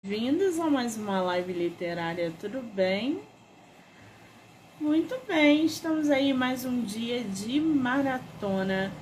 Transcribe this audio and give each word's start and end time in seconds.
Bem-vindos 0.00 0.60
a 0.60 0.70
mais 0.70 0.96
uma 0.96 1.20
live 1.20 1.52
literária, 1.52 2.32
tudo 2.38 2.62
bem? 2.62 3.20
Muito 4.80 5.20
bem, 5.26 5.64
estamos 5.64 6.08
aí 6.08 6.32
mais 6.32 6.64
um 6.64 6.82
dia 6.82 7.24
de 7.24 7.60
maratona 7.60 8.92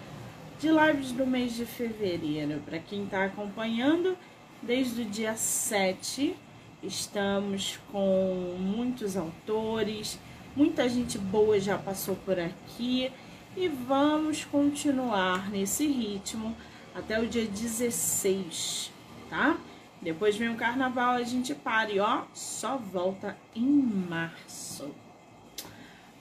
de 0.58 0.68
lives 0.70 1.12
do 1.12 1.26
mês 1.26 1.54
de 1.54 1.66
fevereiro. 1.66 2.62
Para 2.64 2.78
quem 2.78 3.04
está 3.04 3.26
acompanhando, 3.26 4.16
desde 4.62 5.02
o 5.02 5.04
dia 5.04 5.36
7, 5.36 6.34
estamos 6.82 7.78
com 7.92 8.56
muitos 8.58 9.18
autores, 9.18 10.18
muita 10.56 10.88
gente 10.88 11.18
boa 11.18 11.60
já 11.60 11.76
passou 11.76 12.16
por 12.16 12.40
aqui 12.40 13.12
e 13.54 13.68
vamos 13.68 14.46
continuar 14.46 15.50
nesse 15.50 15.86
ritmo 15.86 16.56
até 16.94 17.20
o 17.20 17.26
dia 17.26 17.44
16, 17.44 18.90
tá? 19.28 19.58
Depois 20.06 20.36
vem 20.36 20.50
o 20.50 20.54
carnaval, 20.54 21.16
a 21.16 21.24
gente 21.24 21.52
para 21.52 21.90
e 21.90 21.98
ó, 21.98 22.22
só 22.32 22.76
volta 22.76 23.36
em 23.56 23.66
março. 23.66 24.94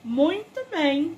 Muito 0.03 0.59
bem. 0.71 1.15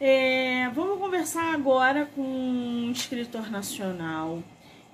É, 0.00 0.70
vamos 0.70 0.98
conversar 0.98 1.52
agora 1.52 2.06
com 2.06 2.22
um 2.22 2.90
escritor 2.90 3.50
nacional, 3.50 4.42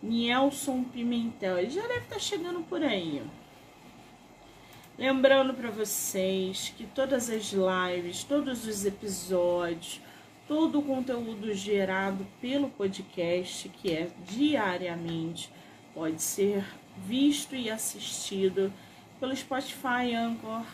Nielson 0.03 0.83
Pimentel. 0.83 1.61
Ele 1.61 1.71
já 1.71 1.83
deve 1.83 2.07
estar 2.07 2.19
chegando 2.19 2.63
por 2.63 2.83
aí. 2.83 3.23
Lembrando 4.99 5.55
para 5.55 5.71
vocês 5.71 6.75
que 6.77 6.87
todas 6.87 7.31
as 7.31 7.53
lives, 7.53 8.25
todos 8.25 8.67
os 8.67 8.85
episódios, 8.85 10.01
todo 10.51 10.81
o 10.81 10.83
conteúdo 10.83 11.55
gerado 11.55 12.27
pelo 12.41 12.71
podcast, 12.71 13.69
que 13.69 13.93
é 13.93 14.11
diariamente, 14.27 15.49
pode 15.95 16.21
ser 16.21 16.65
visto 17.07 17.55
e 17.55 17.71
assistido 17.71 18.73
pelo 19.21 19.37
Spotify, 19.37 20.13
Anchor, 20.13 20.65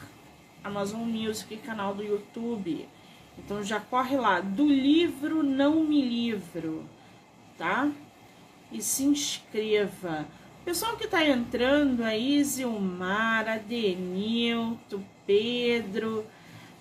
Amazon 0.64 1.02
Music 1.02 1.52
e 1.52 1.58
canal 1.58 1.94
do 1.94 2.02
YouTube. 2.02 2.88
Então 3.38 3.62
já 3.62 3.78
corre 3.78 4.16
lá, 4.16 4.40
do 4.40 4.66
livro 4.66 5.42
Não 5.42 5.84
Me 5.84 6.00
Livro, 6.00 6.88
tá? 7.58 7.92
E 8.72 8.80
se 8.80 9.04
inscreva. 9.04 10.26
Pessoal 10.64 10.96
que 10.96 11.04
está 11.04 11.22
entrando 11.22 12.02
aí, 12.02 12.42
Zilmar, 12.42 13.46
Adenilto, 13.46 15.04
Pedro, 15.26 16.24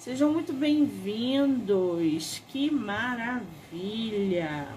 sejam 0.05 0.31
muito 0.31 0.53
bem-vindos. 0.53 2.39
Que 2.49 2.69
maravilha! 2.69 4.67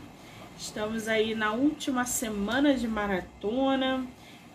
Estamos 0.57 1.07
aí 1.07 1.35
na 1.35 1.53
última 1.53 2.07
semana 2.07 2.73
de 2.73 2.89
maratona, 2.89 4.07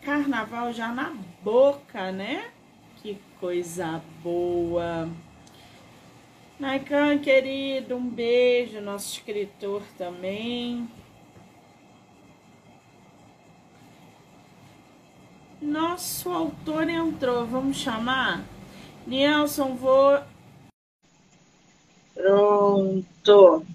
carnaval 0.01 0.73
já 0.73 0.87
na 0.87 1.15
boca, 1.43 2.11
né? 2.11 2.49
Que 2.95 3.19
coisa 3.39 4.01
boa! 4.23 5.07
Naikan, 6.59 7.19
querido, 7.19 7.95
um 7.95 8.09
beijo, 8.09 8.81
nosso 8.81 9.13
escritor 9.13 9.83
também. 9.95 10.89
Nosso 15.61 16.31
autor 16.31 16.89
entrou, 16.89 17.45
vamos 17.45 17.77
chamar? 17.77 18.43
Nelson, 19.05 19.75
vou. 19.75 20.32
Pronto. 22.23 23.65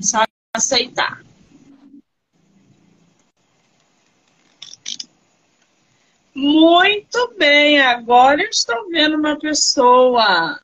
Só 0.00 0.24
aceitar. 0.54 1.20
Muito 6.32 7.34
bem, 7.36 7.80
agora 7.80 8.40
eu 8.40 8.48
estou 8.48 8.88
vendo 8.88 9.16
uma 9.16 9.36
pessoa. 9.36 10.60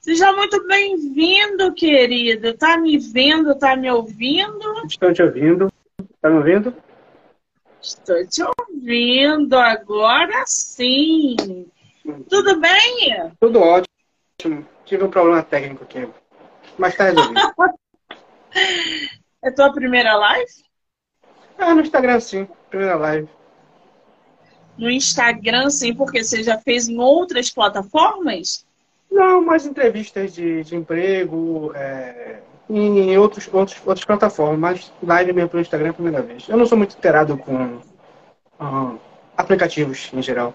Seja 0.00 0.32
muito 0.34 0.66
bem-vindo, 0.66 1.72
querido. 1.72 2.58
Tá 2.58 2.76
me 2.76 2.98
vendo, 2.98 3.54
tá 3.54 3.74
me 3.74 3.90
ouvindo? 3.90 4.84
Estou 4.86 5.14
te 5.14 5.22
ouvindo. 5.22 5.72
Tá 6.20 6.28
me 6.28 6.36
ouvindo? 6.36 6.74
Estou 7.82 8.26
te 8.26 8.42
ouvindo 8.42 9.56
agora 9.56 10.44
sim. 10.46 11.66
Tudo 12.28 12.60
bem? 12.60 13.32
Tudo 13.40 13.60
ótimo. 13.60 14.66
Tive 14.84 15.04
um 15.04 15.10
problema 15.10 15.42
técnico 15.42 15.84
aqui. 15.84 16.06
Mas 16.76 16.94
tá 16.94 17.04
resolvido. 17.04 17.40
é 19.42 19.50
tua 19.50 19.72
primeira 19.72 20.14
live? 20.16 20.52
Ah, 21.56 21.74
no 21.74 21.80
Instagram 21.80 22.20
sim. 22.20 22.46
Primeira 22.68 22.96
live. 22.96 23.28
No 24.76 24.90
Instagram 24.90 25.70
sim, 25.70 25.94
porque 25.94 26.22
você 26.22 26.42
já 26.42 26.58
fez 26.58 26.88
em 26.88 26.98
outras 26.98 27.50
plataformas? 27.50 28.66
Não, 29.10 29.44
mais 29.44 29.66
entrevistas 29.66 30.34
de, 30.34 30.62
de 30.62 30.76
emprego, 30.76 31.72
é, 31.74 32.40
em 32.78 33.18
outros, 33.18 33.48
outros, 33.52 33.78
outras 33.84 34.04
plataformas, 34.04 34.58
mas 34.58 34.92
live 35.02 35.32
mesmo 35.32 35.50
pelo 35.50 35.60
Instagram 35.60 35.88
é 35.88 35.90
a 35.90 35.94
primeira 35.94 36.22
vez. 36.22 36.48
Eu 36.48 36.56
não 36.56 36.66
sou 36.66 36.78
muito 36.78 36.96
inteirado 36.96 37.36
com 37.36 37.80
uh, 38.60 38.98
aplicativos 39.36 40.10
em 40.12 40.22
geral. 40.22 40.54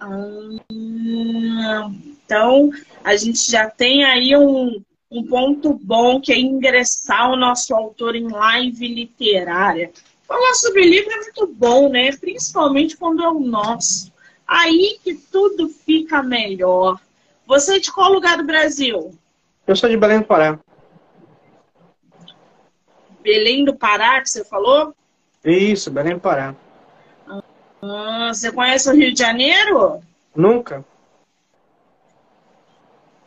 Ah, 0.00 1.90
então, 2.24 2.70
a 3.04 3.16
gente 3.16 3.50
já 3.50 3.68
tem 3.70 4.04
aí 4.04 4.36
um, 4.36 4.82
um 5.10 5.24
ponto 5.24 5.74
bom 5.74 6.20
que 6.20 6.32
é 6.32 6.38
ingressar 6.38 7.30
o 7.30 7.36
nosso 7.36 7.74
autor 7.74 8.16
em 8.16 8.28
live 8.28 8.86
literária. 8.86 9.90
Falar 10.26 10.54
sobre 10.54 10.84
livro 10.84 11.10
é 11.10 11.16
muito 11.16 11.46
bom, 11.46 11.88
né? 11.88 12.10
Principalmente 12.16 12.96
quando 12.96 13.22
é 13.22 13.28
o 13.28 13.40
nosso. 13.40 14.12
Aí 14.46 14.98
que 15.02 15.14
tudo 15.14 15.68
fica 15.68 16.22
melhor. 16.22 17.00
Você 17.46 17.76
é 17.76 17.78
de 17.78 17.90
qual 17.92 18.12
lugar 18.12 18.36
do 18.36 18.44
Brasil? 18.44 19.12
Eu 19.66 19.76
sou 19.76 19.88
de 19.88 19.96
Belém 19.96 20.20
do 20.20 20.26
Pará. 20.26 20.58
Belém 23.28 23.62
do 23.62 23.76
Pará, 23.76 24.22
que 24.22 24.30
você 24.30 24.42
falou? 24.42 24.94
Isso, 25.44 25.90
Belém 25.90 26.14
do 26.14 26.20
Pará. 26.20 26.54
Ah, 27.82 28.30
você 28.32 28.50
conhece 28.50 28.88
o 28.88 28.94
Rio 28.94 29.12
de 29.12 29.18
Janeiro? 29.18 30.00
Nunca. 30.34 30.82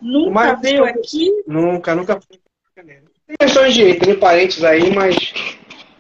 Nunca 0.02 0.32
mas, 0.32 0.62
veio 0.62 0.86
aqui? 0.86 1.44
Nunca, 1.46 1.94
nunca 1.94 2.20
fui. 2.20 2.40
Tem 2.76 3.38
questões 3.40 3.76
de 3.76 3.94
ter 3.94 4.20
parentes 4.20 4.64
aí, 4.64 4.92
mas 4.92 5.16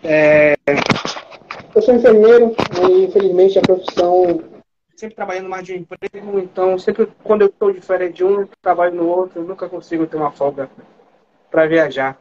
é, 0.03 0.56
eu 1.75 1.81
sou 1.84 1.94
enfermeiro 1.94 2.56
e 2.81 3.06
infelizmente 3.06 3.59
a 3.59 3.61
profissão 3.61 4.44
sempre 4.95 5.16
trabalhando 5.16 5.47
mais 5.47 5.63
de 5.63 5.73
um 5.73 5.78
emprego, 5.78 6.40
então 6.40 6.78
sempre 6.79 7.07
quando 7.23 7.44
eu 7.44 7.47
estou 7.47 7.72
de 7.72 7.81
férias 7.81 8.13
de 8.13 8.23
um, 8.23 8.47
trabalho 8.63 8.95
no 8.95 9.07
outro, 9.07 9.41
eu 9.41 9.45
nunca 9.45 9.69
consigo 9.69 10.07
ter 10.07 10.17
uma 10.17 10.31
folga 10.31 10.69
para 11.51 11.67
viajar. 11.67 12.17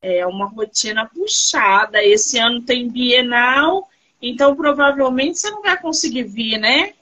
É 0.00 0.26
uma 0.26 0.46
rotina 0.46 1.08
puxada. 1.12 2.02
Esse 2.02 2.38
ano 2.38 2.62
tem 2.62 2.88
Bienal, 2.88 3.88
então 4.22 4.54
provavelmente 4.54 5.38
você 5.38 5.50
não 5.50 5.62
vai 5.62 5.80
conseguir 5.80 6.24
vir, 6.24 6.58
né? 6.58 6.92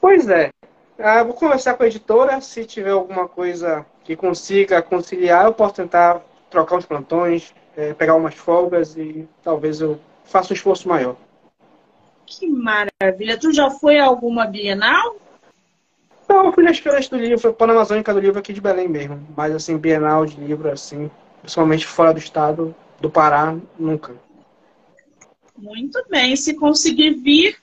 Pois 0.00 0.28
é. 0.28 0.50
Ah, 0.98 1.24
vou 1.24 1.34
conversar 1.34 1.74
com 1.74 1.82
a 1.82 1.86
editora, 1.86 2.40
se 2.40 2.64
tiver 2.64 2.90
alguma 2.90 3.26
coisa 3.26 3.84
que 4.04 4.14
consiga 4.14 4.80
conciliar, 4.80 5.46
eu 5.46 5.52
posso 5.52 5.74
tentar 5.74 6.20
trocar 6.48 6.76
uns 6.76 6.86
plantões, 6.86 7.52
é, 7.76 7.92
pegar 7.94 8.14
umas 8.14 8.34
folgas 8.34 8.96
e 8.96 9.28
talvez 9.42 9.80
eu 9.80 9.98
faça 10.24 10.52
um 10.52 10.56
esforço 10.56 10.88
maior. 10.88 11.16
Que 12.26 12.46
maravilha! 12.46 13.38
Tu 13.38 13.52
já 13.52 13.70
foi 13.70 13.98
a 13.98 14.04
alguma 14.04 14.46
Bienal? 14.46 15.16
Não, 16.28 16.46
eu 16.46 16.52
fui 16.52 16.64
nas 16.64 16.78
feiras 16.78 17.08
do 17.08 17.16
livro, 17.16 17.52
Panamazônica 17.52 18.14
do 18.14 18.20
livro 18.20 18.38
aqui 18.38 18.52
de 18.52 18.60
Belém 18.60 18.88
mesmo. 18.88 19.20
Mas 19.36 19.54
assim, 19.54 19.76
Bienal 19.76 20.24
de 20.24 20.36
livro, 20.36 20.70
assim, 20.70 21.10
principalmente 21.44 21.86
fora 21.86 22.14
do 22.14 22.18
estado 22.18 22.74
do 22.98 23.10
Pará, 23.10 23.54
nunca. 23.78 24.16
Muito 25.56 26.02
bem. 26.08 26.34
Se 26.34 26.54
conseguir 26.54 27.10
vir, 27.10 27.58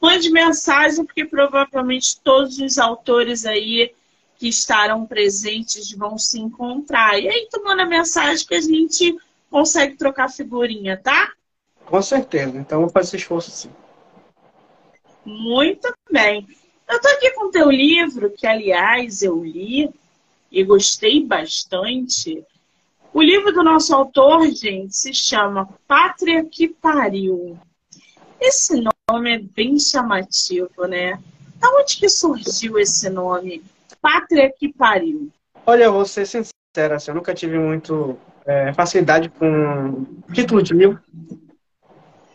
mande 0.00 0.30
mensagem, 0.30 1.04
porque 1.04 1.26
provavelmente 1.26 2.18
todos 2.20 2.58
os 2.58 2.78
autores 2.78 3.44
aí 3.44 3.92
que 4.38 4.48
estarão 4.48 5.06
presentes 5.06 5.92
vão 5.92 6.16
se 6.16 6.40
encontrar. 6.40 7.18
E 7.20 7.28
aí 7.28 7.46
tu 7.50 7.62
manda 7.62 7.84
mensagem 7.84 8.46
que 8.46 8.54
a 8.54 8.60
gente 8.60 9.14
consegue 9.50 9.96
trocar 9.96 10.30
figurinha, 10.30 10.96
tá? 10.96 11.32
Com 11.84 12.00
certeza. 12.00 12.56
Então 12.56 12.80
vou 12.80 12.90
fazer 12.90 13.08
esse 13.08 13.16
esforço 13.16 13.50
sim. 13.50 13.70
Muito 15.26 15.92
bem. 16.10 16.46
Eu 16.88 17.00
tô 17.00 17.08
aqui 17.08 17.30
com 17.32 17.48
o 17.48 17.50
teu 17.50 17.70
livro, 17.70 18.30
que 18.30 18.46
aliás 18.46 19.22
eu 19.22 19.44
li 19.44 19.90
e 20.50 20.64
gostei 20.64 21.22
bastante. 21.22 22.42
O 23.16 23.22
livro 23.22 23.50
do 23.50 23.64
nosso 23.64 23.94
autor, 23.94 24.46
gente, 24.48 24.94
se 24.94 25.14
chama 25.14 25.66
Pátria 25.88 26.44
que 26.44 26.68
Pariu. 26.68 27.58
Esse 28.38 28.84
nome 29.10 29.34
é 29.34 29.38
bem 29.38 29.78
chamativo, 29.78 30.86
né? 30.86 31.18
Da 31.58 31.66
onde 31.70 31.96
que 31.96 32.10
surgiu 32.10 32.78
esse 32.78 33.08
nome? 33.08 33.64
Pátria 34.02 34.52
que 34.54 34.70
Pariu. 34.70 35.30
Olha, 35.64 35.90
vou 35.90 36.04
ser 36.04 36.26
sincera, 36.26 36.96
assim, 36.96 37.10
eu 37.10 37.14
nunca 37.14 37.32
tive 37.32 37.58
muito 37.58 38.18
é, 38.44 38.74
facilidade 38.74 39.30
com 39.30 40.04
título 40.34 40.62
de 40.62 40.74
livro. 40.74 41.00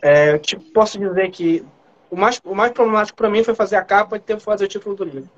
É, 0.01 0.39
tipo, 0.39 0.63
posso 0.73 0.97
dizer 0.97 1.29
que 1.29 1.63
o 2.09 2.15
mais, 2.15 2.41
o 2.43 2.55
mais 2.55 2.71
problemático 2.71 3.19
para 3.19 3.29
mim 3.29 3.43
foi 3.43 3.53
fazer 3.53 3.75
a 3.75 3.85
capa 3.85 4.17
e 4.17 4.19
ter 4.19 4.37
que 4.37 4.41
fazer 4.41 4.65
o 4.65 4.67
título 4.67 4.95
do 4.95 5.03
livro. 5.03 5.29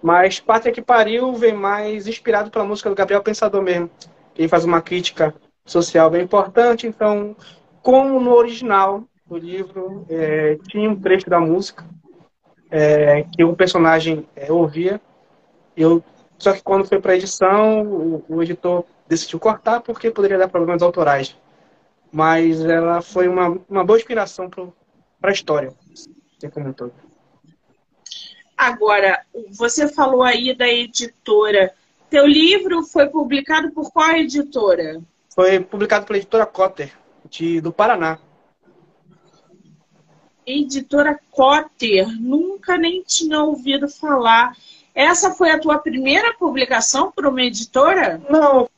Mas 0.00 0.38
Pátria 0.38 0.72
que 0.72 0.80
Pariu 0.80 1.34
vem 1.34 1.52
mais 1.52 2.06
inspirado 2.06 2.48
pela 2.48 2.64
música 2.64 2.88
do 2.88 2.94
Gabriel 2.94 3.24
Pensador 3.24 3.60
mesmo. 3.60 3.90
Ele 4.38 4.48
faz 4.48 4.64
uma 4.64 4.80
crítica 4.80 5.34
social 5.66 6.08
bem 6.08 6.22
importante, 6.22 6.86
então, 6.86 7.36
como 7.82 8.20
no 8.20 8.32
original 8.32 9.04
do 9.26 9.36
livro, 9.36 10.06
é, 10.08 10.56
tinha 10.68 10.88
um 10.88 10.98
trecho 10.98 11.28
da 11.28 11.40
música 11.40 11.84
é, 12.70 13.24
que 13.24 13.44
o 13.44 13.54
personagem 13.54 14.26
é, 14.34 14.50
ouvia, 14.50 15.00
eu, 15.76 16.02
só 16.38 16.52
que 16.52 16.62
quando 16.62 16.86
foi 16.86 17.00
para 17.00 17.16
edição, 17.16 17.82
o, 17.82 18.24
o 18.28 18.42
editor 18.42 18.84
decidiu 19.06 19.38
cortar 19.38 19.80
porque 19.80 20.10
poderia 20.10 20.38
dar 20.38 20.48
problemas 20.48 20.82
autorais. 20.82 21.36
Mas 22.10 22.64
ela 22.64 23.02
foi 23.02 23.28
uma, 23.28 23.58
uma 23.68 23.84
boa 23.84 23.98
inspiração 23.98 24.48
para 24.48 25.30
a 25.30 25.32
história, 25.32 25.72
um 26.56 26.72
todo. 26.72 26.92
Agora, 28.56 29.24
você 29.50 29.88
falou 29.88 30.22
aí 30.22 30.52
da 30.56 30.66
editora. 30.66 31.72
Teu 32.10 32.26
livro 32.26 32.82
foi 32.82 33.06
publicado 33.08 33.70
por 33.70 33.92
qual 33.92 34.12
editora? 34.12 35.00
Foi 35.34 35.60
publicado 35.60 36.06
pela 36.06 36.18
editora 36.18 36.46
Cotter, 36.46 36.92
de, 37.28 37.60
do 37.60 37.72
Paraná. 37.72 38.18
Editora 40.46 41.18
Cotter, 41.30 42.08
nunca 42.18 42.78
nem 42.78 43.02
tinha 43.02 43.42
ouvido 43.42 43.88
falar. 43.88 44.56
Essa 44.94 45.32
foi 45.32 45.50
a 45.50 45.58
tua 45.58 45.78
primeira 45.78 46.32
publicação 46.34 47.12
para 47.12 47.28
uma 47.28 47.42
editora? 47.42 48.20
Não, 48.30 48.68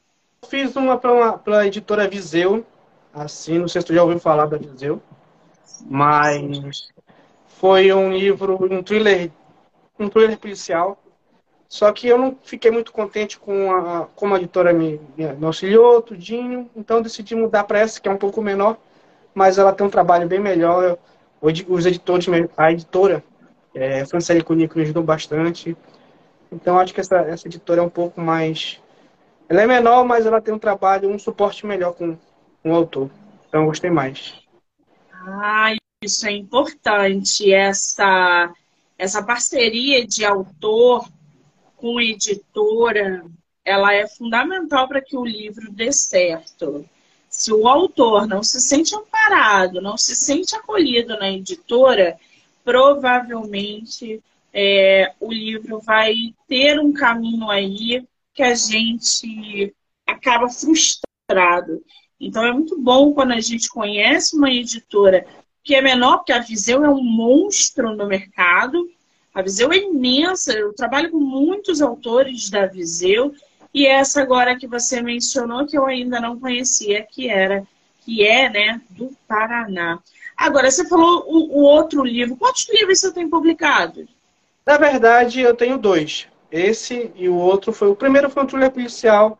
fiz 0.48 0.74
uma 0.74 0.98
para 0.98 1.58
a 1.60 1.66
editora 1.66 2.08
Viseu, 2.08 2.66
assim, 3.14 3.58
não 3.58 3.68
sei 3.68 3.80
se 3.80 3.86
tu 3.86 3.94
já 3.94 4.02
ouviu 4.02 4.18
falar 4.18 4.46
da 4.46 4.58
Viseu, 4.58 5.00
mas 5.86 6.88
foi 7.46 7.92
um 7.92 8.12
livro, 8.12 8.58
um 8.60 8.82
thriller 8.82 9.30
um 10.00 10.08
thriller 10.08 10.38
policial. 10.38 10.98
Só 11.70 11.93
que 11.93 12.08
eu 12.08 12.19
não 12.19 12.37
fiquei 12.43 12.69
muito 12.69 12.93
contente 12.93 13.38
com 13.38 13.72
a, 13.72 14.08
como 14.17 14.34
a 14.34 14.38
editora 14.38 14.72
me, 14.72 15.00
me 15.17 15.46
auxiliou, 15.46 16.02
tudinho. 16.02 16.69
Então 16.75 17.00
decidi 17.00 17.37
mudar 17.37 17.62
para 17.62 17.78
essa, 17.78 18.00
que 18.00 18.08
é 18.08 18.12
um 18.12 18.17
pouco 18.17 18.43
menor, 18.43 18.76
mas 19.32 19.56
ela 19.56 19.72
tem 19.72 19.87
um 19.87 19.90
trabalho 19.90 20.26
bem 20.26 20.40
melhor. 20.40 20.99
Os 21.40 21.87
editores, 21.87 22.26
a 22.56 22.72
editora, 22.72 23.22
é, 23.72 24.05
Francelle 24.05 24.43
Cunico, 24.43 24.76
me 24.76 24.82
ajudou 24.82 25.05
bastante. 25.05 25.76
Então 26.50 26.76
acho 26.76 26.93
que 26.93 27.00
essa, 27.00 27.19
essa 27.19 27.46
editora 27.46 27.81
é 27.81 27.84
um 27.84 27.88
pouco 27.88 28.20
mais. 28.20 28.81
Ela 29.49 29.62
é 29.62 29.66
menor, 29.66 30.05
mas 30.05 30.26
ela 30.26 30.40
tem 30.40 30.52
um 30.52 30.58
trabalho, 30.58 31.08
um 31.08 31.20
suporte 31.20 31.64
melhor 31.64 31.94
com, 31.94 32.19
com 32.64 32.73
o 32.73 32.75
autor. 32.75 33.08
Então 33.49 33.61
eu 33.61 33.66
gostei 33.69 33.90
mais. 33.90 34.34
Ah, 35.12 35.73
isso 36.02 36.26
é 36.26 36.32
importante, 36.32 37.52
essa 37.52 38.52
essa 38.99 39.23
parceria 39.23 40.06
de 40.06 40.26
autor 40.26 41.08
com 41.80 42.00
editora, 42.00 43.24
ela 43.64 43.94
é 43.94 44.06
fundamental 44.06 44.86
para 44.86 45.00
que 45.00 45.16
o 45.16 45.24
livro 45.24 45.72
dê 45.72 45.90
certo. 45.92 46.84
Se 47.28 47.52
o 47.52 47.66
autor 47.66 48.26
não 48.26 48.42
se 48.42 48.60
sente 48.60 48.94
amparado, 48.94 49.80
não 49.80 49.96
se 49.96 50.14
sente 50.14 50.54
acolhido 50.54 51.16
na 51.16 51.30
editora, 51.30 52.18
provavelmente 52.64 54.22
é, 54.52 55.12
o 55.20 55.32
livro 55.32 55.80
vai 55.80 56.14
ter 56.46 56.78
um 56.78 56.92
caminho 56.92 57.48
aí 57.48 58.04
que 58.34 58.42
a 58.42 58.54
gente 58.54 59.74
acaba 60.06 60.48
frustrado. 60.48 61.82
Então 62.20 62.44
é 62.44 62.52
muito 62.52 62.78
bom 62.78 63.14
quando 63.14 63.32
a 63.32 63.40
gente 63.40 63.68
conhece 63.68 64.36
uma 64.36 64.50
editora 64.50 65.24
que 65.62 65.74
é 65.74 65.80
menor, 65.80 66.18
porque 66.18 66.32
a 66.32 66.40
Viseu 66.40 66.84
é 66.84 66.90
um 66.90 67.02
monstro 67.02 67.94
no 67.94 68.06
mercado. 68.06 68.90
A 69.34 69.42
Viseu 69.42 69.72
é 69.72 69.76
imensa, 69.76 70.52
eu 70.52 70.72
trabalho 70.72 71.10
com 71.10 71.18
muitos 71.18 71.80
autores 71.80 72.50
da 72.50 72.66
Viseu, 72.66 73.32
e 73.72 73.86
essa 73.86 74.20
agora 74.20 74.56
que 74.56 74.66
você 74.66 75.00
mencionou, 75.00 75.66
que 75.66 75.78
eu 75.78 75.86
ainda 75.86 76.20
não 76.20 76.38
conhecia, 76.38 77.06
que 77.08 77.28
era, 77.28 77.62
que 78.04 78.26
é, 78.26 78.48
né, 78.48 78.80
do 78.90 79.10
Paraná. 79.28 80.00
Agora, 80.36 80.70
você 80.70 80.88
falou 80.88 81.24
o, 81.28 81.58
o 81.58 81.62
outro 81.62 82.02
livro. 82.02 82.36
Quantos 82.36 82.68
livros 82.70 82.98
você 82.98 83.12
tem 83.12 83.28
publicado? 83.28 84.08
Na 84.66 84.76
verdade, 84.76 85.40
eu 85.40 85.54
tenho 85.54 85.78
dois. 85.78 86.26
Esse 86.50 87.12
e 87.14 87.28
o 87.28 87.36
outro 87.36 87.72
foi. 87.72 87.88
O 87.88 87.94
primeiro 87.94 88.28
foi 88.28 88.42
um 88.42 88.46
thriller 88.46 88.70
policial, 88.70 89.38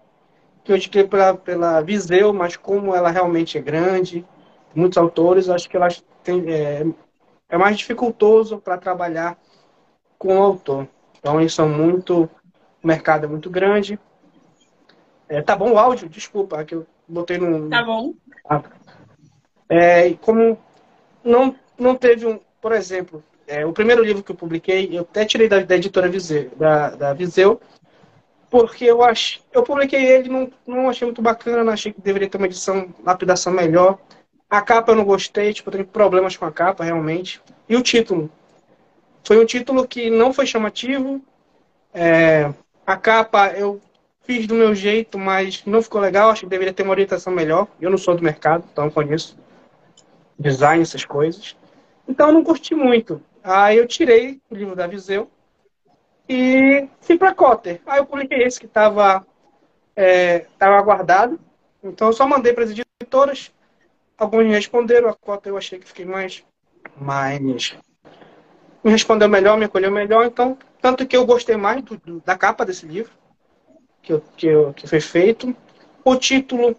que 0.63 0.71
eu 0.71 0.77
indiquei 0.77 1.05
pela, 1.05 1.35
pela 1.35 1.81
Viseu, 1.81 2.33
mas 2.33 2.57
como 2.57 2.95
ela 2.95 3.11
realmente 3.11 3.59
é 3.59 3.61
grande, 3.61 4.25
muitos 4.75 4.99
autores, 4.99 5.49
acho 5.49 5.69
que 5.69 5.77
ela 5.77 5.89
tem, 6.23 6.45
é, 6.53 6.87
é 7.49 7.59
mais 7.59 7.79
dificultoso 7.79 8.59
para 8.59 8.79
trabalhar 8.79 9.37
com 10.21 10.39
o 10.39 10.43
autor. 10.43 10.87
Então, 11.19 11.41
eles 11.41 11.55
são 11.55 11.69
muito. 11.69 12.29
O 12.85 12.87
mercado 12.87 13.25
é 13.25 13.29
muito 13.29 13.51
grande. 13.51 13.99
É, 15.29 15.41
tá 15.41 15.57
bom 15.57 15.73
o 15.73 15.79
áudio? 15.79 16.09
Desculpa, 16.09 16.63
que 16.65 16.75
eu 16.75 16.87
botei 17.09 17.39
no. 17.39 17.71
Tá 17.71 17.83
bom. 17.83 18.15
Ah. 18.49 18.63
É, 19.69 20.13
como 20.15 20.59
não, 21.25 21.57
não 21.79 21.97
teve 21.97 22.27
um. 22.27 22.39
Por 22.61 22.73
exemplo, 22.73 23.25
é, 23.47 23.65
o 23.65 23.73
primeiro 23.73 24.05
livro 24.05 24.23
que 24.23 24.31
eu 24.31 24.37
publiquei, 24.37 24.91
eu 24.93 25.03
até 25.03 25.25
tirei 25.25 25.49
da, 25.49 25.61
da 25.61 25.77
editora 25.77 26.09
Viseu, 26.09 26.51
da, 26.57 26.91
da 26.91 27.15
Viseu, 27.15 27.59
porque 28.51 28.85
eu 28.85 29.03
acho, 29.03 29.41
eu 29.53 29.63
publiquei 29.63 30.05
ele, 30.05 30.29
não, 30.29 30.51
não 30.67 30.91
achei 30.91 31.07
muito 31.07 31.23
bacana, 31.23 31.73
achei 31.73 31.93
que 31.93 32.01
deveria 32.01 32.29
ter 32.29 32.37
uma 32.37 32.47
edição, 32.47 32.93
lapidação 33.03 33.53
melhor. 33.53 33.99
A 34.51 34.61
capa 34.61 34.93
eu 34.93 34.97
não 34.97 35.05
gostei, 35.05 35.55
tipo, 35.55 35.69
eu 35.69 35.73
tenho 35.73 35.87
problemas 35.87 36.37
com 36.37 36.45
a 36.45 36.53
capa, 36.53 36.85
realmente. 36.85 37.41
E 37.69 37.77
o 37.77 37.83
título. 37.83 38.31
Foi 39.25 39.39
um 39.39 39.47
título 39.47 39.87
que 39.87 40.11
não 40.11 40.33
foi 40.33 40.47
chamativo. 40.47 41.21
É, 41.93 42.53
a 42.87 42.97
capa 42.97 43.49
eu 43.49 43.81
fiz 44.23 44.47
do 44.47 44.55
meu 44.55 44.75
jeito, 44.75 45.19
mas 45.19 45.65
não 45.65 45.83
ficou 45.83 46.01
legal. 46.01 46.31
Acho 46.31 46.43
que 46.43 46.49
deveria 46.49 46.73
ter 46.73 46.83
uma 46.83 46.93
orientação 46.93 47.33
melhor. 47.33 47.69
Eu 47.81 47.91
não 47.91 47.99
sou 47.99 48.15
do 48.15 48.23
mercado, 48.23 48.65
então 48.71 48.85
não 48.85 48.91
conheço 48.91 49.37
design, 50.39 50.83
essas 50.83 51.05
coisas. 51.05 51.57
Então 52.09 52.29
eu 52.29 52.35
não 52.35 52.45
curti 52.45 52.75
muito. 52.75 53.23
Aí 53.43 53.77
eu 53.77 53.87
tirei 53.87 54.41
o 54.51 54.55
livro 54.55 54.77
da 54.77 54.87
Viseu 54.87 55.31
e 56.29 56.89
fui 57.01 57.17
para 57.19 57.35
Cotter. 57.35 57.81
Aí 57.87 57.99
eu 57.99 58.07
publiquei 58.07 58.43
esse 58.43 58.61
que 58.61 58.67
estava 58.67 59.27
é, 59.97 60.47
tava 60.59 60.77
aguardado. 60.77 61.39
Então 61.83 62.09
eu 62.09 62.13
só 62.13 62.27
mandei 62.27 62.53
para 62.53 62.65
as 62.65 62.71
editoras 62.71 63.53
Alguns 64.21 64.49
responderam, 64.49 65.09
a 65.09 65.15
cota 65.15 65.49
eu 65.49 65.57
achei 65.57 65.79
que 65.79 65.89
fiquei 65.89 66.05
mais, 66.05 66.45
mais. 66.95 67.75
Me 68.83 68.91
respondeu 68.91 69.29
melhor, 69.29 69.59
me 69.59 69.67
acolheu 69.67 69.91
melhor, 69.91 70.25
então, 70.25 70.57
tanto 70.81 71.07
que 71.07 71.17
eu 71.17 71.27
gostei 71.27 71.57
mais 71.57 71.83
do, 71.83 71.97
do, 71.99 72.21
da 72.21 72.37
capa 72.37 72.65
desse 72.65 72.87
livro, 72.87 73.13
que, 74.03 74.19
que, 74.37 74.49
que 74.77 74.87
foi 74.87 75.01
feito. 75.01 75.55
O 76.05 76.17
título 76.17 76.75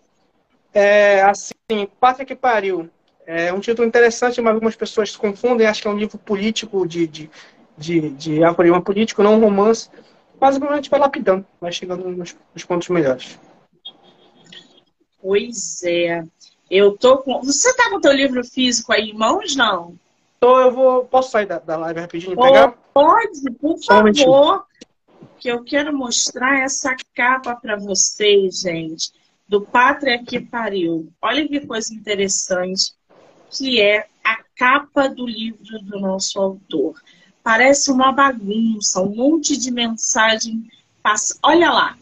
é 0.74 1.22
assim, 1.22 1.88
Pátria 2.00 2.26
que 2.26 2.36
Pariu. 2.36 2.90
É 3.26 3.54
um 3.54 3.60
título 3.60 3.88
interessante, 3.88 4.42
mas 4.42 4.54
algumas 4.54 4.76
pessoas 4.76 5.12
se 5.12 5.18
confundem, 5.18 5.68
acham 5.68 5.84
que 5.84 5.88
é 5.88 5.92
um 5.92 5.98
livro 5.98 6.18
político 6.18 6.88
de, 6.88 7.06
de, 7.06 7.30
de, 7.78 8.10
de 8.10 8.44
apoio 8.44 8.82
político, 8.82 9.22
não 9.22 9.36
um 9.36 9.40
romance. 9.40 9.90
Mas 10.40 10.60
a 10.60 10.76
gente 10.76 10.90
vai 10.90 11.00
lapidando, 11.00 11.46
vai 11.60 11.72
chegando 11.72 12.10
nos, 12.10 12.36
nos 12.54 12.66
pontos 12.66 12.90
melhores. 12.90 13.40
Pois 15.22 15.84
é. 15.84 16.24
Eu 16.70 16.98
tô 16.98 17.20
com. 17.20 17.42
Você 17.42 17.76
tá 17.76 17.90
com 17.90 17.98
o 17.98 18.02
teu 18.02 18.12
livro 18.12 18.44
físico 18.44 18.92
aí 18.92 19.12
em 19.12 19.14
mãos, 19.14 19.56
não? 19.56 19.96
Tô, 20.42 20.60
eu 20.60 20.72
vou. 20.72 21.06
Posso 21.06 21.30
sair 21.30 21.46
da, 21.46 21.60
da 21.60 21.78
live 21.78 22.00
rapidinho 22.00 22.34
e 22.34 22.36
pegar? 22.36 22.72
Pode, 22.92 23.52
por 23.60 23.78
favor. 23.78 24.66
Que 25.38 25.50
eu 25.50 25.64
quero 25.64 25.96
mostrar 25.96 26.62
essa 26.62 26.96
capa 27.16 27.56
para 27.56 27.78
vocês, 27.78 28.62
gente. 28.62 29.12
Do 29.48 29.62
Pátria 29.62 30.24
que 30.24 30.40
Pariu. 30.40 31.14
Olha 31.22 31.48
que 31.48 31.60
coisa 31.60 31.94
interessante. 31.94 32.94
Que 33.52 33.80
é 33.82 34.08
a 34.24 34.40
capa 34.58 35.08
do 35.08 35.28
livro 35.28 35.80
do 35.84 36.00
nosso 36.00 36.40
autor. 36.40 37.00
Parece 37.44 37.92
uma 37.92 38.12
bagunça, 38.12 39.00
um 39.00 39.16
monte 39.16 39.56
de 39.56 39.70
mensagem. 39.70 40.68
Passa... 41.04 41.38
Olha 41.44 41.70
lá. 41.70 41.98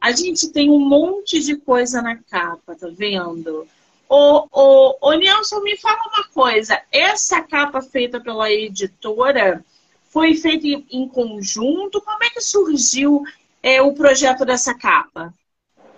A 0.00 0.12
gente 0.12 0.48
tem 0.48 0.70
um 0.70 0.80
monte 0.80 1.40
de 1.40 1.56
coisa 1.56 2.00
na 2.00 2.16
capa, 2.16 2.74
tá 2.74 2.88
vendo? 2.90 3.66
Ô, 4.14 4.46
ô, 4.52 4.98
ô 5.00 5.12
Nelson, 5.14 5.60
me 5.60 5.74
fala 5.78 6.02
uma 6.12 6.24
coisa. 6.34 6.78
Essa 6.92 7.40
capa 7.40 7.80
feita 7.80 8.20
pela 8.20 8.50
editora 8.50 9.64
foi 10.02 10.34
feita 10.34 10.66
em 10.66 11.08
conjunto? 11.08 11.98
Como 12.02 12.22
é 12.22 12.28
que 12.28 12.42
surgiu 12.42 13.22
é, 13.62 13.80
o 13.80 13.94
projeto 13.94 14.44
dessa 14.44 14.74
capa? 14.74 15.32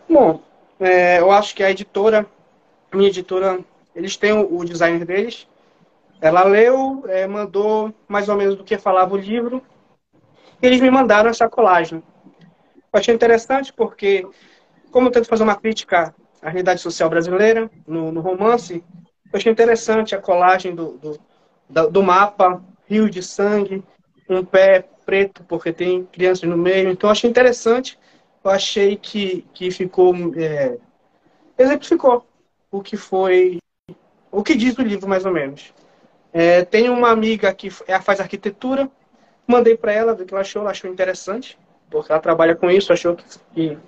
Bom, 0.08 0.40
é, 0.78 1.18
eu 1.18 1.32
acho 1.32 1.56
que 1.56 1.64
a 1.64 1.72
editora, 1.72 2.24
minha 2.92 3.08
editora, 3.08 3.58
eles 3.96 4.16
têm 4.16 4.32
o, 4.32 4.58
o 4.58 4.64
designer 4.64 5.04
deles. 5.04 5.48
Ela 6.20 6.44
leu, 6.44 7.02
é, 7.08 7.26
mandou 7.26 7.92
mais 8.06 8.28
ou 8.28 8.36
menos 8.36 8.54
do 8.54 8.62
que 8.62 8.78
falava 8.78 9.12
o 9.12 9.18
livro. 9.18 9.60
E 10.62 10.66
eles 10.68 10.80
me 10.80 10.88
mandaram 10.88 11.30
essa 11.30 11.48
colagem. 11.48 12.00
Eu 12.38 13.00
achei 13.00 13.12
interessante 13.12 13.72
porque, 13.72 14.24
como 14.92 15.08
eu 15.08 15.10
tento 15.10 15.26
fazer 15.26 15.42
uma 15.42 15.56
crítica 15.56 16.14
a 16.44 16.50
realidade 16.50 16.80
social 16.80 17.08
brasileira 17.08 17.70
no, 17.86 18.12
no 18.12 18.20
romance. 18.20 18.84
Eu 19.32 19.38
achei 19.38 19.50
interessante 19.50 20.14
a 20.14 20.20
colagem 20.20 20.74
do, 20.74 20.98
do, 21.68 21.90
do 21.90 22.02
mapa, 22.02 22.62
rio 22.86 23.08
de 23.08 23.22
sangue, 23.22 23.82
um 24.28 24.44
pé 24.44 24.84
preto, 25.06 25.42
porque 25.44 25.72
tem 25.72 26.04
crianças 26.04 26.48
no 26.48 26.56
meio. 26.56 26.90
Então, 26.90 27.08
achei 27.08 27.28
interessante. 27.28 27.98
Eu 28.44 28.50
achei 28.50 28.96
que, 28.96 29.46
que 29.54 29.70
ficou. 29.70 30.14
É, 30.36 30.76
exemplificou 31.56 32.26
o 32.70 32.82
que 32.82 32.96
foi. 32.96 33.58
O 34.30 34.42
que 34.42 34.54
diz 34.54 34.76
o 34.76 34.82
livro, 34.82 35.08
mais 35.08 35.24
ou 35.24 35.32
menos. 35.32 35.72
É, 36.30 36.62
tenho 36.62 36.92
uma 36.92 37.10
amiga 37.10 37.52
que 37.54 37.70
faz 37.70 38.20
arquitetura. 38.20 38.90
Mandei 39.46 39.76
para 39.76 39.92
ela 39.92 40.14
ver 40.14 40.24
o 40.24 40.26
que 40.26 40.34
ela 40.34 40.42
achou. 40.42 40.60
Ela 40.60 40.72
achou 40.72 40.90
interessante, 40.90 41.58
porque 41.90 42.12
ela 42.12 42.20
trabalha 42.20 42.54
com 42.54 42.70
isso. 42.70 42.92
Achou 42.92 43.16
que, 43.16 43.24
que, 43.54 43.78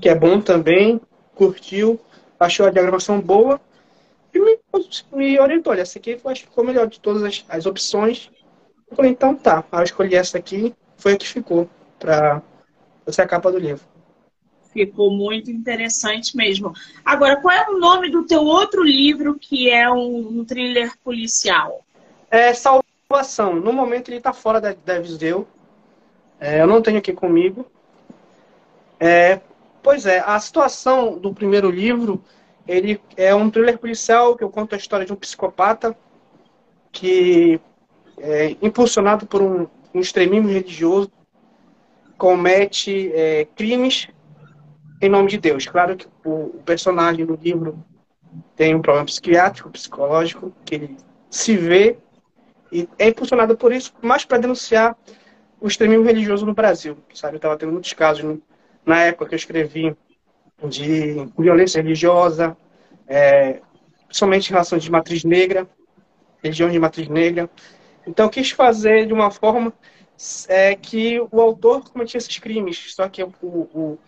que 0.00 0.08
é 0.08 0.14
bom 0.14 0.40
também. 0.40 1.00
Curtiu. 1.36 2.00
Achou 2.40 2.66
a 2.66 2.70
diagramação 2.70 3.20
boa. 3.20 3.60
E 4.34 4.40
me, 4.40 4.58
me 5.12 5.38
orientou. 5.38 5.72
Olha, 5.72 5.82
essa 5.82 5.98
aqui 5.98 6.18
ficou 6.34 6.64
melhor 6.64 6.88
de 6.88 6.98
todas 6.98 7.22
as, 7.22 7.44
as 7.48 7.66
opções. 7.66 8.30
Eu 8.90 8.96
falei, 8.96 9.12
então 9.12 9.34
tá. 9.36 9.64
Aí 9.70 9.80
eu 9.80 9.84
escolhi 9.84 10.16
essa 10.16 10.38
aqui. 10.38 10.74
Foi 10.96 11.12
a 11.12 11.16
que 11.16 11.28
ficou 11.28 11.68
para 11.98 12.42
ser 13.08 13.22
a 13.22 13.26
capa 13.26 13.52
do 13.52 13.58
livro. 13.58 13.84
Ficou 14.72 15.10
muito 15.10 15.50
interessante 15.50 16.36
mesmo. 16.36 16.72
Agora, 17.04 17.40
qual 17.40 17.54
é 17.54 17.70
o 17.70 17.78
nome 17.78 18.10
do 18.10 18.26
teu 18.26 18.42
outro 18.42 18.82
livro 18.82 19.38
que 19.38 19.70
é 19.70 19.90
um, 19.90 20.40
um 20.40 20.44
thriller 20.44 20.92
policial? 21.02 21.84
É 22.30 22.52
Salvação. 22.52 23.54
No 23.54 23.72
momento 23.72 24.08
ele 24.08 24.18
está 24.18 24.32
fora 24.32 24.60
da, 24.60 24.74
da 24.84 24.98
Viseu. 24.98 25.46
É, 26.38 26.60
eu 26.60 26.66
não 26.66 26.82
tenho 26.82 26.98
aqui 26.98 27.12
comigo. 27.12 27.66
É, 29.00 29.40
pois 29.86 30.04
é, 30.04 30.18
a 30.18 30.36
situação 30.40 31.16
do 31.16 31.32
primeiro 31.32 31.70
livro, 31.70 32.20
ele 32.66 33.00
é 33.16 33.32
um 33.32 33.48
thriller 33.48 33.78
policial 33.78 34.34
que 34.34 34.42
eu 34.42 34.50
conto 34.50 34.74
a 34.74 34.78
história 34.78 35.06
de 35.06 35.12
um 35.12 35.16
psicopata 35.16 35.96
que 36.90 37.60
é 38.18 38.56
impulsionado 38.60 39.26
por 39.26 39.40
um, 39.40 39.68
um 39.94 40.00
extremismo 40.00 40.48
religioso 40.48 41.08
comete 42.18 43.12
é, 43.14 43.46
crimes 43.54 44.08
em 45.00 45.08
nome 45.08 45.28
de 45.28 45.38
Deus. 45.38 45.64
Claro 45.66 45.96
que 45.96 46.08
o, 46.24 46.60
personagem 46.64 47.24
do 47.24 47.38
livro 47.40 47.78
tem 48.56 48.74
um 48.74 48.82
problema 48.82 49.06
psiquiátrico, 49.06 49.70
psicológico, 49.70 50.52
que 50.64 50.74
ele 50.74 50.96
se 51.30 51.56
vê 51.56 51.96
e 52.72 52.88
é 52.98 53.06
impulsionado 53.06 53.56
por 53.56 53.72
isso, 53.72 53.94
mais 54.02 54.24
para 54.24 54.38
denunciar 54.38 54.96
o 55.60 55.68
extremismo 55.68 56.04
religioso 56.04 56.44
no 56.44 56.54
Brasil. 56.54 56.98
Sabe, 57.14 57.36
estava 57.36 57.56
tendo 57.56 57.70
muitos 57.70 57.92
casos 57.92 58.24
no, 58.24 58.42
na 58.86 59.02
época 59.02 59.26
que 59.28 59.34
eu 59.34 59.38
escrevi 59.38 59.96
de 60.68 61.28
violência 61.36 61.82
religiosa, 61.82 62.56
é, 63.06 63.60
principalmente 64.06 64.48
em 64.48 64.52
relação 64.52 64.78
de 64.78 64.90
matriz 64.90 65.24
negra, 65.24 65.68
religião 66.42 66.70
de 66.70 66.78
matriz 66.78 67.08
negra. 67.08 67.50
Então, 68.06 68.28
quis 68.28 68.52
fazer 68.52 69.06
de 69.06 69.12
uma 69.12 69.30
forma 69.30 69.72
é, 70.48 70.74
que 70.76 71.20
o 71.30 71.40
autor 71.40 71.90
cometia 71.90 72.18
esses 72.18 72.38
crimes, 72.38 72.94
só 72.94 73.08
que 73.08 73.22
o, 73.22 73.32
o, 73.42 73.98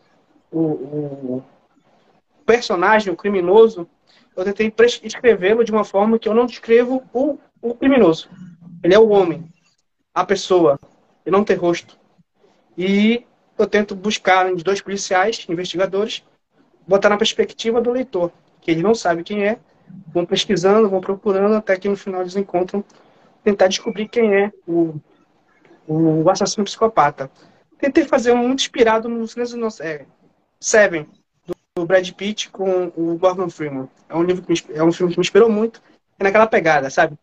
o, 0.51 0.59
o 0.59 1.45
personagem, 2.47 3.13
o 3.13 3.17
criminoso, 3.17 3.89
eu 4.37 4.45
tentei 4.45 4.73
escrevê-lo 5.03 5.65
de 5.65 5.73
uma 5.73 5.85
forma 5.85 6.19
que 6.19 6.29
eu 6.29 6.35
não 6.35 6.47
descrevo 6.47 7.03
o, 7.13 7.37
o 7.61 7.75
criminoso. 7.75 8.31
Ele 8.83 8.95
é 8.95 8.99
o 8.99 9.09
homem, 9.09 9.53
a 10.15 10.25
pessoa, 10.25 10.79
ele 11.27 11.37
não 11.37 11.43
tem 11.43 11.57
rosto. 11.57 11.99
E 12.77 13.27
eu 13.59 13.67
tento 13.67 13.95
buscar 13.95 14.53
os 14.53 14.63
dois 14.63 14.81
policiais, 14.81 15.45
investigadores, 15.49 16.23
botar 16.87 17.09
na 17.09 17.17
perspectiva 17.17 17.81
do 17.81 17.93
leitor, 17.93 18.33
que 18.61 18.71
ele 18.71 18.83
não 18.83 18.95
sabe 18.95 19.23
quem 19.23 19.45
é, 19.45 19.59
vão 20.13 20.25
pesquisando, 20.25 20.89
vão 20.89 21.01
procurando, 21.01 21.55
até 21.55 21.77
que 21.77 21.89
no 21.89 21.97
final 21.97 22.21
eles 22.21 22.37
encontram, 22.37 22.85
tentar 23.43 23.69
descobrir 23.69 24.09
quem 24.09 24.35
é 24.35 24.53
o, 24.67 24.95
o 25.87 26.29
assassino 26.31 26.65
psicopata. 26.65 27.31
Tentei 27.79 28.05
fazer 28.05 28.33
um 28.33 28.47
muito 28.49 28.61
inspirado 28.61 29.09
no 29.09 29.25
é, 29.81 30.05
Seven, 30.61 31.07
do 31.77 31.87
Brad 31.87 32.11
Pitt 32.13 32.51
com 32.51 32.89
o 32.97 33.19
Morgan 33.21 33.49
Freeman. 33.49 33.89
É 34.09 34.17
um, 34.17 34.23
livro 34.23 34.43
que 34.43 34.53
me, 34.53 34.77
é 34.77 34.83
um 34.83 34.93
filme 34.93 35.13
que 35.13 35.19
me 35.19 35.23
inspirou 35.23 35.51
muito. 35.51 35.81
É 36.19 36.25
naquela 36.25 36.47
pegada, 36.47 36.91
sabe? 36.91 37.17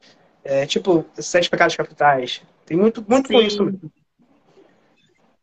É, 0.43 0.65
tipo, 0.65 1.05
Sete 1.15 1.49
Pecados 1.49 1.75
Capitais. 1.75 2.41
Tem 2.65 2.77
muito, 2.77 3.03
muito 3.07 3.27
com 3.27 3.41
isso. 3.41 3.73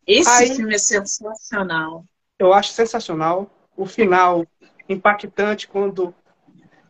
Esse 0.05 0.29
Aí, 0.29 0.55
filme 0.55 0.75
é 0.75 0.77
sensacional. 0.77 2.05
Eu 2.37 2.53
acho 2.53 2.71
sensacional. 2.71 3.49
O 3.75 3.85
final 3.85 4.45
impactante 4.87 5.67
quando 5.67 6.13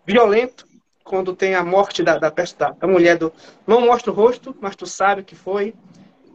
violento, 0.05 0.67
quando 1.03 1.35
tem 1.35 1.55
a 1.55 1.63
morte 1.63 2.03
da, 2.03 2.17
da, 2.17 2.29
da 2.29 2.87
mulher 2.87 3.17
do. 3.17 3.31
Não 3.67 3.81
mostra 3.81 4.11
o 4.11 4.15
rosto, 4.15 4.55
mas 4.59 4.75
tu 4.75 4.85
sabe 4.85 5.21
o 5.21 5.25
que 5.25 5.35
foi. 5.35 5.73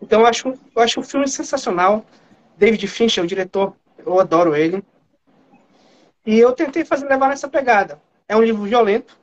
Então 0.01 0.21
eu 0.21 0.27
acho, 0.27 0.49
eu 0.49 0.83
acho 0.83 1.01
um 1.01 1.03
filme 1.03 1.27
sensacional. 1.29 2.05
David 2.57 2.87
Fincher, 2.87 3.25
o 3.25 3.27
diretor, 3.27 3.75
eu 3.99 4.19
adoro 4.21 4.55
ele. 4.55 4.83
E 6.25 6.39
eu 6.39 6.53
tentei 6.53 6.85
fazer 6.85 7.09
levar 7.09 7.29
nessa 7.29 7.49
pegada. 7.49 8.01
É 8.29 8.37
um 8.37 8.43
livro 8.43 8.63
violento. 8.65 9.19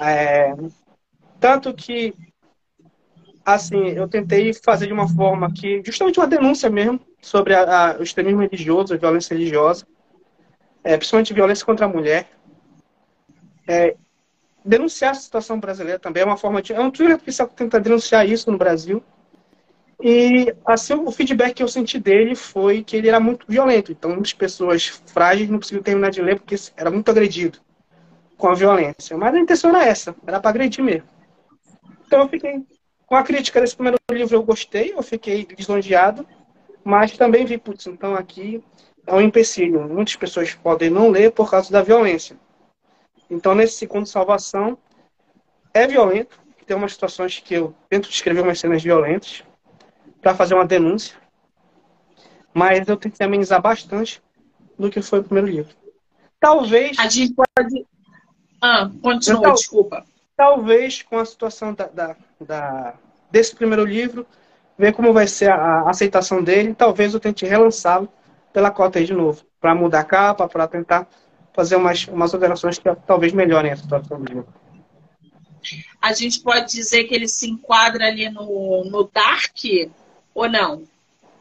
É, 0.00 0.54
tanto 1.38 1.72
que, 1.74 2.14
assim, 3.44 3.88
eu 3.88 4.08
tentei 4.08 4.52
fazer 4.52 4.86
de 4.86 4.92
uma 4.92 5.08
forma 5.08 5.52
que, 5.52 5.82
justamente 5.84 6.18
uma 6.18 6.26
denúncia 6.26 6.68
mesmo, 6.70 7.00
sobre 7.20 7.54
a, 7.54 7.92
a, 7.92 7.98
o 7.98 8.02
extremismo 8.02 8.40
religioso, 8.40 8.94
a 8.94 8.96
violência 8.96 9.34
religiosa, 9.34 9.86
é, 10.82 10.96
principalmente 10.96 11.34
violência 11.34 11.64
contra 11.64 11.86
a 11.86 11.88
mulher. 11.88 12.28
É, 13.68 13.96
denunciar 14.64 15.12
a 15.12 15.14
situação 15.14 15.58
brasileira 15.58 15.98
também 15.98 16.22
é 16.22 16.26
uma 16.26 16.36
forma 16.36 16.62
de. 16.62 16.72
É 16.72 16.80
um 16.80 16.90
thriller 16.90 17.18
que 17.18 17.30
tenta 17.54 17.80
denunciar 17.80 18.28
isso 18.28 18.50
no 18.50 18.58
Brasil. 18.58 19.02
E 20.02 20.54
assim, 20.64 20.94
o 20.94 21.10
feedback 21.10 21.54
que 21.54 21.62
eu 21.62 21.68
senti 21.68 21.98
dele 21.98 22.34
foi 22.34 22.82
que 22.82 22.96
ele 22.96 23.08
era 23.08 23.20
muito 23.20 23.46
violento. 23.46 23.92
Então, 23.92 24.10
muitas 24.10 24.32
pessoas 24.32 24.86
frágeis 25.06 25.50
não 25.50 25.58
conseguiam 25.58 25.82
terminar 25.82 26.10
de 26.10 26.22
ler 26.22 26.40
porque 26.40 26.56
era 26.74 26.90
muito 26.90 27.10
agredido 27.10 27.58
com 28.38 28.48
a 28.48 28.54
violência. 28.54 29.16
Mas 29.18 29.34
a 29.34 29.38
intenção 29.38 29.70
era 29.70 29.84
essa, 29.84 30.16
era 30.26 30.40
para 30.40 30.50
agredir 30.50 30.82
mesmo. 30.82 31.06
Então, 32.06 32.22
eu 32.22 32.28
fiquei 32.28 32.64
com 33.10 33.16
a 33.16 33.24
crítica 33.24 33.60
desse 33.60 33.74
primeiro 33.74 33.98
livro, 34.12 34.36
eu 34.36 34.42
gostei, 34.44 34.92
eu 34.92 35.02
fiquei 35.02 35.44
lisonjeado, 35.58 36.24
mas 36.84 37.16
também 37.16 37.44
vi, 37.44 37.58
putz, 37.58 37.88
então 37.88 38.14
aqui 38.14 38.62
é 39.04 39.12
um 39.12 39.20
empecilho. 39.20 39.88
Muitas 39.88 40.14
pessoas 40.14 40.54
podem 40.54 40.90
não 40.90 41.10
ler 41.10 41.32
por 41.32 41.50
causa 41.50 41.72
da 41.72 41.82
violência. 41.82 42.38
Então, 43.28 43.52
nesse 43.52 43.74
segundo 43.74 44.06
Salvação, 44.06 44.78
é 45.74 45.88
violento. 45.88 46.38
Tem 46.64 46.76
umas 46.76 46.92
situações 46.92 47.40
que 47.40 47.52
eu 47.52 47.74
tento 47.88 48.08
descrever 48.08 48.42
umas 48.42 48.60
cenas 48.60 48.80
violentas 48.80 49.42
para 50.22 50.36
fazer 50.36 50.54
uma 50.54 50.64
denúncia, 50.64 51.16
mas 52.54 52.86
eu 52.86 52.96
tentei 52.96 53.26
amenizar 53.26 53.60
bastante 53.60 54.22
do 54.78 54.88
que 54.88 55.02
foi 55.02 55.18
o 55.18 55.24
primeiro 55.24 55.48
livro. 55.48 55.74
Talvez. 56.38 56.96
A 56.96 57.08
gente 57.08 57.34
pode. 57.34 57.86
Ah, 58.62 58.88
continua, 59.02 59.42
tal, 59.42 59.54
desculpa. 59.54 60.06
Talvez 60.40 61.02
com 61.02 61.18
a 61.18 61.24
situação 61.26 61.74
da, 61.74 61.84
da, 61.88 62.16
da, 62.40 62.94
desse 63.30 63.54
primeiro 63.54 63.84
livro, 63.84 64.26
ver 64.78 64.94
como 64.94 65.12
vai 65.12 65.26
ser 65.26 65.50
a, 65.50 65.82
a 65.82 65.90
aceitação 65.90 66.42
dele, 66.42 66.74
talvez 66.74 67.12
eu 67.12 67.20
tente 67.20 67.44
relançá-lo 67.44 68.08
pela 68.50 68.70
cota 68.70 68.98
aí 68.98 69.04
de 69.04 69.12
novo, 69.12 69.44
para 69.60 69.74
mudar 69.74 70.00
a 70.00 70.04
capa, 70.04 70.48
para 70.48 70.66
tentar 70.66 71.06
fazer 71.52 71.76
umas, 71.76 72.08
umas 72.08 72.32
alterações 72.32 72.78
que 72.78 72.88
talvez 73.06 73.34
melhorem 73.34 73.70
a 73.70 73.76
situação 73.76 74.18
do 74.18 74.32
livro. 74.32 74.48
A 76.00 76.14
gente 76.14 76.40
pode 76.40 76.72
dizer 76.72 77.04
que 77.04 77.14
ele 77.14 77.28
se 77.28 77.46
enquadra 77.46 78.06
ali 78.06 78.30
no, 78.30 78.82
no 78.86 79.04
Dark, 79.12 79.58
ou 80.34 80.48
não? 80.48 80.84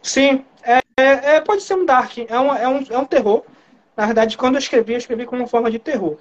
Sim, 0.03 0.44
é, 0.62 0.79
é, 0.98 1.36
é, 1.36 1.39
pode 1.39 1.63
ser 1.63 1.75
um 1.75 1.86
dark, 1.86 2.18
é 2.18 2.38
um, 2.38 2.53
é, 2.53 2.68
um, 2.68 2.86
é 2.89 2.98
um 2.98 3.06
terror. 3.06 3.46
Na 3.96 4.06
verdade, 4.06 4.38
quando 4.38 4.56
eu 4.56 4.60
escrevi, 4.60 4.91
eu 4.91 4.98
escrevi 4.98 5.25
como 5.25 5.41
uma 5.41 5.48
forma 5.48 5.72
de 5.72 5.79
terror. 5.79 6.18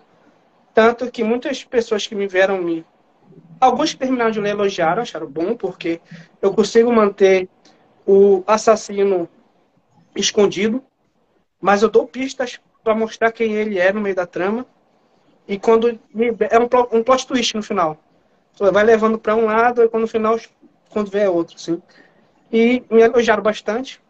Tanto 0.79 1.11
que 1.11 1.25
muitas 1.25 1.65
pessoas 1.65 2.07
que 2.07 2.15
me 2.15 2.29
vieram 2.29 2.63
me. 2.63 2.87
Alguns 3.61 3.93
que 3.93 3.99
terminaram 3.99 4.31
de 4.31 4.41
ler 4.41 4.51
elogiaram, 4.51 5.03
acharam 5.03 5.27
bom, 5.27 5.57
porque 5.57 6.01
eu 6.41 6.55
consigo 6.55 6.93
manter 6.93 7.49
o 8.07 8.45
assassino 8.47 9.29
escondido, 10.15 10.81
mas 11.61 11.83
eu 11.83 11.89
dou 11.89 12.07
pistas 12.07 12.61
para 12.85 12.95
mostrar 12.95 13.33
quem 13.33 13.55
ele 13.55 13.77
é 13.77 13.93
no 13.93 14.01
meio 14.01 14.15
da 14.15 14.25
trama. 14.25 14.65
E 15.49 15.59
quando. 15.59 15.99
É 16.49 16.59
um, 16.61 16.99
um 16.99 17.03
plot 17.03 17.27
twist 17.27 17.57
no 17.57 17.63
final. 17.65 17.99
Vai 18.73 18.85
levando 18.85 19.19
para 19.19 19.35
um 19.35 19.47
lado 19.47 19.83
e 19.83 19.89
quando 19.89 20.03
no 20.03 20.09
final, 20.09 20.39
quando 20.91 21.11
vê 21.11 21.23
é 21.23 21.29
outro, 21.29 21.57
assim 21.57 21.83
e 22.53 22.85
me 22.89 23.03
elogiaram 23.03 23.43
bastante. 23.43 24.01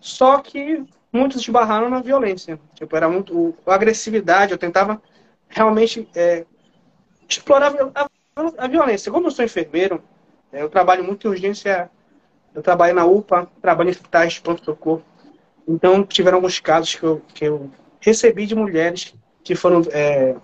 Só 0.00 0.36
que 0.36 0.84
muitos 1.10 1.40
esbarraram 1.40 1.88
na 1.88 2.02
violência. 2.02 2.60
Tipo, 2.74 2.94
era 2.94 3.08
muito 3.08 3.54
a 3.64 3.74
agressividade. 3.74 4.52
Eu 4.52 4.58
tentava 4.58 5.00
realmente 5.54 6.06
é, 6.14 6.44
explorar 7.28 7.72
a, 7.94 8.08
a, 8.58 8.68
violência. 8.68 9.10
Como 9.10 9.28
eu 9.28 9.30
sou 9.30 9.44
enfermeiro, 9.44 10.02
é, 10.52 10.62
eu 10.62 10.68
trabalho 10.68 11.04
muito 11.04 11.26
em 11.26 11.30
urgência. 11.30 11.88
Eu 12.52 12.62
trabalho 12.62 12.94
na 12.94 13.04
UPA, 13.04 13.48
trabalho 13.62 13.88
em 13.88 13.92
hospitais 13.92 14.34
de 14.34 14.40
pronto-socorro. 14.40 15.02
Então, 15.66 16.04
tiveram 16.04 16.38
alguns 16.38 16.60
casos 16.60 16.94
que 16.94 17.04
eu, 17.04 17.22
que 17.32 17.44
eu 17.44 17.70
recebi 18.00 18.46
de 18.46 18.54
mulheres 18.54 19.14
que 19.42 19.54
foram 19.54 19.82
é, 19.90 20.36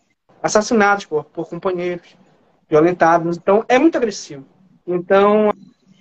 assassinados 0.43 1.05
por, 1.05 1.25
por 1.25 1.49
companheiros, 1.49 2.17
violentados. 2.69 3.37
Então, 3.37 3.65
é 3.69 3.79
muito 3.79 3.97
agressivo. 3.97 4.45
Então, 4.87 5.53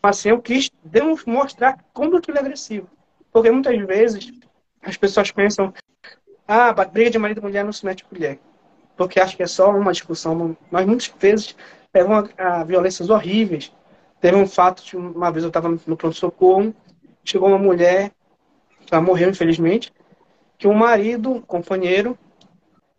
assim, 0.02 0.30
eu 0.30 0.42
quis 0.42 0.72
demonstrar 0.84 1.84
como 1.94 2.16
aquilo 2.16 2.38
é 2.38 2.40
agressivo. 2.40 2.88
Porque 3.32 3.52
muitas 3.52 3.78
vezes 3.86 4.32
as 4.82 4.98
pessoas 4.98 5.32
pensam, 5.32 5.74
ah, 6.48 6.74
briga 6.86 7.12
de 7.12 7.20
marido 7.20 7.40
e 7.40 7.44
mulher 7.44 7.64
não 7.64 7.72
se 7.72 7.86
mete 7.86 8.06
mulher. 8.12 8.40
Porque 9.00 9.18
acho 9.18 9.38
que 9.38 9.44
é 9.44 9.48
só 9.48 9.72
uma 9.72 9.94
discussão, 9.94 10.58
mas 10.70 10.86
muitas 10.86 11.08
vezes 11.18 11.56
levam 11.94 12.18
a, 12.38 12.60
a 12.60 12.64
violências 12.66 13.10
horríveis. 13.10 13.72
Teve 14.20 14.36
um 14.36 14.46
fato 14.46 14.84
de 14.84 14.98
uma 14.98 15.32
vez 15.32 15.46
eu 15.46 15.48
estava 15.48 15.70
no 15.70 15.96
pronto-socorro, 15.96 16.76
chegou 17.24 17.48
uma 17.48 17.58
mulher, 17.58 18.12
ela 18.92 19.02
morreu 19.02 19.30
infelizmente, 19.30 19.94
que 20.58 20.68
o 20.68 20.74
marido, 20.74 21.32
um 21.32 21.42
companheiro, 21.42 22.20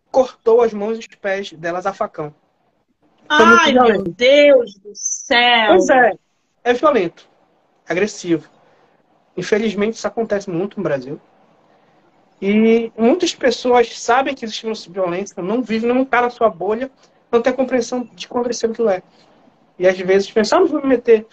cortou 0.09 0.61
as 0.61 0.73
mãos 0.73 0.95
e 0.97 1.01
os 1.01 1.07
pés 1.07 1.53
delas 1.53 1.85
a 1.85 1.93
facão. 1.93 2.33
Ai, 3.29 3.71
meu 3.71 4.01
Deus 4.01 4.73
do 4.79 4.89
céu! 4.95 5.67
Pois 5.67 5.87
é, 5.87 6.13
é 6.63 6.73
violento, 6.73 7.29
agressivo. 7.87 8.49
Infelizmente, 9.37 9.97
isso 9.97 10.07
acontece 10.07 10.49
muito 10.49 10.77
no 10.77 10.83
Brasil. 10.83 11.21
E 12.41 12.91
muitas 12.97 13.35
pessoas 13.35 13.99
sabem 13.99 14.33
que 14.33 14.43
existe 14.43 14.65
violência, 14.89 15.43
não 15.43 15.61
vivem, 15.61 15.87
não 15.87 16.01
está 16.01 16.21
na 16.21 16.29
sua 16.31 16.49
bolha, 16.49 16.89
não 17.31 17.41
tem 17.41 17.53
a 17.53 17.55
compreensão 17.55 18.09
de 18.15 18.27
quão 18.27 18.41
agressivo 18.41 18.73
aquilo 18.73 18.89
é. 18.89 19.03
E 19.77 19.87
às 19.87 19.97
vezes 19.97 20.31
pensamos 20.31 20.71
vou 20.71 20.81
me 20.81 20.87
meter 20.87 21.25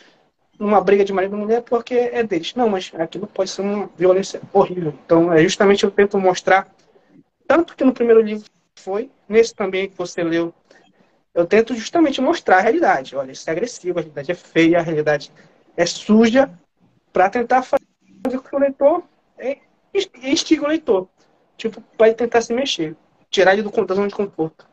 numa 0.59 0.81
briga 0.81 1.05
de 1.05 1.13
marido 1.13 1.35
e 1.35 1.39
mulher 1.39 1.63
porque 1.63 1.95
é 1.95 2.23
deles. 2.23 2.55
Não, 2.55 2.69
mas 2.69 2.93
aquilo 2.95 3.27
pode 3.27 3.49
ser 3.51 3.63
uma 3.63 3.89
violência 3.97 4.41
horrível. 4.53 4.93
Então, 5.05 5.33
é 5.33 5.43
justamente 5.43 5.85
eu 5.85 5.91
tento 5.91 6.19
mostrar, 6.19 6.69
tanto 7.47 7.75
que 7.75 7.85
no 7.85 7.93
primeiro 7.93 8.21
livro 8.21 8.45
foi, 8.79 9.11
nesse 9.29 9.55
também 9.55 9.89
que 9.89 9.97
você 9.97 10.23
leu, 10.23 10.53
eu 11.35 11.47
tento 11.47 11.75
justamente 11.75 12.21
mostrar 12.21 12.59
a 12.59 12.61
realidade. 12.61 13.17
Olha, 13.17 13.33
isso 13.33 13.49
é 13.49 13.53
agressivo, 13.53 13.99
a 13.99 14.03
realidade 14.03 14.31
é 14.31 14.35
feia, 14.35 14.79
a 14.79 14.83
realidade 14.83 15.33
é 15.77 15.87
suja, 15.87 16.51
para 17.13 17.31
tentar 17.31 17.63
fazer 17.63 17.87
com 18.25 18.41
que 18.41 18.57
o 18.57 18.59
leitor 18.59 19.03
é, 19.39 19.59
instiga 20.23 20.65
o 20.65 20.69
leitor. 20.69 21.09
Tipo, 21.57 21.81
para 21.97 22.15
tentar 22.15 22.41
se 22.41 22.55
mexer, 22.55 22.97
tirar 23.31 23.53
ele 23.53 23.63
do, 23.63 23.71
zona 23.71 24.07
de 24.07 24.15
conforto, 24.15 24.65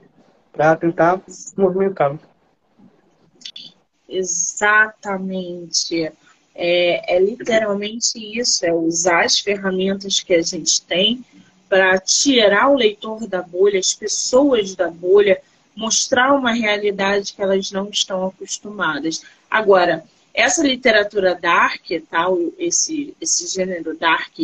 para 0.52 0.76
tentar 0.76 1.20
movimentá-lo. 1.58 2.20
Exatamente. 4.08 6.12
É, 6.54 7.16
é 7.16 7.20
literalmente 7.20 8.18
isso, 8.18 8.66
é 8.66 8.74
usar 8.74 9.26
as 9.26 9.40
ferramentas 9.40 10.22
que 10.22 10.34
a 10.34 10.42
gente 10.42 10.82
tem 10.84 11.26
para 11.68 12.00
tirar 12.00 12.70
o 12.70 12.76
leitor 12.76 13.28
da 13.28 13.42
bolha, 13.42 13.80
as 13.80 13.94
pessoas 13.94 14.76
da 14.76 14.90
bolha, 14.90 15.42
mostrar 15.76 16.34
uma 16.34 16.54
realidade 16.54 17.34
que 17.34 17.42
elas 17.42 17.72
não 17.72 17.90
estão 17.90 18.28
acostumadas. 18.28 19.22
Agora, 19.50 20.06
essa 20.34 20.66
literatura 20.66 21.36
dark, 21.36 21.86
tal, 22.10 22.38
esse, 22.58 23.16
esse 23.20 23.48
gênero 23.48 23.98
dark 23.98 24.38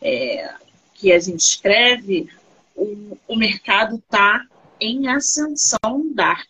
é, 0.00 0.54
que 0.94 1.12
a 1.12 1.18
gente 1.18 1.40
escreve, 1.40 2.28
o, 2.74 3.16
o 3.26 3.36
mercado 3.36 3.96
está 3.96 4.44
em 4.80 5.08
ascensão 5.08 6.12
dark. 6.12 6.48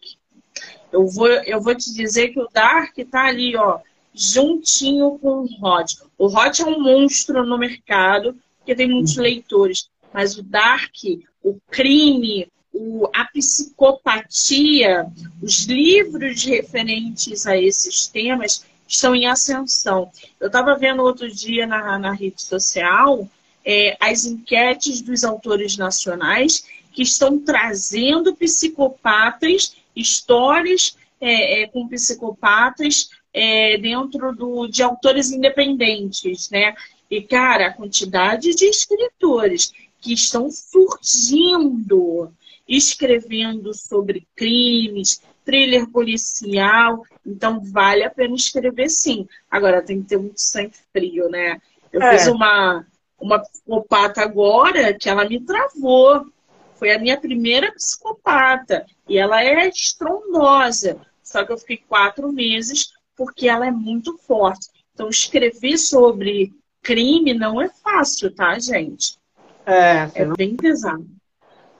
Eu 0.93 1.07
vou, 1.07 1.29
eu 1.29 1.61
vou 1.61 1.75
te 1.75 1.93
dizer 1.93 2.29
que 2.29 2.41
o 2.41 2.49
dark 2.53 2.97
está 2.99 3.27
ali, 3.27 3.57
ó, 3.57 3.81
juntinho 4.15 5.19
com 5.19 5.45
o 5.45 5.65
hot. 5.65 5.99
O 6.17 6.27
hot 6.27 6.63
é 6.63 6.65
um 6.65 6.81
monstro 6.81 7.45
no 7.45 7.59
mercado, 7.59 8.37
porque 8.59 8.75
tem 8.75 8.89
muitos 8.89 9.17
uhum. 9.17 9.23
leitores. 9.23 9.89
Mas 10.13 10.37
o 10.37 10.43
dark, 10.43 10.95
o 11.43 11.59
crime, 11.71 12.49
o, 12.73 13.09
a 13.15 13.25
psicopatia, 13.27 15.07
os 15.43 15.67
livros 15.67 16.45
referentes 16.45 17.47
a 17.47 17.57
esses 17.57 18.07
temas 18.07 18.65
estão 18.87 19.15
em 19.15 19.27
ascensão. 19.27 20.11
Eu 20.41 20.47
estava 20.47 20.75
vendo 20.77 21.03
outro 21.03 21.31
dia 21.31 21.67
na, 21.67 21.99
na 21.99 22.13
rede 22.13 22.41
social 22.41 23.29
é, 23.71 23.99
as 24.01 24.25
enquetes 24.25 25.03
dos 25.03 25.25
autores 25.25 25.77
nacionais 25.77 26.65
que 26.91 27.03
estão 27.03 27.39
trazendo 27.39 28.35
psicopatas, 28.35 29.77
histórias 29.95 30.97
é, 31.21 31.61
é, 31.63 31.67
com 31.67 31.87
psicopatas 31.87 33.11
é, 33.31 33.77
dentro 33.77 34.35
do, 34.35 34.67
de 34.67 34.83
autores 34.83 35.31
independentes, 35.31 36.49
né? 36.49 36.75
E, 37.11 37.21
cara, 37.21 37.67
a 37.67 37.73
quantidade 37.75 38.55
de 38.55 38.65
escritores 38.65 39.71
que 40.01 40.15
estão 40.15 40.49
surgindo, 40.51 42.33
escrevendo 42.67 43.75
sobre 43.75 44.27
crimes, 44.35 45.21
thriller 45.45 45.87
policial. 45.91 47.03
Então, 47.25 47.61
vale 47.61 48.03
a 48.03 48.11
pena 48.11 48.35
escrever 48.35 48.89
sim. 48.89 49.29
Agora, 49.51 49.83
tem 49.83 50.01
que 50.01 50.09
ter 50.09 50.17
muito 50.17 50.41
sangue 50.41 50.73
frio, 50.91 51.29
né? 51.29 51.61
Eu 51.93 52.03
é. 52.03 52.17
fiz 52.17 52.29
uma, 52.29 52.87
uma 53.21 53.41
psicopata 53.41 54.23
agora 54.23 54.95
que 54.95 55.09
ela 55.09 55.29
me 55.29 55.41
travou. 55.41 56.27
Foi 56.75 56.93
a 56.93 56.99
minha 56.99 57.21
primeira 57.21 57.73
psicopata. 57.73 58.87
E 59.09 59.19
ela 59.19 59.43
é 59.43 59.69
estrondosa. 59.69 60.99
Só 61.23 61.45
que 61.45 61.53
eu 61.53 61.59
fiquei 61.59 61.79
quatro 61.89 62.33
meses 62.33 62.93
porque 63.17 63.49
ela 63.49 63.67
é 63.67 63.71
muito 63.71 64.17
forte. 64.19 64.69
Então, 64.95 65.09
escrever 65.09 65.77
sobre 65.77 66.53
crime 66.83 67.35
não 67.35 67.61
é 67.61 67.69
fácil, 67.69 68.35
tá, 68.35 68.59
gente? 68.59 69.19
É, 69.67 70.09
é 70.15 70.25
bem 70.25 70.57
pesado. 70.57 71.07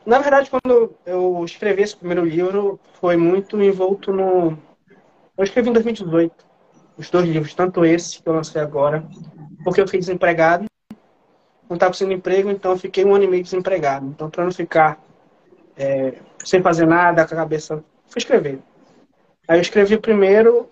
Na 0.05 0.19
verdade, 0.19 0.51
quando 0.51 0.95
eu 1.07 1.45
escrevi 1.45 1.83
esse 1.83 1.97
primeiro 1.97 2.25
livro, 2.25 2.79
foi 3.01 3.17
muito 3.17 3.61
envolto 3.63 4.13
no. 4.13 4.59
Eu 5.37 5.45
escrevi 5.45 5.71
em 5.71 5.73
2018, 5.73 6.35
os 6.97 7.11
dois 7.11 7.29
livros, 7.29 7.55
tanto 7.55 7.85
esse 7.85 8.21
que 8.23 8.29
eu 8.29 8.35
lancei 8.35 8.61
agora, 8.61 9.07
porque 9.63 9.81
eu 9.81 9.87
fiquei 9.87 10.01
desempregado, 10.01 10.65
não 11.69 11.77
estava 11.77 11.93
conseguindo 11.93 12.17
emprego, 12.17 12.51
então 12.51 12.73
eu 12.73 12.79
fiquei 12.79 13.05
um 13.05 13.15
ano 13.15 13.25
e 13.25 13.29
meio 13.29 13.43
desempregado. 13.43 14.07
Então, 14.07 14.31
para 14.31 14.45
não 14.45 14.53
ficar 14.53 14.99
é, 15.77 16.15
sem 16.45 16.63
fazer 16.63 16.87
nada, 16.87 17.27
com 17.27 17.35
a 17.35 17.39
cabeça, 17.39 17.85
fui 18.07 18.19
escrever. 18.19 18.61
Aí 19.47 19.59
eu 19.59 19.63
escrevi 19.63 19.99
primeiro 19.99 20.69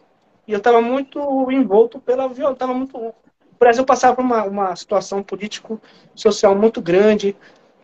e 0.47 0.53
eu 0.53 0.59
estava 0.59 0.81
muito 0.81 1.51
envolto 1.51 2.01
pela 2.01 2.29
violência, 2.29 2.53
estava 2.53 2.75
muito 2.75 3.15
o 3.57 3.59
Brasil 3.59 3.87
passava 3.87 4.17
por 4.17 4.23
uma, 4.23 4.45
uma 4.45 4.77
situação 4.77 5.23
político-social 5.23 6.55
muito 6.55 6.83
grande, 6.83 7.35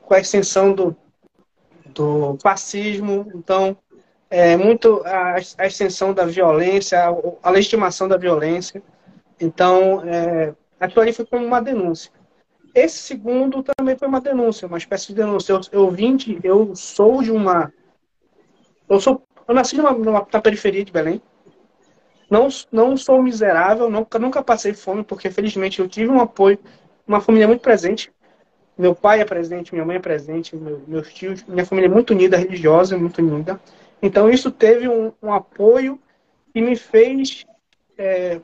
com 0.02 0.12
a 0.12 0.20
extensão 0.20 0.74
do, 0.74 0.94
do 1.86 2.36
fascismo, 2.42 3.32
então, 3.34 3.74
é, 4.28 4.54
muito 4.54 5.02
a, 5.06 5.36
a 5.56 5.66
extensão 5.66 6.12
da 6.12 6.26
violência, 6.26 6.98
a, 7.02 7.14
a, 7.42 7.50
legitimação 7.50 8.06
da 8.06 8.18
violência. 8.18 8.82
Então, 9.40 10.02
é, 10.04 10.52
aquilo 10.78 11.00
ali 11.00 11.12
foi 11.14 11.24
como 11.24 11.46
uma 11.46 11.62
denúncia. 11.62 12.12
Esse 12.74 12.98
segundo 12.98 13.62
também 13.62 13.96
foi 13.96 14.08
uma 14.08 14.20
denúncia, 14.20 14.66
uma 14.66 14.78
espécie 14.78 15.08
de 15.08 15.14
denúncia. 15.14 15.52
Eu, 15.52 15.60
eu 15.72 15.90
vim 15.90 16.16
de, 16.16 16.38
eu 16.42 16.74
sou 16.74 17.22
de 17.22 17.30
uma, 17.30 17.72
eu 18.88 19.00
sou, 19.00 19.22
eu 19.46 19.54
nasci 19.54 19.76
numa, 19.76 19.92
numa, 19.92 20.26
na 20.32 20.40
periferia 20.40 20.84
de 20.84 20.92
Belém, 20.92 21.20
não, 22.30 22.48
não 22.72 22.96
sou 22.96 23.22
miserável, 23.22 23.90
nunca, 23.90 24.18
nunca 24.18 24.42
passei 24.42 24.72
fome, 24.72 25.04
porque 25.04 25.30
felizmente 25.30 25.80
eu 25.80 25.88
tive 25.88 26.10
um 26.10 26.18
apoio, 26.18 26.58
uma 27.06 27.20
família 27.20 27.46
muito 27.46 27.60
presente. 27.60 28.10
Meu 28.78 28.94
pai 28.94 29.20
é 29.20 29.24
presente, 29.26 29.74
minha 29.74 29.84
mãe 29.84 29.96
é 29.96 30.00
presente, 30.00 30.56
meu, 30.56 30.82
meus 30.88 31.12
tios, 31.12 31.44
minha 31.44 31.66
família 31.66 31.88
é 31.88 31.90
muito 31.90 32.12
unida, 32.12 32.38
religiosa, 32.38 32.96
muito 32.96 33.18
unida. 33.20 33.60
Então 34.00 34.30
isso 34.30 34.50
teve 34.50 34.88
um, 34.88 35.12
um 35.22 35.30
apoio 35.30 36.00
que 36.54 36.62
me 36.62 36.74
fez 36.74 37.44
é, 37.98 38.40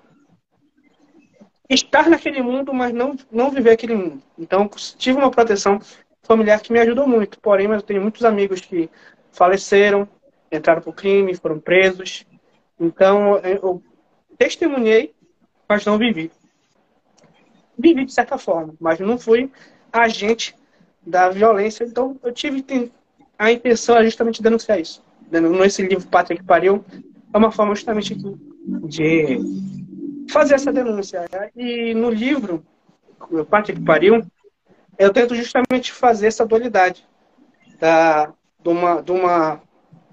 estar 1.69 2.09
naquele 2.09 2.43
mundo, 2.43 2.73
mas 2.73 2.93
não, 2.93 3.17
não 3.31 3.51
viver 3.51 3.71
aquele 3.71 3.95
mundo. 3.95 4.23
Então 4.39 4.69
tive 4.97 5.19
uma 5.19 5.31
proteção 5.31 5.81
familiar 6.23 6.61
que 6.61 6.73
me 6.73 6.81
ajudou 6.81 7.07
muito. 7.07 7.41
Porém, 7.41 7.69
mas 7.69 7.81
eu 7.81 7.87
tenho 7.87 8.03
muitos 8.03 8.25
amigos 8.25 8.61
que 8.61 8.91
faleceram, 9.33 10.09
entraram 10.51 10.83
para 10.83 10.91
o 10.91 10.95
crime, 10.95 11.35
foram 11.35 11.59
presos. 11.59 12.27
Então, 12.79 13.39
eu 13.39 13.83
testemunhei, 14.37 15.15
mas 15.69 15.85
não 15.85 15.99
vivi. 15.99 16.31
Vivi 17.77 18.05
de 18.05 18.13
certa 18.13 18.39
forma, 18.39 18.75
mas 18.81 18.99
não 19.01 19.19
fui 19.19 19.51
agente 19.93 20.55
da 21.05 21.29
violência. 21.29 21.85
Então, 21.85 22.19
eu 22.23 22.33
tive 22.33 22.65
a 23.39 23.53
intenção 23.53 23.97
é 23.97 24.05
justamente 24.05 24.43
denunciar 24.43 24.81
isso. 24.81 25.03
Nesse 25.31 25.83
livro, 25.83 26.09
Pátria 26.09 26.37
que 26.39 26.45
Pariu, 26.45 26.85
é 27.33 27.39
uma 27.39 27.53
forma 27.53 27.75
justamente 27.75 28.17
de 28.85 29.39
fazer 30.31 30.55
essa 30.55 30.73
denúncia. 30.73 31.25
E 31.57 31.95
no 31.95 32.11
livro, 32.11 32.65
Pátria 33.51 33.77
que 33.77 33.85
Pariu, 33.85 34.25
eu 34.99 35.13
tento 35.13 35.35
justamente 35.35 35.93
fazer 35.93 36.27
essa 36.27 36.47
dualidade 36.47 37.07
da, 37.79 38.33
de, 38.63 38.69
uma, 38.69 39.03
de 39.03 39.13
uma 39.13 39.63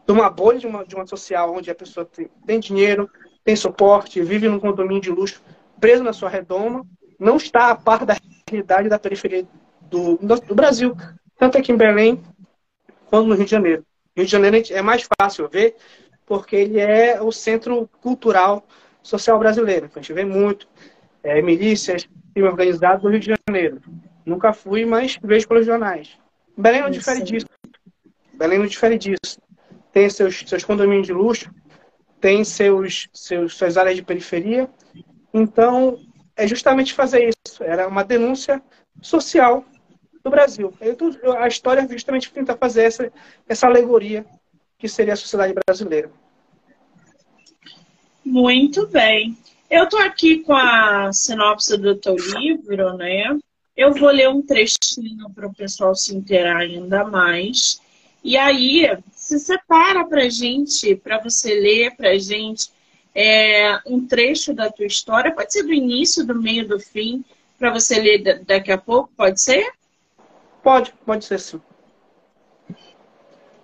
de 0.05 0.11
uma 0.11 0.29
bolha 0.29 0.59
de 0.59 0.67
uma, 0.67 0.85
de 0.85 0.95
uma 0.95 1.07
social 1.07 1.55
onde 1.55 1.71
a 1.71 1.75
pessoa 1.75 2.05
tem, 2.05 2.29
tem 2.45 2.59
dinheiro, 2.59 3.09
tem 3.43 3.55
suporte, 3.55 4.21
vive 4.21 4.47
num 4.47 4.59
condomínio 4.59 5.01
de 5.01 5.09
luxo, 5.09 5.41
preso 5.79 6.03
na 6.03 6.13
sua 6.13 6.29
redoma, 6.29 6.85
não 7.19 7.37
está 7.37 7.71
a 7.71 7.75
par 7.75 8.05
da 8.05 8.15
realidade 8.47 8.87
da 8.87 8.99
periferia 8.99 9.47
do, 9.81 10.17
do, 10.17 10.55
Brasil. 10.55 10.95
Tanto 11.37 11.57
aqui 11.57 11.71
em 11.71 11.77
Belém, 11.77 12.21
quanto 13.07 13.27
no 13.27 13.35
Rio 13.35 13.45
de 13.45 13.51
Janeiro. 13.51 13.85
Rio 14.15 14.25
de 14.25 14.31
Janeiro 14.31 14.63
é 14.69 14.81
mais 14.81 15.07
fácil 15.19 15.49
ver, 15.49 15.75
porque 16.25 16.55
ele 16.55 16.79
é 16.79 17.21
o 17.21 17.31
centro 17.31 17.89
cultural 18.01 18.63
social 19.05 19.37
brasileiro. 19.37 19.85
Então, 19.85 19.99
a 19.99 20.03
gente 20.03 20.13
vê 20.13 20.25
muito 20.25 20.67
é, 21.23 21.41
milícias, 21.41 22.07
crime 22.33 22.47
organizado 22.47 23.03
no 23.03 23.09
Rio 23.09 23.19
de 23.19 23.35
Janeiro. 23.47 23.81
Nunca 24.25 24.51
fui, 24.51 24.85
mas 24.85 25.17
vejo 25.23 25.47
pelos 25.47 25.65
jornais. 25.65 26.17
Belém 26.57 26.81
não 26.81 26.89
difere 26.89 27.21
disso. 27.21 27.45
Belém 28.33 28.59
não 28.59 28.65
difere 28.65 28.97
disso. 28.97 29.39
Tem 29.91 30.09
seus, 30.09 30.43
seus 30.45 30.63
condomínios 30.63 31.07
de 31.07 31.13
luxo, 31.13 31.49
tem 32.19 32.43
seus, 32.43 33.07
seus, 33.13 33.55
suas 33.55 33.77
áreas 33.77 33.95
de 33.95 34.03
periferia. 34.03 34.67
Então, 35.33 35.99
é 36.35 36.47
justamente 36.47 36.93
fazer 36.93 37.29
isso. 37.29 37.63
Era 37.63 37.87
uma 37.87 38.03
denúncia 38.03 38.61
social 39.01 39.63
do 40.23 40.29
Brasil. 40.31 40.73
A 41.39 41.47
história 41.47 41.87
justamente 41.87 42.33
tenta 42.33 42.57
fazer 42.57 42.83
essa, 42.83 43.11
essa 43.47 43.67
alegoria 43.67 44.25
que 44.77 44.89
seria 44.89 45.13
a 45.13 45.17
sociedade 45.17 45.53
brasileira. 45.53 46.09
Muito 48.25 48.87
bem. 48.87 49.37
Eu 49.69 49.83
estou 49.83 49.99
aqui 49.99 50.39
com 50.39 50.53
a 50.53 51.13
sinopse 51.13 51.77
do 51.77 51.95
teu 51.95 52.15
livro, 52.15 52.97
né? 52.97 53.37
Eu 53.77 53.93
vou 53.93 54.09
ler 54.09 54.29
um 54.29 54.41
trechinho 54.41 55.29
para 55.33 55.47
o 55.47 55.53
pessoal 55.53 55.93
se 55.93 56.15
inteirar 56.15 56.57
ainda 56.57 57.03
mais. 57.03 57.79
E 58.23 58.35
aí, 58.35 58.97
se 59.11 59.37
separa 59.37 60.03
para 60.05 60.27
gente, 60.27 60.95
para 60.95 61.21
você 61.21 61.53
ler 61.53 61.95
para 61.95 62.17
gente 62.17 62.71
é, 63.13 63.79
um 63.85 64.05
trecho 64.05 64.53
da 64.53 64.71
tua 64.71 64.87
história. 64.87 65.33
Pode 65.33 65.53
ser 65.53 65.63
do 65.63 65.73
início, 65.73 66.25
do 66.25 66.33
meio, 66.33 66.67
do 66.67 66.79
fim, 66.79 67.23
para 67.59 67.71
você 67.71 67.99
ler 67.99 68.43
daqui 68.43 68.71
a 68.71 68.77
pouco, 68.77 69.11
pode 69.15 69.39
ser? 69.39 69.71
Pode, 70.63 70.91
pode 71.05 71.25
ser 71.25 71.39
sim. 71.39 71.61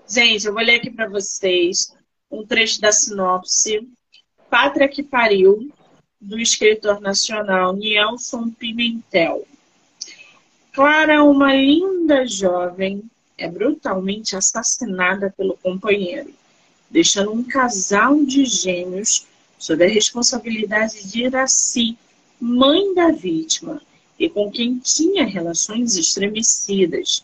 Gente, 0.08 0.46
eu 0.46 0.54
vou 0.54 0.62
ler 0.62 0.76
aqui 0.76 0.92
para 0.92 1.10
vocês 1.10 1.96
um 2.30 2.46
trecho 2.46 2.80
da 2.80 2.92
sinopse. 2.92 3.90
Pátria 4.52 4.90
que 4.90 5.02
Pariu, 5.02 5.72
do 6.20 6.38
escritor 6.38 7.00
nacional 7.00 7.74
Nielson 7.74 8.52
Pimentel. 8.52 9.48
Clara, 10.74 11.24
uma 11.24 11.56
linda 11.56 12.28
jovem, 12.28 13.02
é 13.38 13.48
brutalmente 13.48 14.36
assassinada 14.36 15.34
pelo 15.38 15.56
companheiro, 15.56 16.34
deixando 16.90 17.32
um 17.32 17.42
casal 17.42 18.26
de 18.26 18.44
gêmeos 18.44 19.26
sob 19.58 19.86
a 19.86 19.88
responsabilidade 19.88 21.10
de 21.10 21.24
Iraci, 21.24 21.98
mãe 22.38 22.94
da 22.94 23.10
vítima, 23.10 23.82
e 24.20 24.28
com 24.28 24.52
quem 24.52 24.80
tinha 24.80 25.26
relações 25.26 25.96
estremecidas. 25.96 27.24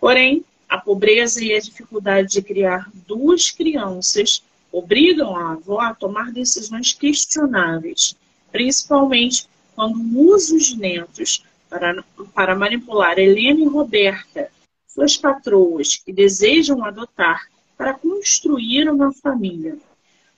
Porém, 0.00 0.42
a 0.66 0.78
pobreza 0.78 1.44
e 1.44 1.52
a 1.52 1.60
dificuldade 1.60 2.32
de 2.32 2.40
criar 2.40 2.90
duas 3.06 3.50
crianças 3.50 4.42
obrigam 4.72 5.36
a 5.36 5.52
avó 5.52 5.80
a 5.80 5.94
tomar 5.94 6.32
decisões 6.32 6.92
questionáveis, 6.92 8.16
principalmente 8.52 9.48
quando 9.74 9.98
usa 10.18 10.54
os 10.54 10.76
netos 10.76 11.42
para, 11.68 12.04
para 12.34 12.56
manipular 12.56 13.18
Helena 13.18 13.60
e 13.60 13.68
Roberta, 13.68 14.50
suas 14.86 15.16
patroas, 15.16 15.96
que 15.96 16.12
desejam 16.12 16.84
adotar 16.84 17.48
para 17.76 17.94
construir 17.94 18.90
uma 18.90 19.12
família. 19.12 19.78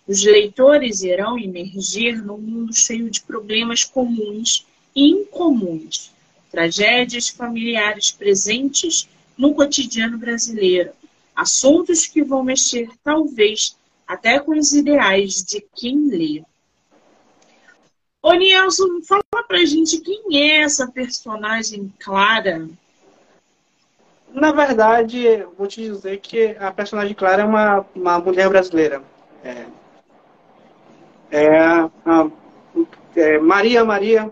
Os 0.07 0.23
leitores 0.23 1.03
irão 1.03 1.39
emergir 1.39 2.23
num 2.23 2.39
mundo 2.39 2.75
cheio 2.75 3.11
de 3.11 3.23
problemas 3.23 3.85
comuns 3.85 4.67
e 4.95 5.09
incomuns, 5.09 6.13
tragédias 6.51 7.29
familiares 7.29 8.11
presentes 8.11 9.09
no 9.39 9.55
cotidiano 9.55 10.19
brasileiro, 10.19 10.91
assuntos 11.35 12.07
que 12.07 12.23
vão 12.23 12.45
mexer, 12.45 12.91
talvez, 13.03 13.77
até 14.07 14.39
com 14.39 14.53
os 14.53 14.73
ideais 14.73 15.43
de 15.45 15.65
quem 15.75 16.09
lê. 16.09 16.43
Ô, 18.23 18.33
Nielson, 18.35 19.03
fala 19.03 19.23
pra 19.49 19.65
gente 19.65 19.99
quem 20.01 20.23
é 20.33 20.61
essa 20.61 20.87
personagem 20.87 21.93
Clara. 21.99 22.69
Na 24.33 24.53
verdade, 24.53 25.45
vou 25.59 25.67
te 25.67 25.83
dizer 25.83 26.19
que 26.21 26.57
a 26.59 26.71
personagem 26.71 27.15
Clara 27.15 27.43
é 27.43 27.45
uma, 27.45 27.87
uma 27.95 28.19
mulher 28.19 28.49
brasileira. 28.49 29.03
É, 29.43 29.67
é, 31.31 31.61
a, 31.61 31.91
é 33.17 33.39
Maria 33.39 33.85
Maria, 33.85 34.31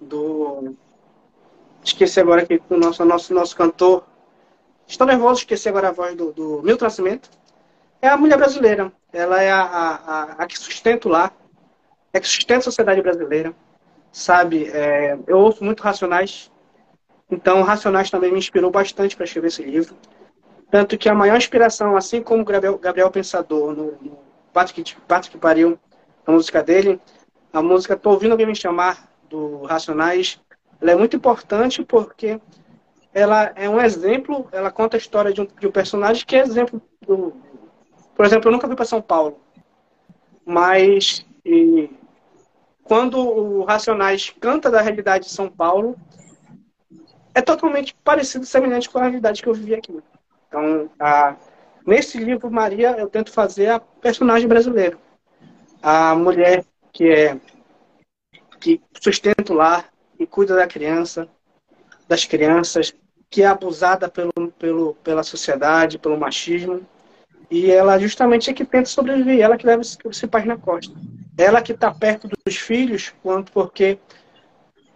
do. 0.00 0.74
Esqueci 1.84 2.20
agora 2.20 2.42
aqui 2.42 2.62
o 2.70 2.76
nosso, 2.76 3.04
nosso, 3.04 3.34
nosso 3.34 3.56
cantor. 3.56 4.04
Estou 4.86 5.06
nervoso, 5.06 5.40
esqueci 5.40 5.68
agora 5.68 5.88
a 5.88 5.92
voz 5.92 6.14
do, 6.14 6.32
do 6.32 6.62
Milton 6.62 6.84
Nascimento 6.84 7.28
é 8.02 8.08
a 8.08 8.16
mulher 8.16 8.36
brasileira. 8.36 8.92
Ela 9.12 9.40
é 9.40 9.50
a, 9.50 9.62
a, 9.62 10.22
a 10.42 10.46
que 10.46 10.58
sustenta 10.58 11.08
lar, 11.08 11.32
é 12.12 12.18
que 12.18 12.26
sustenta 12.26 12.58
a 12.58 12.62
sociedade 12.62 13.00
brasileira. 13.00 13.54
Sabe, 14.10 14.68
é, 14.68 15.16
eu 15.26 15.38
ouço 15.38 15.64
muito 15.64 15.82
Racionais, 15.82 16.50
então 17.30 17.62
Racionais 17.62 18.10
também 18.10 18.30
me 18.30 18.38
inspirou 18.38 18.70
bastante 18.70 19.16
para 19.16 19.24
escrever 19.24 19.48
esse 19.48 19.62
livro. 19.62 19.96
Tanto 20.70 20.98
que 20.98 21.08
a 21.08 21.14
maior 21.14 21.36
inspiração, 21.36 21.96
assim 21.96 22.22
como 22.22 22.44
Gabriel, 22.44 22.76
Gabriel 22.76 23.10
Pensador, 23.10 23.74
no, 23.74 23.92
no 24.02 24.18
Patrick, 24.52 24.96
Patrick 25.08 25.38
Pariu, 25.38 25.78
a 26.26 26.32
música 26.32 26.62
dele, 26.62 27.00
a 27.52 27.62
música 27.62 27.96
Tô 27.96 28.10
Ouvindo 28.10 28.32
Alguém 28.32 28.46
Me 28.46 28.54
Chamar, 28.54 29.08
do 29.30 29.62
Racionais, 29.62 30.38
ela 30.80 30.90
é 30.90 30.96
muito 30.96 31.16
importante 31.16 31.82
porque 31.82 32.38
ela 33.14 33.52
é 33.54 33.68
um 33.68 33.80
exemplo, 33.80 34.46
ela 34.52 34.70
conta 34.70 34.96
a 34.96 34.98
história 34.98 35.32
de 35.32 35.40
um, 35.40 35.46
de 35.46 35.66
um 35.66 35.70
personagem 35.70 36.24
que 36.26 36.36
é 36.36 36.40
exemplo 36.40 36.82
do, 37.06 37.34
por 38.14 38.24
exemplo, 38.24 38.48
eu 38.48 38.52
nunca 38.52 38.66
fui 38.66 38.76
para 38.76 38.84
São 38.84 39.02
Paulo, 39.02 39.40
mas 40.44 41.26
e, 41.44 41.90
quando 42.82 43.18
o 43.18 43.64
Racionais 43.64 44.30
canta 44.40 44.70
da 44.70 44.80
realidade 44.80 45.24
de 45.24 45.30
São 45.30 45.48
Paulo, 45.48 45.96
é 47.34 47.40
totalmente 47.40 47.94
parecido, 48.04 48.44
semelhante 48.44 48.90
com 48.90 48.98
a 48.98 49.02
realidade 49.02 49.42
que 49.42 49.48
eu 49.48 49.54
vivi 49.54 49.74
aqui. 49.74 49.98
Então, 50.48 50.90
a, 50.98 51.36
nesse 51.86 52.18
livro, 52.18 52.50
Maria, 52.50 52.96
eu 52.98 53.08
tento 53.08 53.32
fazer 53.32 53.68
a 53.68 53.80
personagem 53.80 54.48
brasileira. 54.48 54.98
A 55.82 56.14
mulher 56.14 56.64
que 56.92 57.08
é 57.08 57.40
que 58.60 58.80
sustenta 59.00 59.52
o 59.52 59.56
lar, 59.56 59.92
e 60.22 60.26
cuida 60.26 60.54
da 60.54 60.66
criança, 60.66 61.28
das 62.06 62.24
crianças, 62.24 62.94
que 63.28 63.42
é 63.42 63.46
abusada 63.46 64.08
pelo, 64.08 64.32
pelo, 64.58 64.94
pela 65.02 65.22
sociedade, 65.22 65.98
pelo 65.98 66.18
machismo, 66.18 66.86
e 67.52 67.70
ela 67.70 67.98
justamente 67.98 68.48
é 68.48 68.54
que 68.54 68.64
tenta 68.64 68.86
sobreviver, 68.86 69.38
ela 69.38 69.58
que 69.58 69.66
leva 69.66 69.82
esse 69.82 70.26
pai 70.26 70.46
na 70.46 70.56
costa. 70.56 70.94
Ela 71.36 71.60
que 71.60 71.72
está 71.72 71.92
perto 71.92 72.26
dos 72.26 72.56
filhos, 72.56 73.12
quanto 73.22 73.52
porque, 73.52 73.98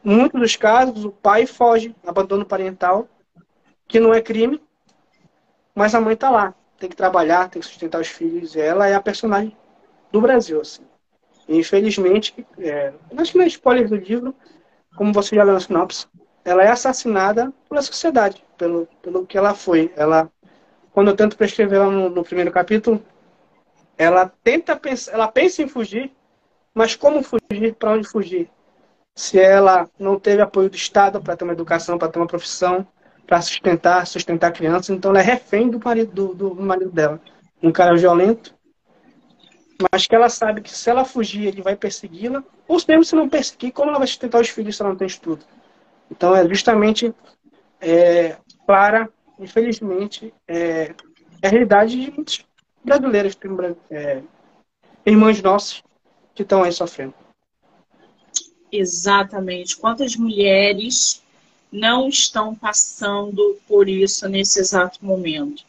muitos 0.03 0.41
dos 0.41 0.57
casos, 0.57 1.05
o 1.05 1.11
pai 1.13 1.45
foge, 1.45 1.95
abandono 2.07 2.47
parental, 2.47 3.07
que 3.87 4.01
não 4.01 4.15
é 4.15 4.23
crime, 4.23 4.59
mas 5.75 5.95
a 5.95 6.01
mãe 6.01 6.15
está 6.15 6.31
lá, 6.31 6.55
tem 6.79 6.89
que 6.89 6.97
trabalhar, 6.97 7.51
tem 7.51 7.61
que 7.61 7.69
sustentar 7.69 8.01
os 8.01 8.09
filhos. 8.09 8.57
Ela 8.57 8.89
é 8.89 8.95
a 8.95 9.03
personagem 9.03 9.55
do 10.11 10.23
Brasil, 10.23 10.59
assim. 10.59 10.83
Infelizmente, 11.47 12.35
é, 12.59 12.91
acho 13.19 13.33
que 13.33 13.39
não 13.39 13.45
é 13.45 13.49
spoiler 13.49 13.87
do 13.87 13.97
livro, 13.97 14.35
como 14.97 15.13
você 15.13 15.37
já 15.37 15.45
leu 15.45 15.53
na 15.53 15.61
sinopse, 15.61 16.07
ela 16.43 16.63
é 16.63 16.69
assassinada 16.69 17.53
pela 17.69 17.83
sociedade, 17.83 18.43
pelo, 18.57 18.89
pelo 19.03 19.27
que 19.27 19.37
ela 19.37 19.53
foi. 19.53 19.93
Ela 19.95 20.31
quando 20.97 21.09
eu 21.09 21.15
tento 21.15 21.37
prescrever 21.37 21.79
ela 21.79 21.91
no, 21.91 22.09
no 22.09 22.25
primeiro 22.25 22.51
capítulo, 22.51 23.05
ela 23.99 24.33
tenta 24.43 24.75
pensar, 24.75 25.13
ela 25.13 25.29
pensa 25.29 25.63
em 25.63 25.69
fugir, 25.69 26.11
mas 26.73 26.97
como 26.97 27.23
fugir? 27.23 27.75
Para 27.75 27.93
onde 27.93 28.09
fugir? 28.09 28.49
Se 29.15 29.39
ela 29.39 29.87
não 29.99 30.19
teve 30.19 30.41
apoio 30.41 30.71
do 30.71 30.75
Estado 30.77 31.21
para 31.21 31.37
ter 31.37 31.45
uma 31.45 31.53
educação, 31.53 31.99
para 31.99 32.09
ter 32.09 32.19
uma 32.19 32.27
profissão, 32.27 32.87
para 33.27 33.43
sustentar, 33.43 34.07
sustentar 34.07 34.55
crianças, 34.55 34.89
então 34.89 35.11
ela 35.11 35.21
é 35.21 35.23
refém 35.23 35.69
do 35.69 35.79
marido, 35.79 36.13
do, 36.13 36.55
do 36.55 36.63
marido 36.63 36.91
dela. 36.91 37.21
Um 37.63 37.71
cara 37.71 37.95
violento, 37.95 38.55
mas 39.93 40.07
que 40.07 40.15
ela 40.15 40.31
sabe 40.31 40.63
que 40.63 40.71
se 40.71 40.89
ela 40.89 41.05
fugir, 41.05 41.45
ele 41.45 41.61
vai 41.61 41.77
persegui-la, 41.77 42.43
ou 42.67 42.79
mesmo 42.89 43.05
se 43.05 43.15
não 43.15 43.29
perseguir, 43.29 43.71
como 43.71 43.91
ela 43.91 43.99
vai 43.99 44.09
sustentar 44.09 44.41
os 44.41 44.49
filhos 44.49 44.75
se 44.75 44.81
ela 44.81 44.93
não 44.93 44.97
tem 44.97 45.07
estudo? 45.07 45.45
Então 46.11 46.35
é 46.35 46.49
justamente 46.49 47.15
é, 47.83 48.39
Clara 48.67 49.11
infelizmente, 49.39 50.33
é, 50.47 50.95
é 51.43 51.47
a 51.47 51.51
realidade 51.51 52.01
de 52.01 52.11
muitos 52.11 52.45
brasileiros, 52.85 53.37
é, 53.91 54.23
irmãs 55.05 55.43
nossas, 55.43 55.83
que 56.35 56.43
estão 56.43 56.63
aí 56.63 56.73
sofrendo. 56.73 57.15
Exatamente. 58.71 59.77
Quantas 59.77 60.17
mulheres 60.17 61.23
não 61.71 62.09
estão 62.09 62.55
passando 62.55 63.59
por 63.67 63.89
isso 63.89 64.29
nesse 64.29 64.61
exato 64.61 65.05
momento? 65.05 65.65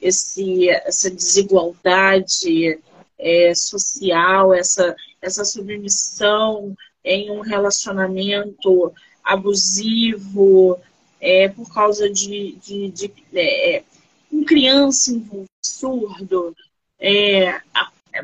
Esse, 0.00 0.68
essa 0.68 1.10
desigualdade 1.10 2.78
é, 3.18 3.54
social, 3.54 4.52
essa, 4.52 4.96
essa 5.20 5.44
submissão 5.44 6.76
em 7.04 7.30
um 7.30 7.40
relacionamento 7.40 8.92
abusivo, 9.24 10.78
é, 11.22 11.48
por 11.48 11.72
causa 11.72 12.10
de, 12.10 12.58
de, 12.60 12.90
de 12.90 13.12
é, 13.32 13.84
com 14.28 14.44
criança 14.44 15.12
envolvida, 15.12 15.46
surdo. 15.64 16.56
É, 16.98 17.60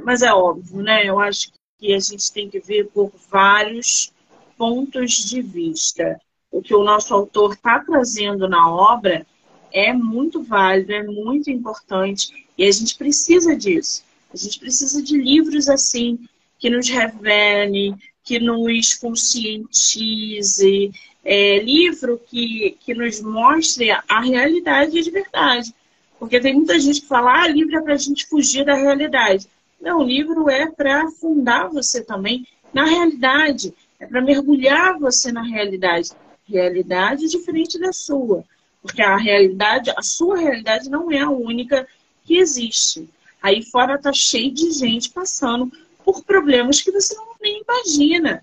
mas 0.02 0.22
é 0.22 0.32
óbvio, 0.32 0.82
né? 0.82 1.08
Eu 1.08 1.20
acho 1.20 1.52
que 1.78 1.94
a 1.94 2.00
gente 2.00 2.32
tem 2.32 2.50
que 2.50 2.58
ver 2.58 2.88
por 2.88 3.12
vários 3.30 4.12
pontos 4.56 5.12
de 5.12 5.40
vista. 5.40 6.20
O 6.50 6.60
que 6.60 6.74
o 6.74 6.82
nosso 6.82 7.14
autor 7.14 7.52
está 7.52 7.78
trazendo 7.78 8.48
na 8.48 8.68
obra 8.68 9.24
é 9.72 9.92
muito 9.92 10.42
válido, 10.42 10.92
é 10.92 11.04
muito 11.04 11.50
importante 11.50 12.46
e 12.56 12.64
a 12.64 12.72
gente 12.72 12.96
precisa 12.96 13.54
disso. 13.54 14.02
A 14.32 14.36
gente 14.36 14.58
precisa 14.58 15.00
de 15.00 15.16
livros 15.16 15.68
assim 15.68 16.18
que 16.58 16.68
nos 16.68 16.88
revele, 16.88 17.94
que 18.24 18.40
nos 18.40 18.94
conscientize, 18.94 20.90
é, 21.24 21.58
livro 21.58 22.20
que, 22.26 22.76
que 22.80 22.94
nos 22.94 23.20
mostre 23.20 23.90
a 23.90 24.20
realidade 24.20 25.02
de 25.02 25.10
verdade. 25.10 25.74
Porque 26.18 26.40
tem 26.40 26.54
muita 26.54 26.78
gente 26.78 27.02
que 27.02 27.06
fala, 27.06 27.42
ah, 27.42 27.48
livro 27.48 27.76
é 27.76 27.82
para 27.82 27.94
a 27.94 27.98
gente 27.98 28.26
fugir 28.26 28.64
da 28.64 28.74
realidade. 28.74 29.46
Não, 29.80 30.00
o 30.00 30.04
livro 30.04 30.50
é 30.50 30.66
para 30.66 31.04
afundar 31.04 31.70
você 31.70 32.02
também 32.02 32.46
na 32.72 32.84
realidade, 32.84 33.72
é 34.00 34.06
para 34.06 34.20
mergulhar 34.20 34.98
você 34.98 35.30
na 35.30 35.42
realidade. 35.42 36.10
Realidade 36.46 37.28
diferente 37.28 37.78
da 37.78 37.92
sua. 37.92 38.44
Porque 38.82 39.02
a 39.02 39.16
realidade, 39.16 39.92
a 39.96 40.02
sua 40.02 40.38
realidade 40.38 40.88
não 40.88 41.10
é 41.10 41.20
a 41.20 41.30
única 41.30 41.86
que 42.24 42.36
existe. 42.36 43.08
Aí 43.42 43.62
fora 43.62 43.94
está 43.94 44.12
cheio 44.12 44.52
de 44.52 44.70
gente 44.72 45.10
passando 45.10 45.70
por 46.04 46.24
problemas 46.24 46.80
que 46.80 46.90
você 46.90 47.14
não 47.14 47.34
nem 47.40 47.62
imagina. 47.62 48.42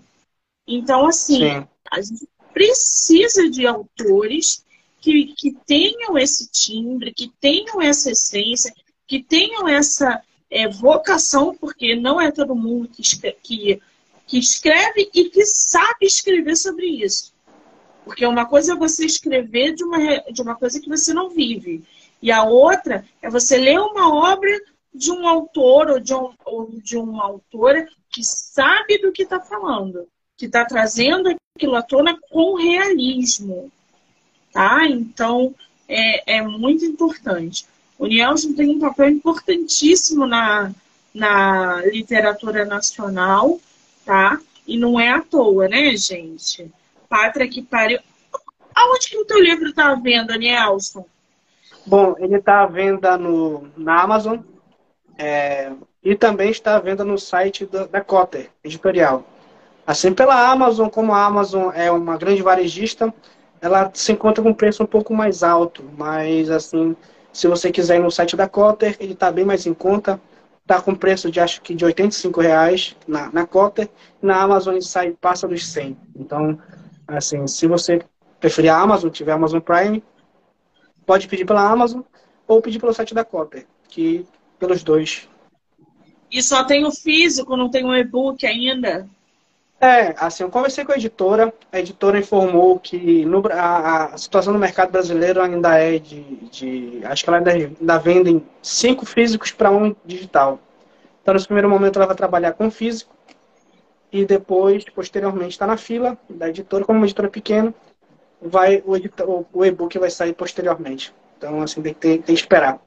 Então, 0.66 1.06
assim, 1.06 1.40
Sim. 1.40 1.68
a 1.90 2.00
gente 2.00 2.28
precisa 2.56 3.50
de 3.50 3.66
autores 3.66 4.64
que, 4.98 5.34
que 5.34 5.54
tenham 5.66 6.16
esse 6.16 6.50
timbre, 6.50 7.12
que 7.12 7.30
tenham 7.38 7.82
essa 7.82 8.12
essência, 8.12 8.72
que 9.06 9.22
tenham 9.22 9.68
essa 9.68 10.22
é, 10.50 10.66
vocação, 10.66 11.54
porque 11.54 11.94
não 11.94 12.18
é 12.18 12.32
todo 12.32 12.56
mundo 12.56 12.88
que, 12.88 13.02
que, 13.42 13.82
que 14.26 14.38
escreve 14.38 15.10
e 15.12 15.28
que 15.28 15.44
sabe 15.44 16.06
escrever 16.06 16.56
sobre 16.56 16.86
isso. 16.86 17.34
Porque 18.06 18.24
uma 18.24 18.46
coisa 18.46 18.72
é 18.72 18.76
você 18.76 19.04
escrever 19.04 19.74
de 19.74 19.84
uma, 19.84 19.98
de 20.32 20.40
uma 20.40 20.56
coisa 20.56 20.80
que 20.80 20.88
você 20.88 21.12
não 21.12 21.28
vive. 21.28 21.84
E 22.22 22.32
a 22.32 22.42
outra 22.42 23.04
é 23.20 23.28
você 23.28 23.58
ler 23.58 23.78
uma 23.78 24.32
obra 24.32 24.58
de 24.94 25.12
um 25.12 25.28
autor 25.28 25.90
ou 25.90 26.00
de, 26.00 26.14
um, 26.14 26.32
ou 26.46 26.70
de 26.80 26.96
uma 26.96 27.22
autora 27.22 27.86
que 28.08 28.24
sabe 28.24 28.96
do 28.96 29.12
que 29.12 29.24
está 29.24 29.38
falando, 29.40 30.08
que 30.38 30.46
está 30.46 30.64
trazendo 30.64 31.36
aquilo 31.56 31.74
à 31.74 31.82
tona 31.82 32.18
com 32.30 32.54
realismo. 32.54 33.70
Tá? 34.52 34.86
Então, 34.86 35.54
é, 35.88 36.36
é 36.36 36.42
muito 36.42 36.84
importante. 36.84 37.66
O 37.98 38.06
Nielsen 38.06 38.54
tem 38.54 38.70
um 38.70 38.78
papel 38.78 39.10
importantíssimo 39.10 40.26
na, 40.26 40.70
na 41.14 41.82
literatura 41.86 42.64
nacional, 42.64 43.58
tá? 44.04 44.38
E 44.66 44.76
não 44.76 45.00
é 45.00 45.10
à 45.10 45.22
toa, 45.22 45.68
né, 45.68 45.96
gente? 45.96 46.70
Pátria 47.08 47.48
que 47.48 47.62
pariu. 47.62 47.98
Aonde 48.74 49.08
que 49.08 49.16
o 49.16 49.24
teu 49.24 49.40
livro 49.40 49.70
está 49.70 49.90
à 49.90 49.94
venda, 49.94 50.36
Nielson? 50.36 51.06
Bom, 51.86 52.14
ele 52.18 52.36
está 52.36 52.62
à 52.62 52.66
venda 52.66 53.16
no, 53.16 53.68
na 53.76 54.02
Amazon 54.02 54.38
é, 55.16 55.72
e 56.04 56.14
também 56.14 56.50
está 56.50 56.76
à 56.76 56.80
venda 56.80 57.04
no 57.04 57.16
site 57.16 57.64
da, 57.64 57.86
da 57.86 58.00
Cotter 58.02 58.50
Editorial. 58.62 59.24
Assim, 59.86 60.12
pela 60.12 60.50
Amazon, 60.50 60.88
como 60.88 61.12
a 61.12 61.24
Amazon 61.24 61.70
é 61.74 61.90
uma 61.90 62.16
grande 62.16 62.42
varejista, 62.42 63.14
ela 63.60 63.90
se 63.94 64.12
encontra 64.12 64.42
com 64.42 64.50
um 64.50 64.54
preço 64.54 64.82
um 64.82 64.86
pouco 64.86 65.14
mais 65.14 65.42
alto, 65.42 65.84
mas 65.96 66.50
assim, 66.50 66.96
se 67.32 67.46
você 67.46 67.70
quiser 67.70 67.96
ir 67.96 68.02
no 68.02 68.10
site 68.10 68.36
da 68.36 68.48
Cotter, 68.48 68.96
ele 68.98 69.12
está 69.12 69.30
bem 69.30 69.44
mais 69.44 69.66
em 69.66 69.74
conta. 69.74 70.20
Está 70.62 70.80
com 70.80 70.94
preço 70.94 71.30
de 71.30 71.38
acho 71.38 71.62
que 71.62 71.74
de 71.74 71.84
85 71.84 72.40
reais 72.40 72.96
na, 73.06 73.30
na 73.30 73.46
Cotter. 73.46 73.88
Na 74.20 74.42
Amazon 74.42 74.74
ele 74.74 74.82
sai, 74.82 75.12
passa 75.12 75.46
dos 75.46 75.64
100. 75.68 75.96
Então, 76.16 76.58
assim, 77.06 77.46
se 77.46 77.66
você 77.66 78.02
preferir 78.40 78.72
a 78.72 78.80
Amazon, 78.80 79.10
tiver 79.10 79.32
Amazon 79.32 79.60
Prime, 79.60 80.02
pode 81.04 81.28
pedir 81.28 81.44
pela 81.44 81.70
Amazon 81.70 82.00
ou 82.48 82.60
pedir 82.60 82.80
pelo 82.80 82.92
site 82.92 83.14
da 83.14 83.24
Cotter, 83.24 83.66
que 83.88 84.26
pelos 84.58 84.82
dois. 84.82 85.28
E 86.30 86.42
só 86.42 86.64
tem 86.64 86.84
o 86.84 86.90
físico, 86.90 87.56
não 87.56 87.70
tem 87.70 87.84
o 87.84 87.94
e-book 87.94 88.44
ainda? 88.44 89.08
É, 89.78 90.14
assim, 90.18 90.42
eu 90.42 90.50
conversei 90.50 90.84
com 90.86 90.92
a 90.92 90.96
editora, 90.96 91.52
a 91.70 91.78
editora 91.78 92.18
informou 92.18 92.78
que 92.78 93.26
no, 93.26 93.42
a, 93.52 94.14
a, 94.14 94.18
situação 94.18 94.52
no 94.52 94.58
mercado 94.58 94.90
brasileiro 94.90 95.42
ainda 95.42 95.78
é 95.78 95.98
de, 95.98 96.22
de 96.50 97.00
acho 97.04 97.22
que 97.22 97.28
ela 97.28 97.38
ainda, 97.38 97.52
ainda 97.52 97.98
vendem 97.98 98.42
cinco 98.62 99.04
físicos 99.04 99.52
para 99.52 99.70
um 99.70 99.94
digital. 100.04 100.58
Então, 101.20 101.34
nesse 101.34 101.46
primeiro 101.46 101.68
momento, 101.68 101.96
ela 101.96 102.06
vai 102.06 102.16
trabalhar 102.16 102.52
com 102.52 102.70
físico 102.70 103.14
e 104.10 104.24
depois, 104.24 104.82
posteriormente, 104.84 105.50
está 105.50 105.66
na 105.66 105.76
fila 105.76 106.16
da 106.30 106.48
editora, 106.48 106.84
como 106.84 106.98
uma 106.98 107.06
editora 107.06 107.28
pequena, 107.28 107.74
vai 108.40 108.82
o, 108.86 108.96
editor, 108.96 109.44
o 109.52 109.64
e-book 109.64 109.98
vai 109.98 110.08
sair 110.08 110.32
posteriormente. 110.32 111.12
Então, 111.36 111.60
assim, 111.60 111.82
tem 111.82 111.92
que, 111.92 112.00
ter, 112.00 112.22
tem 112.22 112.34
que 112.34 112.40
esperar. 112.40 112.80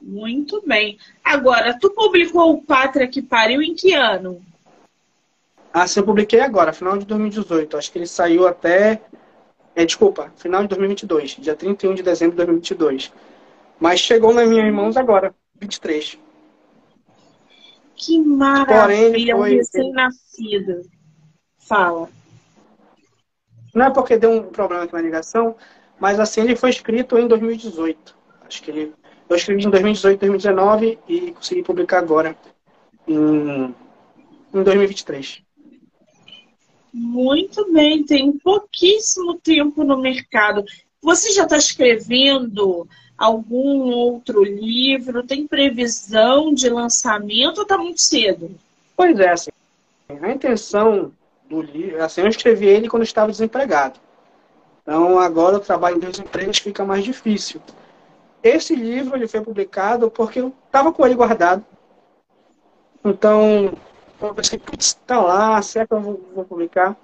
Muito 0.00 0.62
bem. 0.64 0.98
Agora, 1.24 1.76
tu 1.76 1.90
publicou 1.90 2.52
o 2.52 2.62
Pátria 2.62 3.08
que 3.08 3.20
Pariu 3.20 3.60
em 3.60 3.74
que 3.74 3.92
ano? 3.92 4.40
Ah, 5.72 5.86
sim, 5.86 6.00
eu 6.00 6.06
publiquei 6.06 6.40
agora, 6.40 6.72
final 6.72 6.96
de 6.96 7.04
2018. 7.04 7.76
Acho 7.76 7.92
que 7.92 7.98
ele 7.98 8.06
saiu 8.06 8.46
até. 8.46 9.02
É, 9.74 9.84
desculpa, 9.84 10.32
final 10.36 10.62
de 10.62 10.68
2022, 10.68 11.36
dia 11.36 11.54
31 11.54 11.94
de 11.94 12.02
dezembro 12.02 12.32
de 12.32 12.44
2022. 12.44 13.12
Mas 13.78 14.00
chegou 14.00 14.34
nas 14.34 14.48
minhas 14.48 14.72
mãos 14.74 14.96
agora, 14.96 15.32
23. 15.60 16.18
Que 17.94 18.18
maravilha, 18.18 19.36
foi... 19.36 19.52
um 19.52 19.56
recém-nascido. 19.56 20.82
Fala. 21.58 22.08
Não 23.74 23.86
é 23.86 23.90
porque 23.90 24.16
deu 24.16 24.30
um 24.30 24.42
problema 24.44 24.84
aqui 24.84 24.92
na 24.94 25.02
ligação, 25.02 25.54
mas 26.00 26.18
assim, 26.18 26.40
ele 26.40 26.56
foi 26.56 26.70
escrito 26.70 27.18
em 27.18 27.28
2018. 27.28 28.16
Acho 28.46 28.62
que 28.62 28.70
ele. 28.70 28.94
Eu 29.28 29.36
escrevi 29.36 29.64
em 29.64 29.70
2018, 29.70 30.20
2019 30.20 30.98
e 31.06 31.32
consegui 31.32 31.62
publicar 31.62 31.98
agora 31.98 32.34
em, 33.06 33.74
em 34.54 34.62
2023. 34.62 35.42
Muito 36.92 37.72
bem, 37.72 38.04
tem 38.04 38.32
pouquíssimo 38.32 39.34
tempo 39.34 39.84
no 39.84 39.98
mercado. 39.98 40.64
Você 41.02 41.32
já 41.32 41.44
está 41.44 41.56
escrevendo 41.56 42.88
algum 43.16 43.90
outro 43.90 44.42
livro? 44.42 45.26
Tem 45.26 45.46
previsão 45.46 46.52
de 46.52 46.68
lançamento 46.68 47.58
ou 47.58 47.62
está 47.62 47.76
muito 47.76 48.00
cedo? 48.00 48.50
Pois 48.96 49.18
é, 49.20 49.30
assim, 49.30 49.50
a 50.08 50.30
intenção 50.30 51.12
do 51.48 51.62
livro, 51.62 52.02
assim, 52.02 52.22
eu 52.22 52.28
escrevi 52.28 52.66
ele 52.66 52.88
quando 52.88 53.02
estava 53.02 53.30
desempregado. 53.30 53.98
Então 54.82 55.18
agora 55.18 55.56
o 55.56 55.60
trabalho 55.60 55.96
em 55.96 56.00
dois 56.00 56.18
empregos 56.18 56.58
fica 56.58 56.84
mais 56.84 57.04
difícil. 57.04 57.60
Esse 58.42 58.74
livro 58.74 59.16
ele 59.16 59.28
foi 59.28 59.40
publicado 59.40 60.10
porque 60.10 60.40
eu 60.40 60.52
estava 60.66 60.92
com 60.92 61.04
ele 61.04 61.14
guardado. 61.14 61.64
Então 63.04 63.74
eu 64.20 64.34
pensei, 64.34 64.58
putz, 64.58 64.94
tá 65.06 65.20
lá, 65.20 65.60
será 65.62 65.86
que 65.86 65.92
eu 65.94 66.00
vou, 66.00 66.30
vou 66.34 66.44
publicar? 66.44 66.96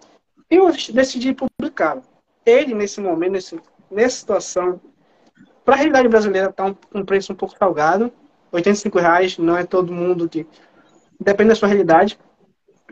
Eu 0.50 0.70
decidi 0.92 1.35
publicar. 1.35 2.03
Ele, 2.44 2.74
nesse 2.74 3.00
momento, 3.00 3.33
nesse, 3.33 3.61
nessa 3.90 4.16
situação, 4.16 4.81
para 5.64 5.74
a 5.74 5.77
realidade 5.79 6.09
brasileira, 6.09 6.50
está 6.50 6.66
um, 6.66 6.77
um, 6.94 7.05
preço 7.05 7.33
um 7.33 7.37
pouco 7.37 7.57
salgado. 7.57 8.12
85 8.53 8.98
reais 8.98 9.38
não 9.38 9.57
é 9.57 9.64
todo 9.64 9.92
mundo 9.92 10.29
que. 10.29 10.46
Depende 11.18 11.50
da 11.50 11.55
sua 11.55 11.68
realidade. 11.68 12.18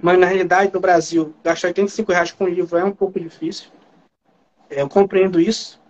Mas 0.01 0.19
na 0.19 0.27
realidade 0.27 0.73
do 0.73 0.81
Brasil, 0.81 1.35
gastar 1.45 1.69
85 1.69 2.13
reais 2.13 2.33
com 2.33 2.45
um 2.45 2.49
livro 2.49 2.79
é 2.79 2.85
um 2.85 2.93
pouco 2.93 3.21
difícil. 3.21 3.71
Eu 4.71 4.89
compreendo 4.89 5.39
isso. 5.39 5.81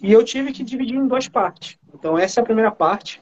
E 0.00 0.12
eu 0.12 0.22
tive 0.22 0.52
que 0.52 0.62
dividir 0.62 0.96
em 0.96 1.08
duas 1.08 1.26
partes. 1.28 1.76
Então, 1.92 2.16
essa 2.16 2.40
é 2.40 2.42
a 2.42 2.44
primeira 2.44 2.70
parte 2.70 3.20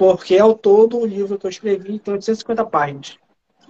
porque 0.00 0.38
ao 0.38 0.54
todo 0.54 0.98
o 0.98 1.04
livro 1.04 1.38
que 1.38 1.44
eu 1.44 1.50
escrevi 1.50 1.98
tem 1.98 2.14
850 2.14 2.64
páginas. 2.64 3.18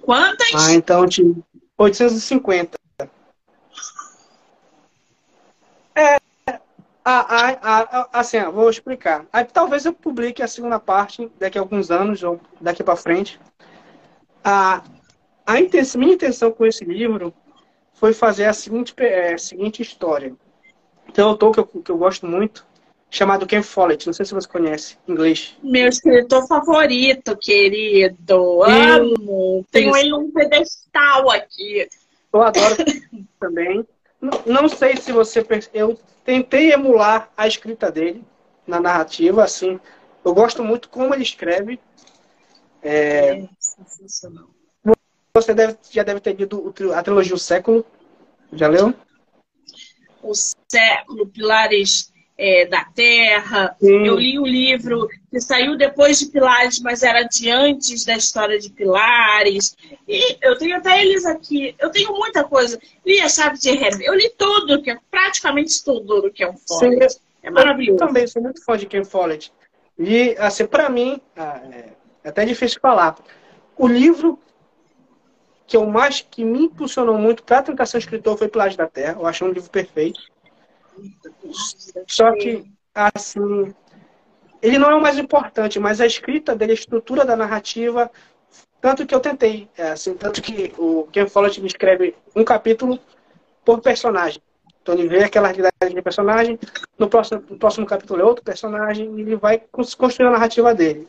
Quantas? 0.01 0.55
Ah, 0.55 0.73
então 0.73 1.05
tive 1.09 1.43
850. 1.77 2.79
É, 5.93 6.21
a, 6.47 6.61
a, 7.05 7.81
a, 7.81 8.09
assim, 8.13 8.39
ó, 8.39 8.49
vou 8.53 8.71
explicar. 8.71 9.27
Aí, 9.33 9.45
talvez 9.45 9.85
eu 9.85 9.93
publique 9.93 10.41
a 10.41 10.47
segunda 10.47 10.79
parte 10.79 11.29
daqui 11.37 11.59
a 11.59 11.63
alguns 11.63 11.91
anos, 11.91 12.23
ou 12.23 12.41
daqui 12.61 12.85
para 12.85 12.95
frente. 12.95 13.41
A, 14.45 14.85
a 15.45 15.59
intenção, 15.59 16.01
minha 16.01 16.15
intenção 16.15 16.53
com 16.53 16.65
esse 16.65 16.85
livro 16.85 17.35
foi 17.93 18.13
fazer 18.13 18.45
a 18.45 18.53
seguinte, 18.53 18.95
é, 18.99 19.35
a 19.35 19.39
seguinte 19.39 19.83
história. 19.83 20.33
Tem 21.13 21.25
um 21.25 21.29
autor 21.29 21.51
que 21.53 21.59
eu, 21.59 21.67
que 21.67 21.91
eu 21.91 21.99
gosto 21.99 22.25
muito, 22.25 22.65
chamado 23.11 23.47
Ken 23.47 23.63
Follett. 23.63 24.07
Não 24.07 24.15
sei 24.15 24.25
se 24.25 24.33
você 24.33 24.49
conhece 24.49 24.97
em 25.07 25.13
inglês. 25.13 25.57
Meu 25.63 25.89
escritor 25.89 26.47
favorito, 26.47 27.37
querido. 27.37 28.63
Amo. 28.63 29.67
Tenho 29.71 29.97
ele 29.97 30.11
num 30.11 30.31
pedestal 30.31 31.31
aqui. 31.31 31.89
Eu 32.33 32.43
adoro 32.43 32.77
também. 33.41 33.87
Não, 34.21 34.43
não 34.47 34.69
sei 34.69 34.97
se 34.97 35.11
você. 35.11 35.45
Eu 35.75 35.99
tentei 36.25 36.73
emular 36.73 37.29
a 37.37 37.47
escrita 37.49 37.91
dele 37.91 38.25
na 38.67 38.81
narrativa, 38.81 39.43
assim. 39.43 39.81
Eu 40.25 40.33
gosto 40.33 40.63
muito 40.63 40.89
como 40.89 41.13
ele 41.13 41.25
escreve. 41.25 41.81
É, 42.83 43.41
é 43.41 43.49
sensacional. 43.59 44.49
Você 45.35 45.55
deve, 45.55 45.77
já 45.91 46.03
deve 46.03 46.21
ter 46.21 46.35
lido 46.35 46.75
a 46.95 47.03
trilogia 47.03 47.35
O 47.35 47.39
Século. 47.39 47.85
Já 48.53 48.67
leu? 48.67 48.93
O 50.23 50.33
Século, 50.35 51.27
Pilares 51.29 52.11
é, 52.41 52.65
da 52.65 52.87
Terra. 52.87 53.77
Sim. 53.79 54.07
Eu 54.07 54.17
li 54.17 54.39
o 54.39 54.47
livro 54.47 55.07
que 55.31 55.39
saiu 55.41 55.77
depois 55.77 56.19
de 56.19 56.27
Pilares, 56.27 56.81
mas 56.81 57.03
era 57.03 57.23
de 57.25 57.51
antes 57.51 58.03
da 58.07 58.17
história 58.17 58.59
de 58.59 58.71
Pilares. 58.71 59.77
E 60.09 60.39
eu 60.41 60.57
tenho 60.57 60.79
até 60.79 61.03
eles 61.03 61.27
aqui. 61.27 61.77
Eu 61.79 61.91
tenho 61.91 62.13
muita 62.15 62.43
coisa. 62.43 62.81
Li 63.05 63.21
a 63.21 63.29
Chave 63.29 63.59
de 63.59 63.71
Rebelde. 63.73 64.07
Eu 64.07 64.15
li 64.15 64.33
tudo, 64.39 64.81
que 64.83 64.91
é, 64.91 64.99
praticamente 65.11 65.85
tudo 65.85 66.23
do 66.23 66.33
que 66.33 66.43
é 66.43 66.49
um 66.49 66.57
Follett. 66.57 67.19
É 67.43 67.51
maravilhoso. 67.51 68.03
Eu 68.03 68.07
também 68.07 68.27
sou 68.27 68.43
muito 68.43 68.65
fã 68.65 68.77
de 68.77 68.87
Ken 68.87 69.05
Follett. 69.05 69.53
E, 69.99 70.35
assim, 70.39 70.65
para 70.65 70.89
mim, 70.89 71.21
ah, 71.37 71.61
é, 71.71 71.91
é 72.25 72.29
até 72.31 72.47
difícil 72.47 72.81
falar. 72.81 73.19
O 73.77 73.87
livro 73.87 74.39
que 75.67 75.77
eu 75.77 75.85
mais 75.85 76.23
que 76.23 76.43
me 76.43 76.65
impulsionou 76.65 77.19
muito 77.19 77.43
para 77.43 77.63
tentar 77.63 77.85
ser 77.85 77.99
escritor 77.99 78.39
foi 78.39 78.49
Pilares 78.49 78.77
da 78.77 78.87
Terra. 78.87 79.19
Eu 79.21 79.27
acho 79.27 79.45
um 79.45 79.53
livro 79.53 79.69
perfeito. 79.69 80.21
Só 82.07 82.33
que, 82.33 82.65
assim, 82.95 83.75
ele 84.63 84.79
não 84.79 84.91
é 84.91 84.95
o 84.95 85.01
mais 85.01 85.19
importante, 85.19 85.79
mas 85.79 86.01
a 86.01 86.07
escrita 86.07 86.55
dele, 86.55 86.73
a 86.73 86.75
estrutura 86.75 87.25
da 87.25 87.37
narrativa, 87.37 88.11
tanto 88.81 89.07
que 89.07 89.15
eu 89.15 89.21
tentei, 89.21 89.69
é, 89.77 89.91
assim, 89.91 90.15
tanto 90.15 90.43
que 90.43 90.73
o 90.79 91.07
Ken 91.13 91.27
Follett 91.27 91.61
me 91.61 91.67
escreve 91.67 92.15
um 92.35 92.45
capítulo 92.45 92.99
por 93.65 93.81
personagem. 93.81 94.43
Então 94.83 94.95
ele 94.95 95.09
vê 95.09 95.23
aquela 95.23 95.49
realidade 95.49 95.95
de 95.95 96.03
personagem, 96.03 96.59
no 96.99 97.09
próximo, 97.09 97.43
no 97.49 97.59
próximo 97.59 97.87
capítulo 97.87 98.21
é 98.21 98.25
outro 98.25 98.45
personagem, 98.45 99.15
e 99.17 99.21
ele 99.21 99.37
vai 99.37 99.63
construir 99.71 100.27
a 100.27 100.31
narrativa 100.31 100.75
dele. 100.75 101.07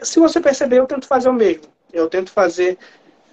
Se 0.00 0.20
você 0.20 0.40
perceber, 0.40 0.78
eu 0.78 0.86
tento 0.86 1.06
fazer 1.06 1.28
o 1.28 1.32
mesmo. 1.32 1.64
Eu 1.92 2.08
tento 2.08 2.30
fazer, 2.30 2.76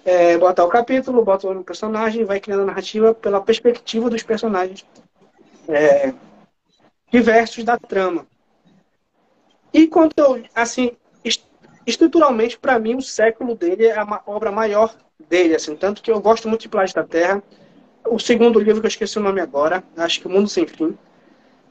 é, 0.04 0.38
botar 0.38 0.64
o 0.64 0.68
capítulo, 0.68 1.24
botar 1.24 1.48
o 1.48 1.64
personagem, 1.64 2.24
vai 2.24 2.40
criando 2.40 2.62
a 2.62 2.66
narrativa 2.66 3.12
pela 3.12 3.40
perspectiva 3.40 4.08
dos 4.08 4.22
personagens 4.22 4.86
é, 5.68 6.12
diversos 7.10 7.64
da 7.64 7.78
trama. 7.78 8.26
E 9.72 9.86
quando 9.86 10.12
eu, 10.16 10.42
assim, 10.54 10.92
estruturalmente, 11.86 12.58
para 12.58 12.78
mim, 12.78 12.96
o 12.96 13.02
século 13.02 13.54
dele 13.54 13.86
é 13.86 13.98
a 13.98 14.22
obra 14.26 14.52
maior 14.52 14.94
dele, 15.28 15.54
assim, 15.54 15.76
tanto 15.76 16.02
que 16.02 16.10
eu 16.10 16.20
gosto 16.20 16.48
muito 16.48 16.68
de 16.68 16.94
da 16.94 17.04
Terra. 17.04 17.42
O 18.06 18.18
segundo 18.18 18.58
livro, 18.58 18.80
que 18.80 18.86
eu 18.86 18.90
esqueci 18.90 19.18
o 19.18 19.22
nome 19.22 19.40
agora, 19.40 19.82
acho 19.96 20.20
que 20.20 20.26
O 20.26 20.30
Mundo 20.30 20.48
Sem 20.48 20.66
Fim. 20.66 20.96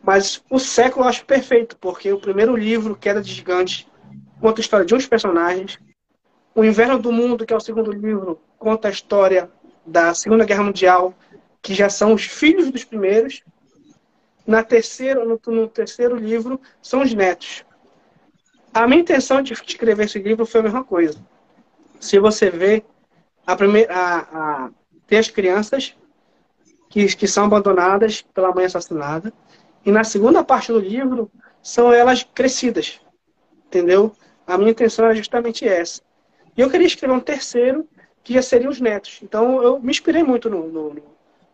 Mas 0.02 0.44
o 0.50 0.58
século 0.58 1.06
eu 1.06 1.10
acho 1.10 1.26
perfeito, 1.26 1.78
porque 1.78 2.12
o 2.12 2.20
primeiro 2.20 2.56
livro, 2.56 2.96
Queda 2.96 3.22
de 3.22 3.32
Gigantes, 3.32 3.86
conta 4.40 4.60
a 4.60 4.64
história 4.64 4.86
de 4.86 4.96
uns 4.96 5.06
personagens. 5.06 5.78
O 6.56 6.64
Inverno 6.64 6.98
do 6.98 7.12
Mundo, 7.12 7.46
que 7.46 7.54
é 7.54 7.56
o 7.56 7.62
segundo 7.62 7.92
livro, 7.92 8.40
conta 8.58 8.88
a 8.88 8.92
história 8.92 9.50
da 9.86 10.14
Segunda 10.14 10.46
Guerra 10.46 10.64
Mundial, 10.64 11.14
que 11.62 11.74
já 11.74 11.90
são 11.90 12.14
os 12.14 12.24
filhos 12.24 12.72
dos 12.72 12.84
primeiros. 12.84 13.44
Na 14.46 14.64
terceira, 14.64 15.24
no, 15.24 15.40
no 15.48 15.68
terceiro 15.68 16.16
livro, 16.16 16.60
são 16.82 17.02
os 17.02 17.14
netos. 17.14 17.64
A 18.74 18.88
minha 18.88 19.02
intenção 19.02 19.42
de 19.42 19.54
escrever 19.54 20.06
esse 20.06 20.20
livro 20.20 20.46
foi 20.46 20.62
a 20.62 20.64
mesma 20.64 20.84
coisa. 20.84 21.20
Se 22.00 22.20
você 22.20 22.50
vê, 22.50 22.84
a 23.46 23.56
primeira, 23.56 23.94
a, 23.94 24.20
a, 24.20 24.70
tem 25.06 25.20
as 25.20 25.30
crianças 25.30 25.96
que, 26.90 27.06
que 27.16 27.28
são 27.28 27.46
abandonadas 27.46 28.22
pela 28.22 28.54
mãe 28.54 28.66
assassinada, 28.66 29.34
e 29.86 29.92
na 29.92 30.04
segunda 30.04 30.44
parte 30.44 30.72
do 30.72 30.80
livro 30.80 31.30
são 31.62 31.92
elas 31.92 32.24
crescidas, 32.24 33.00
entendeu? 33.66 34.16
A 34.48 34.58
minha 34.58 34.72
intenção 34.72 35.06
era 35.06 35.16
justamente 35.16 35.68
essa. 35.68 36.02
E 36.58 36.62
eu 36.62 36.70
queria 36.70 36.88
escrever 36.88 37.14
um 37.14 37.20
terceiro, 37.20 37.88
que 38.24 38.34
já 38.34 38.42
seria 38.42 38.70
os 38.70 38.80
netos. 38.80 39.20
Então 39.24 39.62
eu 39.62 39.80
me 39.80 39.92
inspirei 39.92 40.24
muito 40.24 40.50
no, 40.50 40.68
no, 40.68 40.94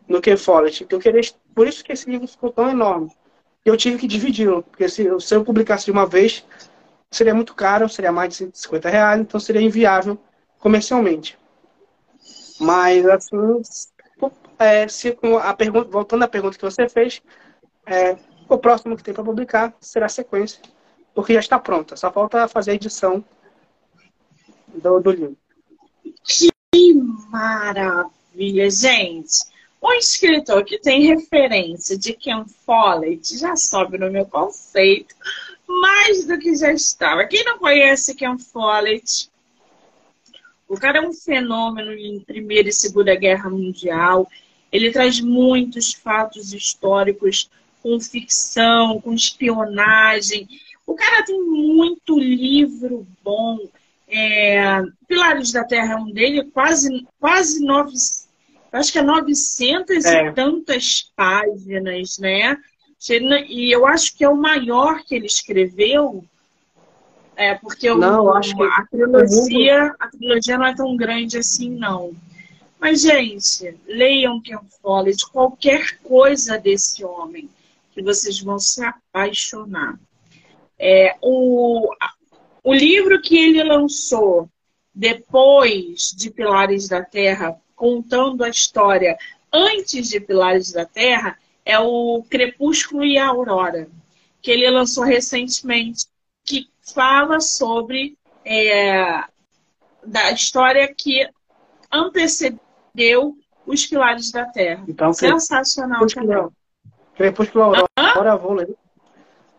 no 0.08 0.20
Ken 0.20 0.36
Follett, 0.36 0.86
eu 0.88 0.98
queria, 0.98 1.20
por 1.54 1.68
isso 1.68 1.84
que 1.84 1.92
esse 1.92 2.10
livro 2.10 2.26
ficou 2.26 2.50
tão 2.50 2.70
enorme. 2.70 3.12
Eu 3.64 3.76
tive 3.76 3.98
que 3.98 4.06
dividi-lo, 4.06 4.62
porque 4.62 4.88
se, 4.88 5.06
se 5.20 5.34
eu 5.34 5.44
publicasse 5.44 5.84
de 5.84 5.90
uma 5.90 6.06
vez, 6.06 6.44
seria 7.10 7.34
muito 7.34 7.54
caro, 7.54 7.88
seria 7.88 8.10
mais 8.10 8.30
de 8.30 8.36
150 8.36 8.88
reais, 8.88 9.20
então 9.20 9.38
seria 9.38 9.60
inviável 9.60 10.18
comercialmente. 10.58 11.38
Mas, 12.58 13.06
assim, 13.06 13.62
é, 14.58 14.88
se, 14.88 15.16
a 15.42 15.54
pergunta, 15.54 15.90
voltando 15.90 16.22
à 16.22 16.28
pergunta 16.28 16.56
que 16.56 16.64
você 16.64 16.88
fez, 16.88 17.22
é, 17.86 18.16
o 18.48 18.56
próximo 18.56 18.96
que 18.96 19.02
tem 19.02 19.12
para 19.12 19.24
publicar 19.24 19.74
será 19.80 20.06
a 20.06 20.10
sequência, 20.10 20.60
porque 21.14 21.34
já 21.34 21.40
está 21.40 21.58
pronta, 21.58 21.96
só 21.96 22.10
falta 22.10 22.48
fazer 22.48 22.70
a 22.70 22.74
edição 22.74 23.22
do, 24.68 25.00
do 25.00 25.10
livro. 25.10 25.36
Que 26.24 26.48
maravilha, 27.30 28.70
gente! 28.70 29.57
Um 29.82 29.92
escritor 29.92 30.64
que 30.64 30.78
tem 30.78 31.06
referência 31.06 31.96
de 31.96 32.12
Ken 32.12 32.44
Follett 32.66 33.38
já 33.38 33.54
sobe 33.54 33.96
no 33.96 34.10
meu 34.10 34.26
conceito 34.26 35.14
mais 35.68 36.24
do 36.24 36.38
que 36.38 36.56
já 36.56 36.72
estava. 36.72 37.26
Quem 37.26 37.44
não 37.44 37.58
conhece 37.58 38.14
Ken 38.14 38.38
Follett? 38.38 39.30
O 40.66 40.76
cara 40.76 40.98
é 40.98 41.00
um 41.00 41.12
fenômeno 41.12 41.92
em 41.92 42.20
Primeira 42.20 42.68
e 42.68 42.72
Segunda 42.72 43.14
Guerra 43.14 43.48
Mundial. 43.50 44.28
Ele 44.72 44.90
traz 44.90 45.20
muitos 45.20 45.92
fatos 45.92 46.52
históricos 46.52 47.50
com 47.82 48.00
ficção, 48.00 49.00
com 49.00 49.14
espionagem. 49.14 50.48
O 50.86 50.94
cara 50.94 51.24
tem 51.24 51.40
muito 51.40 52.18
livro 52.18 53.06
bom. 53.22 53.58
É, 54.08 54.82
Pilares 55.06 55.52
da 55.52 55.64
Terra 55.64 55.94
é 55.94 55.96
um 55.96 56.10
dele, 56.10 56.44
quase, 56.50 57.06
quase 57.20 57.64
nove, 57.64 57.94
acho 58.72 58.92
que 58.92 58.98
é 58.98 59.02
900 59.02 60.04
é. 60.04 60.26
e 60.26 60.32
tantas 60.32 61.10
páginas, 61.16 62.18
né? 62.18 62.56
E 63.48 63.70
eu 63.74 63.86
acho 63.86 64.16
que 64.16 64.24
é 64.24 64.28
o 64.28 64.36
maior 64.36 65.04
que 65.04 65.14
ele 65.14 65.26
escreveu, 65.26 66.24
é, 67.36 67.54
porque 67.54 67.88
não, 67.94 68.24
o, 68.24 68.32
acho 68.32 68.56
que 68.56 68.62
a 68.62 68.86
trilogia, 68.90 69.94
a 69.98 70.08
trilogia 70.08 70.58
não 70.58 70.66
é 70.66 70.74
tão 70.74 70.96
grande 70.96 71.38
assim, 71.38 71.70
não. 71.70 72.12
Mas, 72.80 73.02
gente, 73.02 73.76
leiam 73.86 74.40
Ken 74.40 74.58
Follett, 74.80 75.26
qualquer 75.30 75.98
coisa 76.00 76.58
desse 76.58 77.04
homem, 77.04 77.48
que 77.92 78.02
vocês 78.02 78.40
vão 78.40 78.58
se 78.58 78.84
apaixonar. 78.84 79.98
É, 80.78 81.16
o, 81.20 81.92
o 82.62 82.72
livro 82.72 83.20
que 83.20 83.36
ele 83.36 83.64
lançou 83.64 84.48
depois 84.94 86.12
de 86.16 86.30
Pilares 86.30 86.88
da 86.88 87.04
Terra, 87.04 87.56
contando 87.78 88.42
a 88.42 88.48
história 88.48 89.16
antes 89.52 90.08
de 90.08 90.20
Pilares 90.20 90.72
da 90.72 90.84
Terra, 90.84 91.38
é 91.64 91.78
o 91.78 92.24
Crepúsculo 92.28 93.04
e 93.04 93.16
a 93.16 93.28
Aurora, 93.28 93.88
que 94.42 94.50
ele 94.50 94.68
lançou 94.68 95.04
recentemente, 95.04 96.06
que 96.44 96.68
fala 96.92 97.40
sobre 97.40 98.18
é, 98.44 99.22
da 100.04 100.32
história 100.32 100.92
que 100.92 101.26
antecedeu 101.90 103.38
os 103.64 103.86
Pilares 103.86 104.32
da 104.32 104.44
Terra. 104.46 104.84
Então, 104.88 105.12
Sensacional 105.12 106.00
Crepúsculo, 106.06 106.52
Crepúsculo 107.14 107.74
e 107.74 108.00
Aurora, 108.00 108.36
vou 108.36 108.54
ler. 108.54 108.74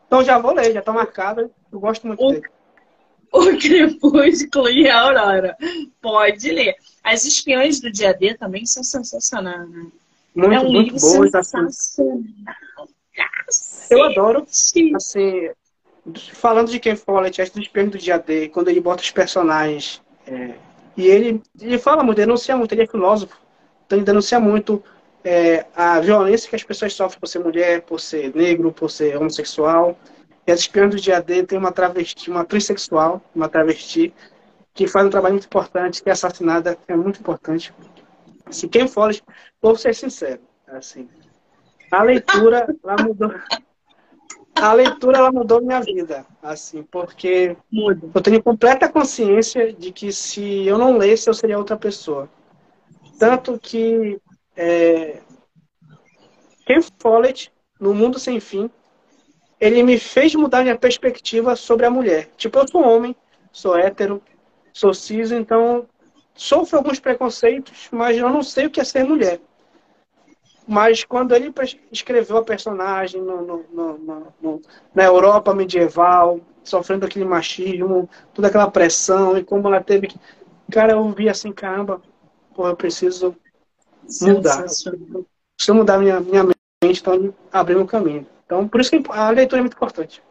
Então 0.05 0.23
já 0.23 0.39
vou 0.39 0.53
ler, 0.53 0.73
já 0.73 0.79
está 0.79 0.91
marcado. 0.91 1.51
Eu 1.71 1.79
gosto 1.79 2.05
muito 2.05 2.23
o, 2.23 2.32
dele. 2.32 2.47
O 3.34 3.58
Crepúsculo 3.58 4.70
e 4.70 4.89
a 4.89 5.02
Aurora. 5.02 5.56
Pode 6.02 6.52
ler. 6.52 6.76
As 7.04 7.26
Espiãs 7.26 7.80
do 7.80 7.92
Dia 7.92 8.12
D 8.13 8.34
também 8.34 8.65
são 8.65 8.84
sensacionais. 8.84 9.70
Né? 9.70 9.88
Muito, 10.36 10.53
é 10.53 10.60
um 10.60 10.72
muito 10.72 10.93
livro. 10.93 11.38
Assim. 11.38 12.26
Eu 13.91 14.03
adoro, 14.03 14.43
assim, 14.47 14.93
falando 16.34 16.72
de 16.72 16.80
Ken 16.80 16.95
Follett, 16.95 17.41
as 17.41 17.49
dos 17.49 17.68
do 17.68 17.97
dia 17.97 18.18
D, 18.18 18.49
quando 18.49 18.70
ele 18.70 18.80
bota 18.80 19.03
os 19.03 19.12
personagens, 19.12 20.01
é, 20.26 20.53
e 20.95 21.08
ele, 21.08 21.41
ele 21.60 21.78
fala 21.78 22.03
muito, 22.03 22.18
denuncia 22.18 22.56
muito, 22.56 22.72
ele 22.74 22.84
é 22.84 22.88
filósofo, 22.88 23.38
então 23.86 23.97
ele 23.97 24.06
denuncia 24.06 24.39
muito 24.39 24.84
é, 25.24 25.66
a 25.76 25.99
violência 25.99 26.49
que 26.49 26.56
as 26.56 26.64
pessoas 26.64 26.93
sofrem 26.93 27.20
por 27.20 27.28
ser 27.28 27.39
mulher, 27.39 27.82
por 27.82 27.99
ser 27.99 28.34
negro, 28.36 28.72
por 28.72 28.89
ser 28.89 29.18
homossexual. 29.18 29.97
E 30.50 30.52
as 30.52 30.62
espiãs 30.62 30.89
do 30.89 31.00
dia 31.00 31.22
D 31.22 31.43
tem 31.43 31.60
uma 31.60 31.72
travesti, 31.72 32.32
uma 32.32 32.43
trissexual, 32.43 33.22
uma 33.36 33.47
travesti, 33.47 34.12
que 34.74 34.88
faz 34.88 35.06
um 35.06 35.10
trabalho 35.12 35.36
muito 35.36 35.45
importante, 35.45 36.02
que 36.02 36.10
é 36.10 36.12
assassinada, 36.12 36.76
é 36.88 36.95
muito 36.95 37.20
importante. 37.20 37.72
Se 38.50 38.68
quem 38.68 38.88
for, 38.88 39.16
vou 39.62 39.76
ser 39.76 39.93
sincero, 39.93 40.41
assim, 40.66 41.08
a 41.91 42.02
leitura, 42.02 42.66
ela 42.84 42.95
mudou. 43.04 43.32
A 44.56 44.74
leitura 44.74 45.20
ela 45.20 45.32
mudou 45.32 45.62
minha 45.62 45.82
vida, 45.82 46.26
assim, 46.41 46.82
porque 46.82 47.56
Muda. 47.72 48.10
eu 48.12 48.20
tenho 48.20 48.41
completa 48.41 48.89
consciência 48.89 49.72
de 49.72 49.91
que 49.91 50.12
se 50.12 50.66
eu 50.66 50.80
não 50.80 50.97
lesse, 50.97 51.30
eu 51.30 51.34
seria 51.36 51.60
outra 51.60 51.78
pessoa. 51.78 52.28
Tanto 53.20 53.60
que 53.60 54.20
é, 54.58 55.22
Ken 56.66 56.82
Follett, 56.97 57.54
no 57.80 57.93
Mundo 57.93 58.18
Sem 58.18 58.39
Fim, 58.39 58.68
ele 59.60 59.84
me 59.84 59.99
fez 59.99 60.34
mudar 60.36 60.64
minha 60.64 60.78
perspectiva 60.78 61.55
sobre 61.55 61.86
a 61.86 61.89
mulher. 61.89 62.30
Tipo, 62.38 62.60
eu 62.60 62.68
sou 62.68 62.82
homem, 62.82 63.16
sou 63.51 63.78
hétero, 63.78 64.22
sou 64.72 64.93
cis, 64.93 65.32
então 65.32 65.86
sofro 66.34 66.78
alguns 66.78 66.99
preconceitos, 66.99 67.89
mas 67.91 68.18
eu 68.18 68.30
não 68.30 68.41
sei 68.41 68.68
o 68.68 68.70
que 68.70 68.80
é 68.80 68.84
ser 68.84 69.03
mulher. 69.03 69.39
Mas 70.66 71.03
quando 71.03 71.36
ele 71.36 71.51
escreveu 71.91 72.38
a 72.38 72.43
personagem 72.43 73.22
no, 73.22 73.66
no, 73.72 74.32
no, 74.39 74.62
na 74.93 75.03
Europa 75.03 75.53
medieval, 75.53 76.39
sofrendo 76.64 77.05
aquele 77.05 77.26
machismo, 77.26 78.07
toda 78.34 78.47
aquela 78.47 78.70
pressão, 78.70 79.38
e 79.38 79.43
como 79.43 79.68
ela 79.68 79.82
teve 79.82 80.07
que. 80.07 80.20
Cara, 80.72 80.93
eu 80.93 81.10
vi 81.12 81.28
assim, 81.28 81.51
caramba, 81.51 81.99
pô, 82.53 82.68
eu 82.68 82.76
preciso 82.76 83.36
mudar. 84.22 84.64
Preciso 84.64 85.74
mudar 85.74 85.97
minha, 85.97 86.20
minha 86.20 86.43
mente, 86.43 87.01
então 87.01 87.34
abrir 87.51 87.76
meu 87.76 87.88
caminho. 87.88 88.28
Então, 88.50 88.68
por 88.68 88.82
isso 88.82 88.89
que 88.89 89.04
a 89.12 89.30
leitura 89.30 89.60
é 89.60 89.62
muito 89.62 89.76
importante. 89.76 90.24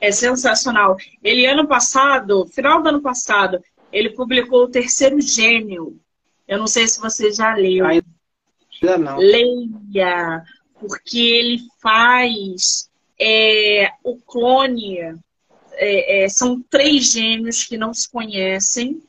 É 0.00 0.10
sensacional. 0.10 0.96
Ele, 1.22 1.46
ano 1.46 1.68
passado, 1.68 2.44
final 2.48 2.82
do 2.82 2.88
ano 2.88 3.00
passado, 3.00 3.62
ele 3.92 4.10
publicou 4.10 4.64
o 4.64 4.68
terceiro 4.68 5.20
gênio. 5.20 6.00
Eu 6.48 6.58
não 6.58 6.66
sei 6.66 6.88
se 6.88 7.00
você 7.00 7.30
já 7.30 7.54
leu. 7.54 7.86
Ainda 7.86 8.98
não. 8.98 9.18
Leia, 9.18 10.42
porque 10.80 11.16
ele 11.16 11.60
faz 11.80 12.90
é, 13.20 13.88
o 14.02 14.16
clone. 14.16 14.98
É, 15.78 16.24
é, 16.24 16.28
são 16.28 16.60
três 16.68 17.12
gêmeos 17.12 17.62
que 17.62 17.78
não 17.78 17.94
se 17.94 18.10
conhecem 18.10 19.00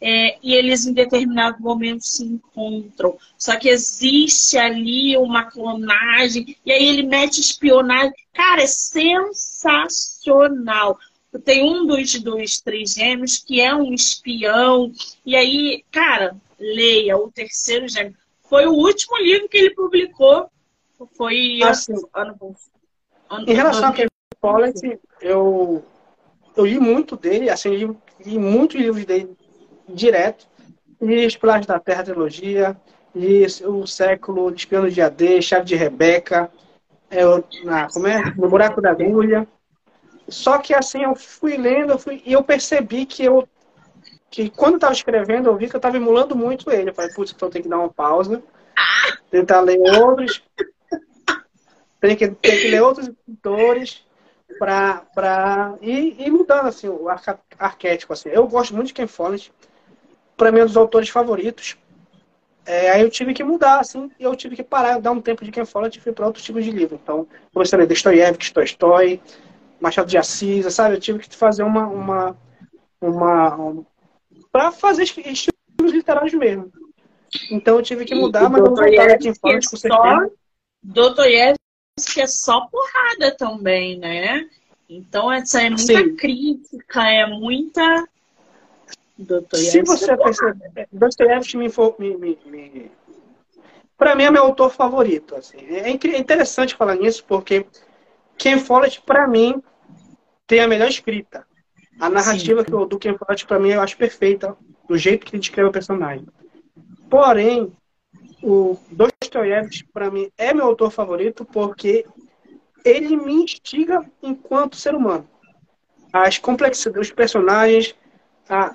é, 0.00 0.38
e 0.42 0.54
eles 0.54 0.86
em 0.86 0.94
determinado 0.94 1.60
momento 1.60 2.06
se 2.06 2.24
encontram. 2.24 3.18
Só 3.36 3.58
que 3.58 3.68
existe 3.68 4.56
ali 4.56 5.14
uma 5.16 5.44
clonagem, 5.44 6.56
e 6.64 6.72
aí 6.72 6.88
ele 6.88 7.02
mete 7.02 7.40
espionagem. 7.40 8.14
Cara, 8.32 8.62
é 8.62 8.66
sensacional. 8.66 10.98
Tem 11.44 11.62
um 11.62 11.86
dos, 11.86 12.18
dos 12.20 12.60
três 12.60 12.94
gêmeos 12.94 13.38
que 13.38 13.60
é 13.60 13.74
um 13.74 13.92
espião, 13.92 14.90
e 15.24 15.36
aí, 15.36 15.84
cara, 15.90 16.34
leia 16.58 17.18
o 17.18 17.30
terceiro 17.30 17.86
gêmeo. 17.86 18.16
Foi 18.42 18.66
o 18.66 18.72
último 18.72 19.18
livro 19.18 19.48
que 19.48 19.58
ele 19.58 19.74
publicou. 19.74 20.50
Foi 21.16 21.62
assim, 21.62 21.94
ano, 22.12 22.56
ano, 23.30 23.48
Em 23.48 23.54
relação 23.54 23.88
a 23.88 23.92
Kevin 23.92 24.08
Follett, 24.40 24.98
eu, 25.20 25.84
eu 26.56 26.66
li 26.66 26.78
muito 26.78 27.16
dele, 27.16 27.48
assim, 27.48 27.70
li, 27.70 27.90
li 28.26 28.38
muitos 28.38 28.78
livros 28.78 29.06
dele 29.06 29.34
direto. 29.94 30.46
E 31.00 31.24
Explorar 31.24 31.64
da 31.64 31.78
Terra 31.78 32.04
trilogia, 32.04 32.76
e 33.14 33.44
o 33.64 33.86
século 33.86 34.50
de 34.50 34.60
Espião 34.60 34.88
de 34.88 35.00
AD, 35.00 35.42
Chave 35.42 35.64
de 35.64 35.74
Rebeca, 35.74 36.50
é, 37.10 37.22
na, 37.64 37.88
como 37.90 38.06
é? 38.06 38.34
No 38.36 38.48
Buraco 38.48 38.80
da 38.80 38.90
Agulha. 38.90 39.46
Só 40.28 40.58
que 40.58 40.72
assim, 40.72 41.02
eu 41.02 41.16
fui 41.16 41.56
lendo 41.56 41.92
eu 41.92 41.98
fui, 41.98 42.22
e 42.24 42.32
eu 42.32 42.42
percebi 42.42 43.04
que 43.04 43.24
eu 43.24 43.48
que 44.30 44.48
quando 44.48 44.74
eu 44.74 44.76
estava 44.76 44.92
escrevendo, 44.92 45.48
eu 45.48 45.56
vi 45.56 45.68
que 45.68 45.74
eu 45.74 45.78
estava 45.78 45.96
emulando 45.96 46.36
muito 46.36 46.70
ele. 46.70 46.90
Eu 46.90 46.94
falei, 46.94 47.12
putz, 47.12 47.32
então 47.32 47.50
tem 47.50 47.62
que 47.62 47.68
dar 47.68 47.78
uma 47.78 47.88
pausa, 47.88 48.40
tentar 49.28 49.60
ler 49.60 49.80
outros, 50.00 50.40
tem 52.00 52.14
que, 52.14 52.28
tem 52.28 52.60
que 52.60 52.68
ler 52.68 52.80
outros 52.80 53.08
escritores 53.08 54.06
para 54.56 55.74
ir, 55.80 56.14
ir 56.20 56.30
mudando 56.30 56.68
assim, 56.68 56.88
o 56.88 57.08
arquétipo. 57.58 58.12
Assim. 58.12 58.28
Eu 58.28 58.46
gosto 58.46 58.72
muito 58.72 58.88
de 58.88 58.94
Ken 58.94 59.08
Follett, 59.08 59.52
para 60.40 60.50
mim, 60.50 60.60
é 60.60 60.62
um 60.62 60.66
dos 60.66 60.76
autores 60.78 61.10
favoritos. 61.10 61.76
É, 62.64 62.92
aí 62.92 63.02
eu 63.02 63.10
tive 63.10 63.34
que 63.34 63.44
mudar, 63.44 63.80
assim, 63.80 64.10
e 64.18 64.24
eu 64.24 64.34
tive 64.34 64.56
que 64.56 64.62
parar, 64.62 64.98
dar 64.98 65.12
um 65.12 65.20
tempo 65.20 65.44
de 65.44 65.50
quem 65.50 65.66
fala, 65.66 65.88
e 65.88 66.00
fui 66.00 66.12
para 66.12 66.26
outros 66.26 66.42
tipos 66.42 66.64
de 66.64 66.70
livro. 66.70 66.98
Então, 67.02 67.28
comecei 67.52 67.76
a 67.76 67.80
ler 67.80 67.86
Dostoiévski, 67.86 68.54
Tolstói, 68.54 69.20
Machado 69.78 70.08
de 70.08 70.16
Assis, 70.16 70.72
sabe? 70.72 70.94
Eu 70.94 71.00
tive 71.00 71.18
que 71.18 71.36
fazer 71.36 71.62
uma... 71.62 71.86
uma, 71.86 72.36
uma 73.02 73.54
um, 73.56 73.84
para 74.50 74.72
fazer 74.72 75.02
estilos 75.02 75.52
literários 75.78 76.32
mesmo. 76.32 76.72
Então 77.50 77.76
eu 77.76 77.82
tive 77.82 78.06
que 78.06 78.14
mudar, 78.14 78.48
mas 78.48 78.60
eu 78.60 78.66
vou 78.66 78.76
voltar 78.76 79.10
aqui 79.10 79.28
em 79.28 79.34
fala, 79.34 79.54
com 79.54 79.76
certeza. 79.76 80.32
Dostoiévski 80.82 82.20
é 82.20 82.26
só 82.26 82.66
porrada 82.66 83.36
também, 83.36 83.98
né? 83.98 84.48
Então 84.88 85.30
essa 85.30 85.62
é 85.62 85.68
muita 85.68 85.84
Sim. 85.84 86.16
crítica, 86.16 87.02
é 87.08 87.26
muita 87.26 88.08
se 89.52 89.82
você 89.82 90.16
perceber, 90.16 90.88
Dostoiévski 90.92 91.56
me, 91.56 91.68
me, 91.98 92.16
me, 92.16 92.38
me 92.46 92.90
para 94.00 94.14
mim 94.14 94.24
é 94.24 94.30
meu 94.30 94.44
autor 94.44 94.70
favorito. 94.70 95.36
Assim. 95.36 95.58
É, 95.68 95.90
é 95.90 96.18
interessante 96.18 96.74
falar 96.74 96.94
nisso 96.94 97.22
porque 97.28 97.66
Ken 98.38 98.58
Follett 98.58 99.02
para 99.02 99.28
mim 99.28 99.62
tem 100.46 100.60
a 100.60 100.68
melhor 100.68 100.88
escrita. 100.88 101.46
A 102.00 102.08
narrativa 102.08 102.64
do 102.64 102.98
Ken 102.98 103.14
Follett 103.18 103.46
para 103.46 103.58
mim 103.58 103.68
eu 103.68 103.82
acho 103.82 103.98
perfeita 103.98 104.56
do 104.88 104.96
jeito 104.96 105.26
que 105.26 105.36
ele 105.36 105.40
descreve 105.40 105.68
o 105.68 105.72
personagem. 105.72 106.26
Porém, 107.10 107.70
o 108.42 108.78
Dostoiévski 108.90 109.86
para 109.92 110.10
mim 110.10 110.30
é 110.38 110.54
meu 110.54 110.64
autor 110.64 110.90
favorito 110.90 111.44
porque 111.44 112.06
ele 112.82 113.16
me 113.16 113.34
instiga 113.34 114.02
enquanto 114.22 114.76
ser 114.76 114.94
humano. 114.94 115.28
As 116.10 116.38
complexidades 116.38 117.08
dos 117.08 117.14
personagens, 117.14 117.94
a, 118.48 118.74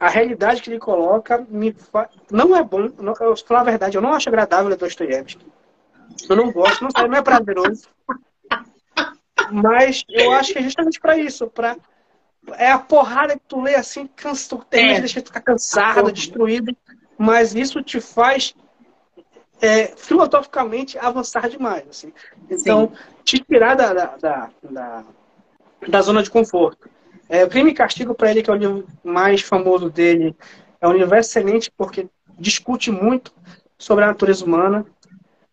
a 0.00 0.08
realidade 0.08 0.62
que 0.62 0.70
ele 0.70 0.78
coloca 0.78 1.46
me 1.50 1.72
fa... 1.72 2.08
não 2.30 2.56
é 2.56 2.64
bom. 2.64 2.90
Não, 2.98 3.14
eu 3.20 3.36
falar 3.36 3.60
a 3.60 3.64
verdade, 3.64 3.98
eu 3.98 4.02
não 4.02 4.14
acho 4.14 4.30
agradável 4.30 4.74
Dostoiévski. 4.74 5.46
Eu 6.28 6.36
não 6.36 6.50
gosto, 6.50 6.82
não 6.82 6.90
sei, 6.90 7.06
não 7.06 7.18
é 7.18 7.22
prazeroso. 7.22 7.86
Mas 9.52 10.02
eu 10.08 10.32
acho 10.32 10.52
que 10.52 10.58
é 10.58 10.62
justamente 10.62 10.98
para 10.98 11.18
isso, 11.18 11.46
para 11.48 11.76
é 12.56 12.72
a 12.72 12.78
porrada 12.78 13.34
que 13.34 13.42
tu 13.46 13.60
lê 13.60 13.74
assim, 13.74 14.06
cansa, 14.16 14.56
tu 14.56 14.64
tem, 14.64 14.94
é. 14.94 15.00
deixa 15.00 15.20
tu 15.20 15.26
ficar 15.26 15.42
cansado, 15.42 16.10
destruído, 16.10 16.74
mas 17.18 17.54
isso 17.54 17.82
te 17.82 18.00
faz 18.00 18.54
é, 19.60 19.88
filosoficamente 19.88 20.98
avançar 20.98 21.48
demais, 21.48 21.86
assim. 21.88 22.12
Então, 22.48 22.88
Sim. 22.88 23.14
te 23.22 23.38
tirar 23.40 23.74
da, 23.74 23.92
da, 23.92 24.50
da, 24.62 25.04
da 25.86 26.00
zona 26.00 26.22
de 26.22 26.30
conforto. 26.30 26.88
É, 27.32 27.44
o 27.44 27.48
Crime 27.48 27.70
e 27.70 27.74
Castigo, 27.74 28.12
para 28.12 28.28
ele, 28.32 28.42
que 28.42 28.50
é 28.50 28.52
o 28.52 28.56
livro 28.56 28.86
mais 29.04 29.40
famoso 29.40 29.88
dele, 29.88 30.34
é 30.80 30.88
um 30.88 30.92
livro 30.92 31.14
excelente 31.14 31.70
porque 31.70 32.08
discute 32.36 32.90
muito 32.90 33.32
sobre 33.78 34.02
a 34.02 34.08
natureza 34.08 34.44
humana. 34.44 34.84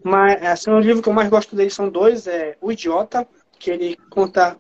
Mas 0.04 0.42
assim, 0.44 0.72
o 0.72 0.80
livro 0.80 1.04
que 1.04 1.10
eu 1.10 1.14
mais 1.14 1.30
gosto 1.30 1.56
dele 1.56 1.70
são 1.70 1.88
dois, 1.88 2.26
é 2.26 2.58
O 2.60 2.72
Idiota, 2.72 3.28
que 3.60 3.70
ele 3.70 3.96
conta 4.10 4.58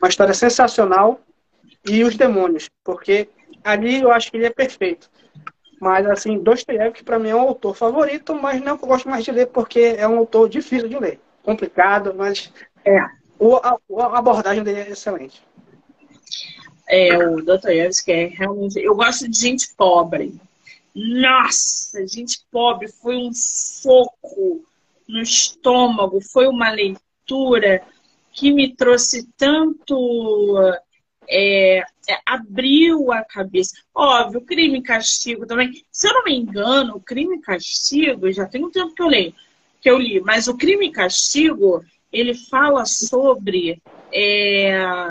uma 0.00 0.08
história 0.08 0.32
sensacional, 0.32 1.20
e 1.86 2.02
Os 2.02 2.16
Demônios, 2.16 2.70
porque 2.82 3.28
ali 3.62 4.00
eu 4.00 4.10
acho 4.10 4.30
que 4.30 4.38
ele 4.38 4.46
é 4.46 4.50
perfeito. 4.50 5.10
Mas, 5.78 6.06
assim, 6.06 6.38
Dostoiévski, 6.38 7.04
para 7.04 7.18
mim, 7.18 7.28
é 7.28 7.36
um 7.36 7.42
autor 7.42 7.76
favorito, 7.76 8.34
mas 8.34 8.60
não 8.62 8.78
que 8.78 8.84
eu 8.84 8.88
gosto 8.88 9.08
mais 9.08 9.22
de 9.22 9.30
ler, 9.30 9.48
porque 9.48 9.96
é 9.98 10.08
um 10.08 10.16
autor 10.16 10.48
difícil 10.48 10.88
de 10.88 10.98
ler. 10.98 11.20
Complicado, 11.42 12.14
mas 12.16 12.52
é, 12.84 12.98
a, 12.98 13.76
a 13.98 14.18
abordagem 14.18 14.64
dele 14.64 14.80
é 14.80 14.90
excelente 14.90 15.47
é, 16.88 17.16
o 17.18 17.42
Dostoiévski 17.42 18.10
é 18.10 18.26
realmente. 18.26 18.78
Eu 18.78 18.94
gosto 18.94 19.28
de 19.28 19.38
gente 19.38 19.68
pobre. 19.76 20.34
Nossa, 20.94 22.06
gente 22.06 22.40
pobre 22.50 22.88
foi 22.88 23.16
um 23.16 23.30
soco 23.32 24.64
no 25.06 25.20
estômago, 25.20 26.20
foi 26.20 26.48
uma 26.48 26.70
leitura 26.70 27.82
que 28.32 28.50
me 28.50 28.74
trouxe 28.74 29.28
tanto. 29.36 30.56
É, 31.30 31.84
é, 32.08 32.18
abriu 32.24 33.12
a 33.12 33.22
cabeça. 33.22 33.76
Óbvio, 33.94 34.40
crime 34.40 34.78
e 34.78 34.82
castigo 34.82 35.46
também. 35.46 35.84
Se 35.92 36.08
eu 36.08 36.14
não 36.14 36.24
me 36.24 36.34
engano, 36.34 36.96
o 36.96 37.00
crime 37.00 37.36
e 37.36 37.40
castigo, 37.40 38.32
já 38.32 38.46
tem 38.46 38.64
um 38.64 38.70
tempo 38.70 38.94
que 38.94 39.02
eu 39.02 39.08
leio, 39.08 39.34
que 39.78 39.90
eu 39.90 39.98
li, 39.98 40.20
mas 40.22 40.48
o 40.48 40.56
crime 40.56 40.86
e 40.86 40.92
castigo, 40.92 41.84
ele 42.10 42.32
fala 42.34 42.86
sobre 42.86 43.82
é, 44.10 45.08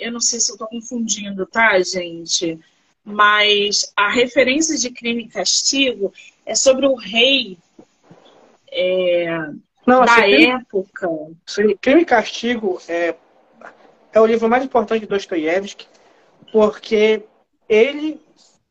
eu 0.00 0.12
não 0.12 0.20
sei 0.20 0.40
se 0.40 0.50
eu 0.50 0.54
estou 0.54 0.68
confundindo, 0.68 1.46
tá, 1.46 1.78
gente? 1.80 2.58
Mas 3.04 3.92
a 3.96 4.08
referência 4.10 4.76
de 4.76 4.90
crime 4.90 5.24
e 5.24 5.28
castigo 5.28 6.12
é 6.44 6.54
sobre 6.54 6.86
o 6.86 6.94
rei 6.94 7.58
é, 8.72 9.50
não, 9.86 10.04
da 10.04 10.14
assim, 10.14 10.50
época. 10.50 11.08
Crime, 11.46 11.78
crime 11.78 12.02
e 12.02 12.04
Castigo 12.04 12.80
é, 12.88 13.14
é 14.12 14.20
o 14.20 14.26
livro 14.26 14.48
mais 14.48 14.64
importante 14.64 15.00
de 15.00 15.06
Dostoiévski, 15.06 15.86
porque 16.52 17.24
ele, 17.68 18.20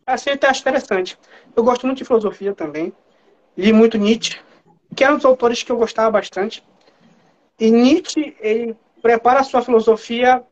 assim, 0.06 0.30
acho 0.30 0.62
interessante. 0.62 1.18
Eu 1.56 1.64
gosto 1.64 1.86
muito 1.86 1.98
de 1.98 2.06
filosofia 2.06 2.54
também. 2.54 2.94
Li 3.58 3.74
muito 3.74 3.98
Nietzsche, 3.98 4.40
que 4.96 5.04
é 5.04 5.12
um 5.12 5.16
dos 5.16 5.26
autores 5.26 5.62
que 5.62 5.72
eu 5.72 5.78
gostava 5.78 6.12
bastante. 6.12 6.64
E 7.60 7.70
Nietzsche, 7.70 8.36
ele 8.40 8.76
prepara 9.02 9.42
a 9.42 9.44
sua 9.44 9.62
filosofia. 9.62 10.44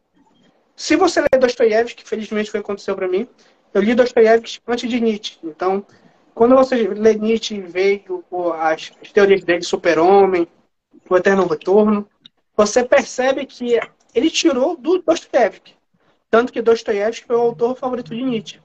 Se 0.77 0.95
você 0.95 1.21
lê 1.21 1.39
Dostoiévski, 1.39 2.03
que 2.03 2.07
felizmente 2.07 2.51
foi 2.51 2.59
o 2.59 2.63
que 2.63 2.67
aconteceu 2.67 2.95
para 2.95 3.07
mim, 3.07 3.27
eu 3.73 3.81
li 3.81 3.95
Dostoiévski 3.95 4.61
antes 4.67 4.87
de 4.87 5.01
Nietzsche. 5.01 5.39
Então, 5.43 5.83
quando 6.35 6.55
você 6.55 6.87
lê 6.87 7.15
Nietzsche 7.15 7.55
e 7.55 7.61
vê 7.61 8.05
as, 8.59 8.91
as 9.01 9.11
teorias 9.11 9.43
dele, 9.43 9.63
super-homem, 9.63 10.47
o 11.09 11.17
eterno 11.17 11.47
retorno, 11.47 12.07
você 12.55 12.83
percebe 12.83 13.47
que 13.47 13.79
ele 14.13 14.29
tirou 14.29 14.77
do 14.77 14.99
Dostoiévski. 15.01 15.73
Tanto 16.29 16.53
que 16.53 16.61
Dostoiévski 16.61 17.25
foi 17.25 17.35
o 17.35 17.41
autor 17.41 17.75
favorito 17.75 18.13
de 18.13 18.21
Nietzsche. 18.21 18.61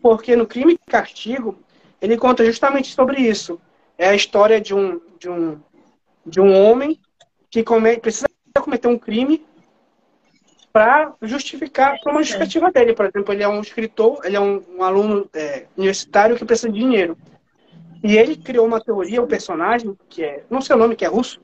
Porque 0.00 0.34
no 0.34 0.46
Crime 0.46 0.72
e 0.72 0.90
Castigo, 0.90 1.58
ele 2.00 2.16
conta 2.16 2.42
justamente 2.42 2.94
sobre 2.94 3.20
isso. 3.20 3.60
É 3.98 4.08
a 4.08 4.14
história 4.14 4.58
de 4.58 4.74
um, 4.74 4.98
de 5.18 5.28
um, 5.28 5.60
de 6.24 6.40
um 6.40 6.54
homem 6.54 6.98
que 7.50 7.62
come, 7.62 7.98
precisa 7.98 8.26
cometer 8.62 8.88
um 8.88 8.98
crime 8.98 9.44
para 10.72 11.14
justificar, 11.22 11.98
para 12.00 12.12
uma 12.12 12.22
justificativa 12.22 12.70
dele. 12.70 12.94
Por 12.94 13.06
exemplo, 13.06 13.32
ele 13.34 13.42
é 13.42 13.48
um 13.48 13.60
escritor, 13.60 14.20
ele 14.24 14.36
é 14.36 14.40
um, 14.40 14.62
um 14.76 14.82
aluno 14.82 15.28
é, 15.34 15.66
universitário 15.76 16.36
que 16.36 16.44
precisa 16.44 16.70
de 16.70 16.78
dinheiro. 16.78 17.16
E 18.02 18.16
ele 18.16 18.36
criou 18.36 18.66
uma 18.66 18.80
teoria, 18.80 19.20
o 19.20 19.24
um 19.24 19.28
personagem, 19.28 19.96
que 20.08 20.22
é, 20.22 20.44
não 20.48 20.60
sei 20.60 20.74
o 20.74 20.78
nome, 20.78 20.96
que 20.96 21.04
é 21.04 21.08
russo, 21.08 21.40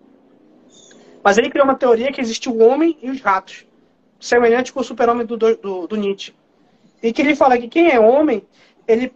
mas 1.22 1.37
ele 1.37 1.51
criou 1.51 1.64
uma 1.64 1.74
teoria 1.74 2.12
que 2.12 2.20
existe 2.20 2.49
o 2.49 2.59
homem 2.59 2.97
e 3.03 3.11
os 3.11 3.20
ratos, 3.20 3.66
semelhante 4.20 4.72
com 4.72 4.81
o 4.81 4.85
super-homem 4.85 5.27
do, 5.27 5.37
do, 5.37 5.87
do, 5.87 5.97
Nietzsche. 5.97 6.33
E 7.03 7.12
que 7.12 7.20
ele 7.20 7.35
fala 7.35 7.59
que 7.59 7.68
quem 7.68 7.91
é 7.91 7.99
homem, 7.99 8.47
ele, 8.87 9.12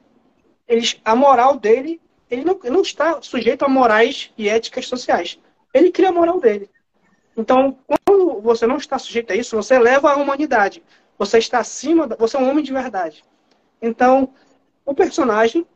ele, 0.69 0.85
a 1.05 1.15
moral 1.15 1.57
dele, 1.57 2.01
ele 2.29 2.45
não, 2.45 2.59
não 2.65 2.83
está 2.83 3.23
sujeito 3.23 3.65
a 3.65 3.69
morais 3.69 4.33
e 4.37 4.49
éticas 4.49 4.87
sociais. 4.87 5.39
Ele 5.73 5.91
cria 5.91 6.09
a 6.09 6.13
moral 6.13 6.41
dele. 6.41 6.69
Então, 7.37 7.79
você 8.41 8.67
não 8.67 8.77
está 8.77 8.99
sujeito 8.99 9.33
a 9.33 9.37
isso, 9.37 9.57
você 9.57 9.79
leva 9.79 10.11
a 10.11 10.17
humanidade. 10.17 10.83
Você 11.19 11.39
está 11.39 11.59
acima, 11.59 12.07
você 12.19 12.37
é 12.37 12.41
um 12.41 12.49
homem 12.49 12.65
de 12.65 12.73
verdade. 12.73 13.23
Então, 13.81 14.33
o 14.85 14.95
personagem 14.95 15.67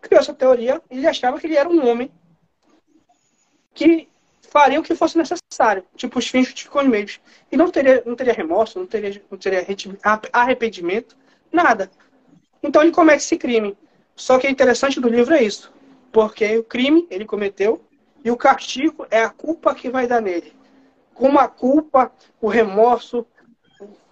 criou 0.00 0.20
essa 0.20 0.34
teoria 0.34 0.80
e 0.90 0.98
ele 0.98 1.06
achava 1.06 1.38
que 1.38 1.46
ele 1.46 1.56
era 1.56 1.68
um 1.68 1.86
homem 1.86 2.10
que 3.74 4.08
faria 4.48 4.80
o 4.80 4.82
que 4.82 4.94
fosse 4.94 5.18
necessário, 5.18 5.84
tipo 5.96 6.18
os 6.18 6.28
fins 6.28 6.46
justificam 6.46 6.82
os 6.82 6.88
meios. 6.88 7.20
E 7.52 7.56
não 7.56 7.70
teria, 7.70 8.02
não 8.06 8.16
teria 8.16 8.32
remorso, 8.32 8.78
não 8.78 8.86
teria, 8.86 9.22
não 9.30 9.36
teria 9.36 9.66
arrependimento, 10.32 11.16
nada. 11.52 11.90
Então 12.62 12.82
ele 12.82 12.90
comete 12.90 13.22
esse 13.22 13.36
crime. 13.36 13.76
Só 14.14 14.38
que 14.38 14.46
o 14.46 14.50
interessante 14.50 14.98
do 14.98 15.10
livro 15.10 15.34
é 15.34 15.42
isso, 15.42 15.70
porque 16.10 16.56
o 16.56 16.64
crime 16.64 17.06
ele 17.10 17.26
cometeu 17.26 17.84
e 18.24 18.30
o 18.30 18.36
castigo 18.36 19.06
é 19.10 19.22
a 19.22 19.28
culpa 19.28 19.74
que 19.74 19.90
vai 19.90 20.06
dar 20.06 20.22
nele. 20.22 20.55
Como 21.16 21.38
a 21.38 21.48
culpa, 21.48 22.12
o 22.40 22.48
remorso 22.48 23.26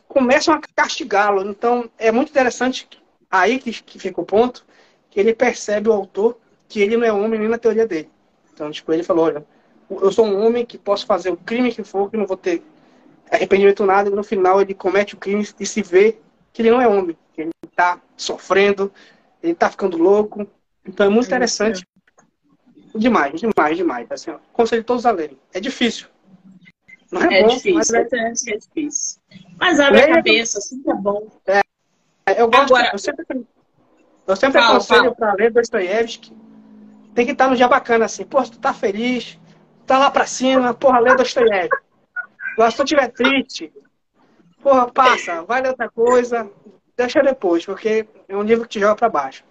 começam 0.09 0.55
a 0.55 0.61
castigá-lo. 0.75 1.49
Então 1.49 1.91
é 1.99 2.11
muito 2.11 2.31
interessante 2.31 2.89
aí 3.31 3.59
que, 3.59 3.73
que 3.83 3.99
fica 3.99 4.21
o 4.21 4.25
ponto 4.25 4.65
que 5.11 5.21
ele 5.21 5.35
percebe 5.35 5.89
o 5.89 5.93
autor 5.93 6.39
que 6.69 6.81
ele 6.81 6.97
não 6.97 7.07
é 7.07 7.13
homem 7.13 7.39
nem 7.39 7.49
na 7.49 7.59
teoria 7.59 7.87
dele. 7.87 8.11
Então, 8.53 8.71
tipo, 8.71 8.93
ele 8.93 9.03
falou, 9.03 9.27
olha, 9.27 9.47
eu 9.91 10.11
sou 10.11 10.27
um 10.27 10.45
homem 10.45 10.65
que 10.65 10.79
posso 10.79 11.07
fazer 11.07 11.31
o 11.31 11.37
crime 11.37 11.73
que 11.73 11.85
for, 11.85 12.11
que 12.11 12.17
não 12.17 12.27
vou 12.27 12.37
ter 12.37 12.63
arrependimento 13.31 13.85
nada, 13.85 14.09
e 14.09 14.13
no 14.13 14.25
final 14.25 14.61
ele 14.61 14.75
comete 14.75 15.15
o 15.15 15.19
crime 15.19 15.47
e 15.59 15.67
se 15.67 15.83
vê 15.83 16.19
que 16.53 16.63
ele 16.63 16.71
não 16.71 16.81
é 16.81 16.89
homem, 16.89 17.17
que 17.33 17.43
ele 17.43 17.51
está 17.67 18.01
sofrendo, 18.17 18.93
ele 19.43 19.53
está 19.53 19.69
ficando 19.69 19.97
louco. 19.99 20.47
Então 20.87 21.07
é 21.07 21.09
muito 21.09 21.27
interessante. 21.27 21.87
Demais, 22.95 23.41
demais, 23.41 23.77
demais. 23.77 24.07
Assim, 24.11 24.31
ó, 24.31 24.39
conselho 24.53 24.85
todos 24.85 25.05
a 25.05 25.11
lerem. 25.11 25.39
É 25.53 25.61
difícil. 25.61 26.07
Não 27.15 27.23
é, 27.31 27.39
é 27.39 27.43
bom, 27.43 27.49
difícil, 27.49 27.75
mas 27.75 27.93
é... 27.93 28.09
é 28.19 28.57
difícil. 28.59 29.21
Mas 29.57 29.79
abre 29.79 30.01
Leia... 30.01 30.13
a 30.13 30.17
cabeça, 30.17 30.59
assim 30.59 30.83
é 30.85 30.95
bom. 30.95 31.29
É, 31.47 31.63
eu 32.37 32.51
gosto, 32.51 32.75
Agora... 32.75 32.91
eu 32.93 32.99
sempre 32.99 33.25
eu 34.27 34.35
sempre 34.35 34.61
fala, 34.61 34.75
aconselho 34.75 35.15
para 35.15 35.35
ler 35.35 35.53
Dostoiévski. 35.53 36.37
Tem 37.15 37.25
que 37.25 37.33
estar 37.33 37.49
no 37.49 37.55
dia 37.55 37.69
bacana, 37.69 38.07
assim. 38.07 38.25
Pô, 38.25 38.45
se 38.45 38.51
tu 38.51 38.59
tá 38.59 38.75
feliz, 38.75 39.39
tá 39.87 39.97
lá 39.97 40.11
pra 40.11 40.27
cima, 40.27 40.75
porra, 40.75 40.99
lê 40.99 41.15
Dostoiévski. 41.15 41.85
Agora, 42.55 42.71
se 42.71 42.77
tu 42.77 42.83
estiver 42.83 43.09
triste, 43.13 43.73
porra, 44.61 44.91
passa, 44.91 45.43
vai 45.43 45.63
ler 45.63 45.69
outra 45.69 45.89
coisa, 45.89 46.51
deixa 46.97 47.23
depois, 47.23 47.65
porque 47.65 48.09
é 48.29 48.37
um 48.37 48.43
livro 48.43 48.65
que 48.65 48.71
te 48.71 48.81
joga 48.81 48.97
pra 48.97 49.09
baixo. 49.09 49.45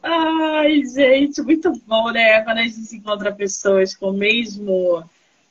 Ai, 0.00 0.82
gente, 0.84 1.42
muito 1.42 1.72
bom, 1.84 2.12
né? 2.12 2.42
Quando 2.42 2.58
a 2.58 2.62
gente 2.62 2.76
se 2.76 2.96
encontra 2.96 3.34
pessoas 3.34 3.96
com 3.96 4.10
o 4.10 4.12
mesmo, 4.12 5.02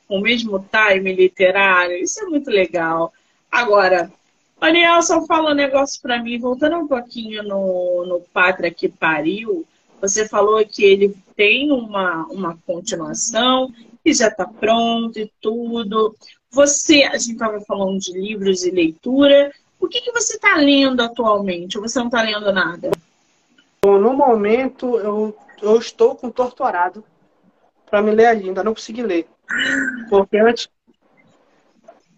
o 0.08 0.20
mesmo 0.20 0.64
time 0.70 1.12
literário, 1.12 1.96
isso 1.96 2.20
é 2.20 2.26
muito 2.26 2.50
legal. 2.50 3.12
Agora, 3.50 4.10
o 4.60 4.66
Nelson 4.66 5.26
falou 5.26 5.50
um 5.50 5.54
negócio 5.54 6.00
para 6.00 6.22
mim, 6.22 6.38
voltando 6.38 6.76
um 6.76 6.88
pouquinho 6.88 7.42
no, 7.42 8.04
no 8.06 8.20
Pátria 8.32 8.70
que 8.70 8.88
Pariu, 8.88 9.66
você 10.00 10.28
falou 10.28 10.64
que 10.64 10.84
ele 10.84 11.16
tem 11.36 11.70
uma, 11.72 12.26
uma 12.26 12.58
continuação, 12.66 13.72
que 14.02 14.12
já 14.12 14.28
está 14.28 14.46
pronto 14.46 15.18
e 15.18 15.30
tudo. 15.40 16.14
Você, 16.50 17.02
a 17.04 17.18
gente 17.18 17.32
estava 17.32 17.60
falando 17.60 17.98
de 17.98 18.12
livros 18.12 18.64
e 18.64 18.70
leitura. 18.70 19.52
O 19.78 19.88
que, 19.88 20.00
que 20.00 20.12
você 20.12 20.36
está 20.36 20.56
lendo 20.56 21.00
atualmente? 21.00 21.76
Ou 21.76 21.86
você 21.86 21.98
não 21.98 22.06
está 22.06 22.22
lendo 22.22 22.52
nada? 22.52 22.90
Bom, 23.84 23.98
no 23.98 24.12
momento, 24.12 24.98
eu, 24.98 25.36
eu 25.60 25.78
estou 25.78 26.14
com 26.14 26.30
Torturado 26.30 27.04
para 27.90 28.02
me 28.02 28.12
ler 28.12 28.26
ainda. 28.26 28.64
Não 28.64 28.74
consegui 28.74 29.02
ler. 29.02 29.26
Porque 30.08 30.38
antes. 30.38 30.68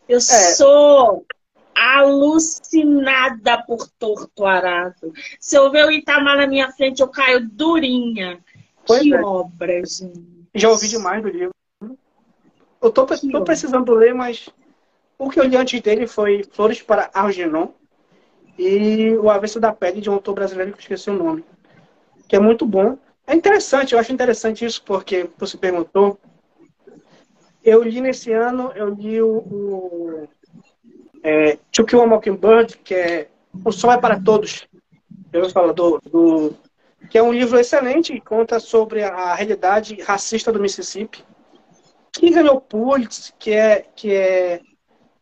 Eu 0.08 0.18
é. 0.18 0.20
sou 0.20 1.24
alucinada 1.74 3.62
por 3.64 3.88
torto 3.98 4.44
arado. 4.44 5.12
Se 5.38 5.56
eu 5.56 5.70
ver 5.70 5.86
o 5.86 5.90
Itamar 5.90 6.36
na 6.36 6.46
minha 6.46 6.70
frente, 6.72 7.00
eu 7.00 7.08
caio 7.08 7.48
durinha. 7.48 8.38
Pois 8.86 9.02
que 9.02 9.14
é. 9.14 9.20
obra, 9.22 9.84
gente. 9.84 10.48
Já 10.54 10.68
ouvi 10.68 10.88
demais 10.88 11.22
do 11.22 11.28
livro. 11.28 11.54
Eu 12.82 12.90
tô, 12.90 13.06
tô 13.06 13.44
precisando 13.44 13.94
ler, 13.94 14.14
mas 14.14 14.48
o 15.18 15.28
que 15.28 15.38
eu 15.38 15.44
li 15.44 15.56
antes 15.56 15.80
dele 15.80 16.06
foi 16.06 16.42
Flores 16.42 16.82
para 16.82 17.10
Argenon 17.12 17.68
e 18.58 19.10
O 19.18 19.30
Avesso 19.30 19.60
da 19.60 19.72
Pele, 19.72 20.00
de 20.00 20.10
um 20.10 20.14
autor 20.14 20.34
brasileiro 20.34 20.72
que 20.72 20.78
eu 20.78 20.80
esqueci 20.80 21.10
o 21.10 21.14
nome. 21.14 21.44
Que 22.26 22.36
é 22.36 22.40
muito 22.40 22.66
bom. 22.66 22.98
É 23.26 23.34
interessante, 23.34 23.92
eu 23.92 23.98
acho 23.98 24.12
interessante 24.12 24.64
isso, 24.64 24.82
porque 24.82 25.28
você 25.38 25.56
perguntou. 25.56 26.18
Eu 27.64 27.82
li 27.82 28.00
nesse 28.00 28.32
ano, 28.32 28.72
eu 28.74 28.88
li 28.88 29.20
o, 29.20 29.36
o 29.38 30.28
é, 31.22 31.58
To 31.72 31.84
Kill 31.84 32.02
a 32.02 32.06
Mockingbird, 32.06 32.78
que 32.78 32.94
é 32.94 33.28
O 33.64 33.70
Sol 33.70 33.92
é 33.92 33.98
para 33.98 34.20
Todos, 34.20 34.66
eu 35.32 35.48
falo 35.50 35.72
do, 35.72 36.00
do, 36.10 36.54
que 37.08 37.18
é 37.18 37.22
um 37.22 37.32
livro 37.32 37.58
excelente 37.58 38.12
que 38.12 38.20
conta 38.20 38.58
sobre 38.58 39.02
a 39.02 39.34
realidade 39.34 40.00
racista 40.02 40.52
do 40.52 40.60
Mississippi, 40.60 41.24
que 42.12 42.30
ganhou 42.30 42.60
Pulitzer, 42.60 43.34
que 43.38 43.52
é, 43.52 43.86
que 43.94 44.12
é 44.12 44.60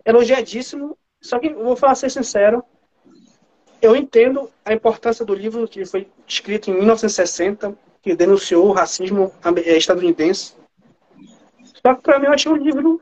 elogiadíssimo, 0.04 0.96
só 1.20 1.38
que 1.38 1.50
vou 1.50 1.76
falar 1.76 1.94
ser 1.94 2.10
sincero, 2.10 2.64
eu 3.80 3.94
entendo 3.94 4.50
a 4.64 4.72
importância 4.72 5.24
do 5.24 5.34
livro 5.34 5.68
que 5.68 5.84
foi 5.84 6.08
escrito 6.26 6.70
em 6.70 6.74
1960, 6.74 7.76
que 8.02 8.14
denunciou 8.14 8.66
o 8.66 8.72
racismo 8.72 9.32
estadunidense. 9.56 10.54
Só 11.84 11.94
que 11.94 12.02
para 12.02 12.18
mim 12.18 12.26
eu 12.26 12.32
achei 12.32 12.50
um 12.50 12.56
livro, 12.56 13.00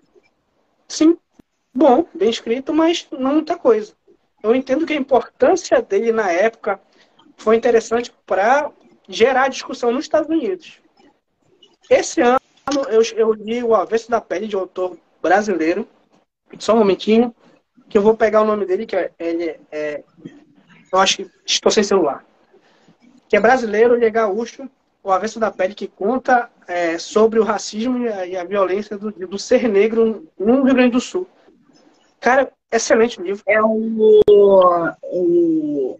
sim, 0.89 1.17
bom, 1.75 2.07
bem 2.15 2.31
escrito, 2.31 2.73
mas 2.73 3.07
não 3.11 3.35
muita 3.35 3.57
coisa. 3.57 3.95
Eu 4.43 4.55
entendo 4.55 4.87
que 4.87 4.93
a 4.93 4.97
importância 4.97 5.81
dele 5.83 6.13
na 6.13 6.31
época 6.31 6.81
foi 7.37 7.57
interessante 7.57 8.13
para 8.25 8.71
gerar 9.09 9.49
discussão 9.49 9.93
nos 9.93 10.05
Estados 10.05 10.29
Unidos. 10.29 10.81
Esse 11.89 12.21
ano 12.21 12.41
eu, 12.89 13.03
eu 13.17 13.33
li 13.33 13.63
O 13.63 13.75
Avesso 13.75 14.11
da 14.11 14.21
Pele, 14.21 14.49
de 14.49 14.57
autor 14.57 14.99
brasileiro. 15.23 15.89
Só 16.59 16.75
um 16.75 16.79
momentinho, 16.79 17.35
que 17.89 17.97
eu 17.97 18.03
vou 18.03 18.17
pegar 18.17 18.43
o 18.43 18.47
nome 18.47 18.67
dele, 18.67 18.87
que 18.87 18.97
é, 18.97 19.13
ele 19.19 19.59
é. 19.71 20.03
Eu 20.93 20.99
acho 20.99 21.19
que 21.19 21.31
estou 21.45 21.71
sem 21.71 21.83
celular. 21.83 22.25
Que 23.29 23.37
é 23.37 23.41
brasileiro, 23.41 23.97
ele 23.97 24.07
é 24.07 24.11
gaúcho. 24.11 24.69
O 25.07 25.13
Avesso 25.13 25.39
da 25.39 25.53
Pele, 25.53 25.73
que 25.73 25.87
conta 25.87 26.51
é, 26.67 26.99
sobre 26.99 27.39
o 27.39 27.45
racismo 27.45 28.05
e 28.05 28.09
a, 28.09 28.27
e 28.27 28.37
a 28.37 28.43
violência 28.43 28.99
do, 28.99 29.13
do 29.13 29.39
ser 29.39 29.69
negro 29.69 30.27
no 30.37 30.65
Rio 30.65 30.75
Grande 30.75 30.91
do 30.91 31.01
Sul. 31.01 31.29
Cara, 32.19 32.53
excelente 32.73 33.23
livro. 33.23 33.41
É 33.47 33.63
o, 33.63 34.21
o 35.05 35.97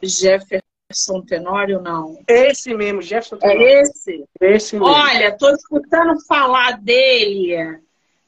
Jefferson 0.00 1.20
Tenório, 1.26 1.82
não? 1.82 2.16
Esse 2.28 2.72
mesmo, 2.74 3.02
Jefferson 3.02 3.38
é 3.38 3.38
Tenório. 3.40 3.66
É 3.66 3.80
esse? 3.80 4.24
Esse 4.40 4.78
mesmo. 4.78 4.86
Olha, 4.86 5.36
tô 5.36 5.50
escutando 5.50 6.24
falar 6.24 6.80
dele 6.80 7.80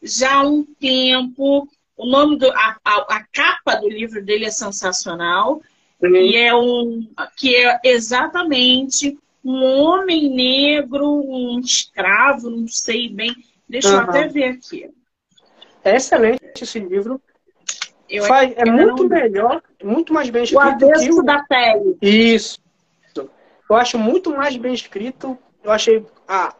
já 0.02 0.38
há 0.38 0.42
um 0.42 0.64
tempo. 0.64 1.68
O 1.96 2.04
nome 2.04 2.36
do. 2.36 2.50
A, 2.50 2.76
a, 2.84 2.96
a 3.14 3.24
capa 3.32 3.76
do 3.76 3.88
livro 3.88 4.24
dele 4.24 4.46
é 4.46 4.50
sensacional. 4.50 5.62
Uhum. 6.02 6.16
E 6.16 6.36
é 6.36 6.52
um. 6.52 7.08
Que 7.36 7.54
é 7.54 7.78
exatamente 7.84 9.16
um 9.50 9.82
homem 9.82 10.30
negro, 10.30 11.06
um 11.06 11.60
escravo, 11.60 12.50
não 12.50 12.68
sei 12.68 13.08
bem. 13.08 13.34
Deixa 13.68 13.88
uhum. 13.88 13.94
eu 13.94 14.00
até 14.00 14.28
ver 14.28 14.44
aqui. 14.44 14.90
É 15.84 15.96
excelente 15.96 16.62
esse 16.62 16.78
livro. 16.78 17.20
Eu 18.08 18.24
Faz, 18.24 18.52
é 18.56 18.64
muito 18.64 19.04
não... 19.04 19.08
melhor, 19.08 19.62
muito 19.82 20.12
mais 20.12 20.28
bem 20.30 20.42
escrito. 20.42 20.64
O 20.64 20.68
avesso 20.68 21.22
da 21.22 21.44
pele. 21.44 21.96
Isso. 22.02 22.60
Eu 23.70 23.76
acho 23.76 23.96
muito 23.96 24.30
mais 24.30 24.56
bem 24.56 24.74
escrito. 24.74 25.38
Eu 25.62 25.70
achei 25.70 26.04
a, 26.26 26.54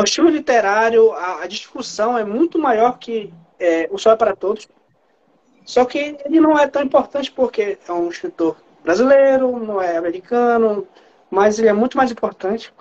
o 0.00 0.04
estilo 0.04 0.30
literário, 0.30 1.12
a, 1.12 1.42
a, 1.42 1.46
discussão 1.46 2.16
é 2.16 2.24
muito 2.24 2.58
maior 2.58 2.98
que 2.98 3.32
é, 3.60 3.88
O 3.90 3.98
Sol 3.98 4.12
é 4.12 4.16
para 4.16 4.34
Todos. 4.34 4.66
Só 5.64 5.84
que 5.84 6.16
ele 6.24 6.40
não 6.40 6.58
é 6.58 6.66
tão 6.66 6.82
importante 6.82 7.30
porque 7.30 7.78
é 7.86 7.92
um 7.92 8.08
escritor 8.08 8.56
brasileiro, 8.82 9.58
não 9.58 9.80
é 9.80 9.96
americano, 9.96 10.86
mas 11.34 11.58
ele 11.58 11.68
é 11.68 11.72
muito 11.72 11.96
mais 11.96 12.12
importante. 12.12 12.72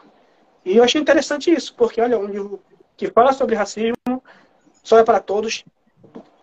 E 0.64 0.78
eu 0.78 0.84
achei 0.84 1.02
interessante 1.02 1.52
isso, 1.52 1.74
porque 1.76 2.00
olha, 2.00 2.20
um 2.20 2.28
livro 2.28 2.62
que 2.96 3.10
fala 3.10 3.34
sobre 3.34 3.56
racismo, 3.56 4.24
só 4.84 5.00
é 5.00 5.04
para 5.04 5.20
todos. 5.20 5.66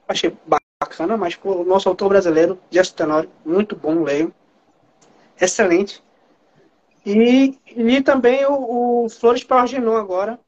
Achei 0.09 0.37
bacana, 0.83 1.17
mas 1.17 1.39
o 1.45 1.63
nosso 1.63 1.89
autor 1.89 2.09
brasileiro, 2.09 2.59
Jesse 2.69 2.93
Tenório, 2.93 3.31
muito 3.45 3.77
bom, 3.77 4.03
leio. 4.03 4.35
Excelente. 5.41 6.03
E 7.07 7.57
li 7.77 8.03
também 8.03 8.45
o, 8.45 9.05
o 9.05 9.09
Flores 9.09 9.45
para 9.45 9.63
Argenon 9.63 9.97
agora, 9.97 10.39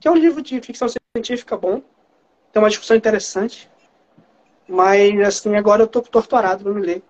que 0.00 0.08
é 0.08 0.10
um 0.10 0.16
livro 0.16 0.42
de 0.42 0.60
ficção 0.60 0.88
científica 0.88 1.56
bom. 1.56 1.80
Tem 2.52 2.60
uma 2.60 2.68
discussão 2.68 2.96
interessante. 2.96 3.70
Mas, 4.68 5.18
assim, 5.20 5.54
agora 5.54 5.82
eu 5.82 5.86
tô 5.86 6.02
torturado 6.02 6.64
para 6.64 6.72
me 6.72 6.80
ler. 6.80 7.02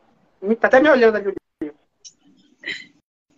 Tá 0.60 0.68
até 0.68 0.80
me 0.80 0.90
olhando 0.90 1.16
ali 1.16 1.34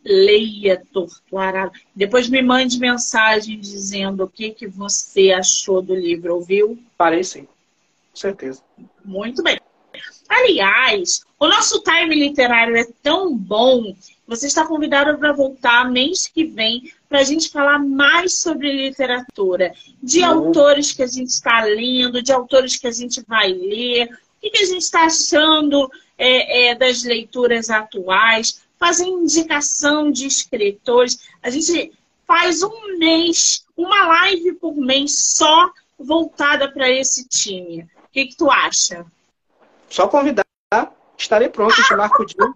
leia 0.05 0.83
Torturado. 0.93 1.73
Depois 1.95 2.29
me 2.29 2.43
mande 2.43 2.79
mensagem 2.79 3.59
dizendo 3.59 4.25
o 4.25 4.29
que, 4.29 4.51
que 4.51 4.67
você 4.67 5.33
achou 5.33 5.81
do 5.81 5.95
livro, 5.95 6.35
ouviu? 6.35 6.79
Parei 6.97 7.25
sim, 7.25 7.43
com 7.43 8.17
certeza. 8.17 8.63
Muito 9.05 9.43
bem. 9.43 9.59
Aliás, 10.29 11.25
o 11.39 11.47
nosso 11.47 11.83
time 11.83 12.15
literário 12.15 12.77
é 12.77 12.87
tão 13.03 13.37
bom. 13.37 13.95
Você 14.27 14.47
está 14.47 14.67
convidado 14.67 15.17
para 15.19 15.33
voltar 15.33 15.91
mês 15.91 16.27
que 16.27 16.45
vem 16.45 16.91
para 17.09 17.21
a 17.21 17.25
gente 17.25 17.51
falar 17.51 17.79
mais 17.79 18.39
sobre 18.39 18.73
literatura, 18.73 19.73
de 20.03 20.21
uhum. 20.21 20.27
autores 20.47 20.93
que 20.93 21.03
a 21.03 21.07
gente 21.07 21.29
está 21.29 21.63
lendo, 21.63 22.23
de 22.23 22.33
autores 22.33 22.77
que 22.77 22.87
a 22.87 22.91
gente 22.91 23.23
vai 23.29 23.53
ler, 23.53 24.09
o 24.43 24.51
que, 24.51 24.59
a 24.59 24.67
gente 24.67 24.83
está 24.83 25.05
achando 25.05 25.91
é, 26.19 26.71
é, 26.71 26.75
das 26.75 27.03
leituras 27.05 27.71
atuais 27.71 28.64
fazer 28.79 29.05
indicação 29.05 30.11
de 30.11 30.27
escritores. 30.27 31.29
A 31.43 31.51
gente 31.51 31.93
faz 32.27 32.63
um 32.63 32.99
mês, 32.99 33.65
uma 33.77 34.07
live 34.07 34.55
por 34.55 34.75
mês 34.77 35.17
só 35.37 35.71
voltada 35.99 36.71
para 36.71 36.91
esse 36.91 37.27
time. 37.29 37.83
O 37.83 38.13
que, 38.13 38.27
que 38.27 38.37
tu 38.37 38.51
acha? 38.51 39.05
Só 39.89 40.09
convidar, 40.09 40.45
estarei 41.17 41.49
pronto, 41.49 41.75
te 41.75 41.97
marco 41.97 42.23
o 42.23 42.27
dia. 42.27 42.55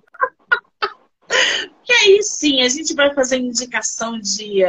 que 1.85 1.93
aí 1.93 2.23
sim, 2.23 2.63
a 2.63 2.69
gente 2.69 2.95
vai 2.95 3.15
fazer 3.15 3.39
indicação 3.39 4.19
de, 4.19 4.63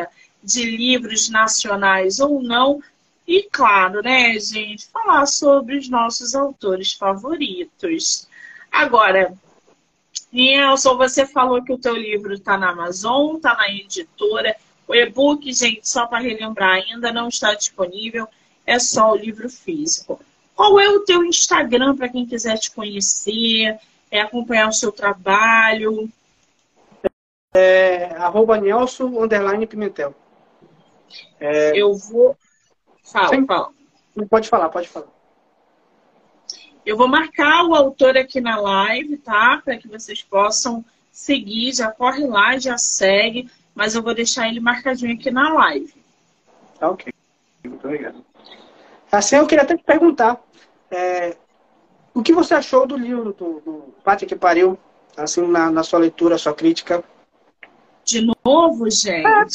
de 0.44 0.64
livros 0.66 1.30
nacionais 1.30 2.20
ou 2.20 2.42
não. 2.42 2.82
E 3.28 3.44
claro, 3.44 4.02
né, 4.02 4.40
gente, 4.40 4.88
falar 4.88 5.26
sobre 5.28 5.78
os 5.78 5.88
nossos 5.88 6.34
autores 6.34 6.94
favoritos. 6.94 8.28
Agora, 8.72 9.38
Nelson, 10.32 10.96
você 10.98 11.26
falou 11.26 11.64
que 11.64 11.74
o 11.74 11.78
teu 11.78 11.96
livro 11.96 12.34
está 12.34 12.58
na 12.58 12.70
Amazon, 12.70 13.36
está 13.36 13.56
na 13.56 13.70
editora. 13.70 14.56
O 14.88 14.96
e-book, 14.96 15.52
gente, 15.54 15.88
só 15.88 16.06
para 16.08 16.20
relembrar, 16.20 16.76
ainda 16.76 17.12
não 17.12 17.28
está 17.28 17.54
disponível. 17.54 18.28
É 18.66 18.78
só 18.80 19.12
o 19.12 19.16
livro 19.16 19.50
físico. 19.50 20.20
Qual 20.56 20.80
é 20.80 20.90
o 20.90 21.00
teu 21.02 21.24
Instagram 21.24 21.96
para 21.96 22.10
quem 22.10 22.26
quiser 22.26 22.58
te 22.58 22.72
conhecer, 22.72 23.80
é, 24.12 24.22
acompanhar 24.22 24.68
o 24.68 24.74
seu 24.74 24.92
trabalho? 24.92 26.10
É, 27.54 28.06
arroba 28.16 28.60
Nelson, 28.60 29.24
underline 29.24 29.66
Pimentel. 29.66 30.14
É... 31.40 31.72
Eu 31.76 31.96
vou... 31.96 32.38
Fala, 33.04 33.30
Sim. 33.30 33.46
fala. 33.46 33.70
Pode 34.30 34.50
falar, 34.50 34.70
pode 34.70 34.88
falar. 34.88 35.08
Eu 36.90 36.98
vou 36.98 37.08
marcar 37.08 37.66
o 37.66 37.76
autor 37.76 38.18
aqui 38.18 38.42
na 38.42 38.60
live, 38.60 39.16
tá? 39.18 39.62
Para 39.64 39.78
que 39.78 39.88
vocês 39.88 40.24
possam 40.24 40.84
seguir. 41.12 41.72
Já 41.72 41.92
corre 41.92 42.26
lá, 42.26 42.58
já 42.58 42.80
segue. 42.80 43.48
Mas 43.76 43.94
eu 43.94 44.02
vou 44.02 44.16
deixar 44.16 44.48
ele 44.48 44.60
marcadinho 44.60 45.14
aqui 45.14 45.30
na 45.30 45.54
live. 45.54 45.94
Tá 46.80 46.90
ok. 46.90 47.14
Muito 47.64 47.86
obrigado. 47.86 48.26
Assim, 49.12 49.36
eu 49.36 49.46
queria 49.46 49.64
até 49.64 49.78
te 49.78 49.84
perguntar. 49.84 50.42
É, 50.90 51.38
o 52.12 52.24
que 52.24 52.34
você 52.34 52.56
achou 52.56 52.88
do 52.88 52.98
livro 52.98 53.34
do, 53.34 53.60
do 53.60 53.94
Pátria 54.04 54.28
que 54.28 54.36
Pariu? 54.36 54.76
Assim, 55.16 55.46
na, 55.48 55.70
na 55.70 55.84
sua 55.84 56.00
leitura, 56.00 56.40
sua 56.40 56.56
crítica? 56.56 57.04
De 58.04 58.28
novo, 58.44 58.90
gente? 58.90 59.28
Ah, 59.28 59.46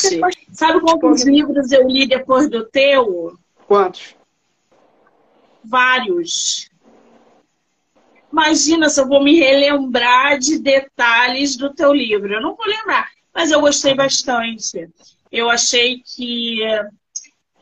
Sabe 0.52 0.80
quantos 0.82 1.24
livros 1.24 1.72
eu 1.72 1.88
li 1.88 2.06
depois 2.06 2.48
do 2.48 2.64
teu? 2.64 3.36
Quantos? 3.66 4.14
Vários. 5.64 6.72
Imagina 8.34 8.90
se 8.90 9.00
eu 9.00 9.06
vou 9.06 9.22
me 9.22 9.38
relembrar 9.38 10.40
de 10.40 10.58
detalhes 10.58 11.56
do 11.56 11.72
teu 11.72 11.94
livro. 11.94 12.34
Eu 12.34 12.42
não 12.42 12.56
vou 12.56 12.66
lembrar, 12.66 13.08
mas 13.32 13.52
eu 13.52 13.60
gostei 13.60 13.94
bastante. 13.94 14.88
Eu 15.30 15.48
achei 15.48 16.02
que. 16.04 16.60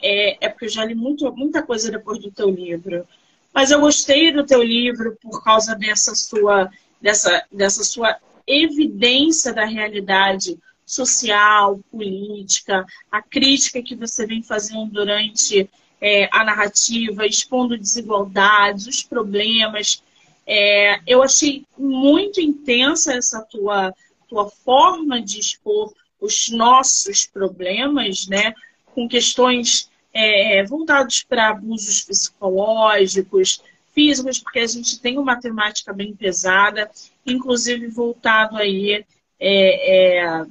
É, 0.03 0.47
é 0.47 0.49
porque 0.49 0.65
eu 0.65 0.71
já 0.71 0.83
li 0.83 0.95
muito, 0.95 1.31
muita 1.37 1.63
coisa 1.63 1.91
depois 1.91 2.19
do 2.21 2.33
teu 2.33 2.49
livro. 2.49 3.07
Mas 3.53 3.71
eu 3.71 3.81
gostei 3.81 4.33
do 4.33 4.47
teu 4.47 4.63
livro 4.63 5.15
por 5.21 5.45
causa 5.45 5.75
dessa 5.75 6.15
sua, 6.15 6.71
dessa, 7.03 7.45
dessa 7.53 7.85
sua 7.85 8.17
evidência 8.47 9.53
da 9.53 9.67
realidade 9.67 10.59
social, 10.87 11.81
política, 11.91 12.87
a 13.11 13.21
crítica 13.21 13.83
que 13.83 13.95
você 13.95 14.27
vem 14.27 14.43
fazendo 14.43 14.91
durante 14.91 15.69
é, 16.01 16.31
a 16.33 16.43
narrativa, 16.43 17.27
expondo 17.27 17.77
desigualdades, 17.77 18.87
os 18.87 19.03
problemas 19.03 20.03
é, 20.47 21.01
eu 21.07 21.23
achei 21.23 21.65
muito 21.79 22.41
intensa 22.41 23.15
essa 23.15 23.43
tua, 23.43 23.95
tua 24.29 24.49
forma 24.49 25.21
de 25.21 25.39
expor 25.39 25.93
os 26.21 26.51
nossos 26.51 27.27
problemas, 27.27 28.27
né? 28.27 28.55
Com 28.95 29.09
questões 29.09 29.91
é, 30.13 30.65
voltadas 30.65 31.23
para 31.23 31.51
abusos 31.51 32.03
psicológicos, 32.03 33.63
físicos, 33.95 34.39
porque 34.39 34.61
a 34.61 34.67
gente 34.67 35.01
tem 35.01 35.19
uma 35.19 35.41
temática 35.41 35.93
bem 35.93 36.15
pesada, 36.15 36.91
inclusive 37.27 37.89
voltado 37.89 38.57
aí 38.57 39.05
é, 39.39 40.19
é, 40.19 40.45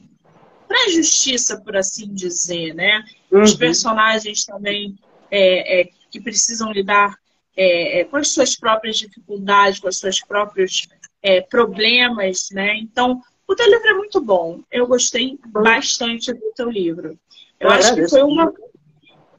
para 0.68 0.86
a 0.86 0.90
justiça, 0.90 1.60
por 1.60 1.76
assim 1.76 2.14
dizer, 2.14 2.74
né? 2.74 3.04
Uhum. 3.32 3.42
Os 3.42 3.54
personagens 3.54 4.46
também 4.46 4.98
é, 5.30 5.82
é, 5.82 5.90
que 6.10 6.20
precisam 6.20 6.72
lidar 6.72 7.18
é, 7.64 8.00
é, 8.00 8.04
com 8.06 8.18
as 8.18 8.30
suas 8.30 8.56
próprias 8.56 8.98
dificuldades, 8.98 9.80
com 9.80 9.88
os 9.88 10.00
seus 10.00 10.20
próprios 10.20 10.88
é, 11.22 11.42
problemas, 11.42 12.50
né? 12.52 12.76
Então, 12.78 13.22
o 13.48 13.56
teu 13.56 13.70
livro 13.70 13.88
é 13.88 13.94
muito 13.94 14.20
bom. 14.20 14.62
Eu 14.72 14.88
gostei 14.88 15.38
bastante 15.46 16.34
do 16.34 16.52
teu 16.56 16.72
livro. 16.72 17.20
Eu, 17.60 17.70
eu 17.70 17.70
acho 17.70 17.94
que 17.94 18.10
foi 18.10 18.24
uma. 18.24 18.52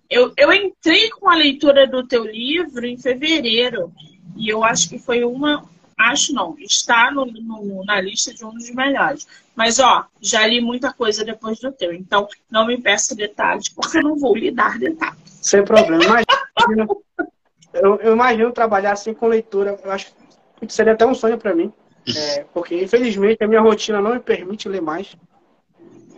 Eu, 0.09 0.33
eu 0.37 0.53
entrei 0.53 1.11
com 1.11 1.29
a 1.29 1.35
leitura 1.35 1.85
do 1.85 2.07
teu 2.07 2.25
livro 2.25 2.87
em 2.87 2.97
fevereiro 2.97 3.93
e 4.37 4.49
eu 4.49 4.62
acho 4.62 4.89
que 4.89 5.01
foi 5.01 5.25
uma. 5.25 5.68
Acho 5.99 6.33
não, 6.33 6.55
está 6.61 7.11
no, 7.11 7.27
no, 7.27 7.85
na 7.85 8.01
lista 8.01 8.33
de 8.33 8.45
um 8.45 8.55
dos 8.55 8.70
melhores. 8.70 9.27
Mas, 9.57 9.81
ó, 9.81 10.07
já 10.20 10.47
li 10.47 10.61
muita 10.61 10.93
coisa 10.93 11.25
depois 11.25 11.59
do 11.59 11.73
teu. 11.73 11.93
Então, 11.93 12.29
não 12.49 12.66
me 12.66 12.81
peça 12.81 13.16
detalhes, 13.16 13.68
porque 13.68 13.99
eu 13.99 14.03
não 14.03 14.16
vou 14.16 14.37
lhe 14.37 14.53
dar 14.53 14.79
detalhes. 14.79 15.18
Sem 15.27 15.64
problema. 15.64 16.05
Imagina, 16.05 16.87
eu, 17.75 17.97
eu, 17.97 18.12
imagino 18.12 18.53
trabalhar 18.53 18.93
assim 18.93 19.14
com 19.14 19.27
leitura. 19.29 19.79
Eu 19.83 19.91
acho 19.91 20.14
que 20.61 20.73
seria 20.73 20.93
até 20.93 21.07
um 21.07 21.14
sonho 21.14 21.39
para 21.39 21.55
mim. 21.55 21.73
É, 22.16 22.45
porque, 22.53 22.83
infelizmente, 22.83 23.43
a 23.43 23.49
minha 23.49 23.61
rotina 23.61 24.01
não 24.01 24.14
me 24.14 24.20
permite 24.20 24.68
ler 24.68 24.83
mais. 24.83 25.16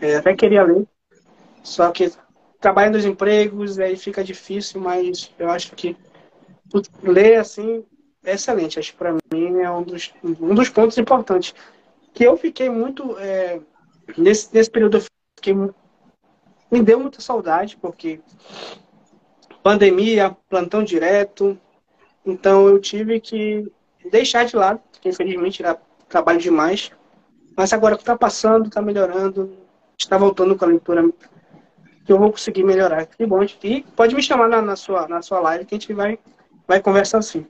É, 0.01 0.17
até 0.17 0.35
queria 0.35 0.63
ler. 0.63 0.87
Só 1.63 1.91
que 1.91 2.13
trabalho 2.61 2.93
nos 2.93 3.05
empregos, 3.05 3.79
aí 3.79 3.97
fica 3.97 4.25
difícil, 4.25 4.81
mas 4.81 5.31
eu 5.39 5.51
acho 5.51 5.75
que 5.75 5.97
ler 7.03 7.37
assim 7.37 7.85
é 8.25 8.35
excelente. 8.35 8.79
Acho 8.79 8.93
que 8.93 8.99
para 8.99 9.13
mim 9.13 9.61
é 9.61 9.71
um 9.71 9.83
dos, 9.83 10.13
um 10.23 10.55
dos 10.55 10.69
pontos 10.69 10.97
importantes. 10.99 11.55
Que 12.13 12.25
eu 12.25 12.37
fiquei 12.37 12.69
muito. 12.71 13.19
É, 13.19 13.61
nesse, 14.17 14.55
nesse 14.55 14.71
período, 14.71 14.99
eu 14.99 15.05
fiquei, 15.37 15.55
me 15.55 16.83
deu 16.83 16.99
muita 16.99 17.21
saudade, 17.21 17.77
porque 17.77 18.21
pandemia, 19.65 20.37
plantão 20.51 20.85
direto. 20.85 21.59
Então 22.25 22.69
eu 22.69 22.79
tive 22.79 23.19
que 23.19 23.67
deixar 24.12 24.45
de 24.45 24.55
lado, 24.55 24.81
porque 24.93 25.09
infelizmente 25.09 25.62
era 25.62 25.81
trabalho 26.07 26.39
demais. 26.39 26.93
Mas 27.57 27.73
agora 27.73 27.97
que 27.97 28.03
está 28.03 28.17
passando, 28.17 28.67
está 28.67 28.83
melhorando, 28.83 29.57
está 29.99 30.19
voltando 30.19 30.55
com 30.55 30.65
a 30.67 30.69
leitura 30.69 31.11
que 32.05 32.12
eu 32.12 32.19
vou 32.19 32.31
conseguir 32.31 32.62
melhorar. 32.62 33.07
Que 33.07 33.25
bom. 33.25 33.43
E 33.43 33.83
pode 33.97 34.15
me 34.15 34.23
chamar 34.23 34.49
na, 34.49 34.61
na, 34.61 34.77
sua, 34.77 35.09
na 35.09 35.23
sua 35.23 35.41
live 35.41 35.65
que 35.65 35.75
a 35.75 35.79
gente 35.79 35.93
vai, 35.95 36.19
vai 36.69 36.81
conversar 36.81 37.19
assim. 37.19 37.47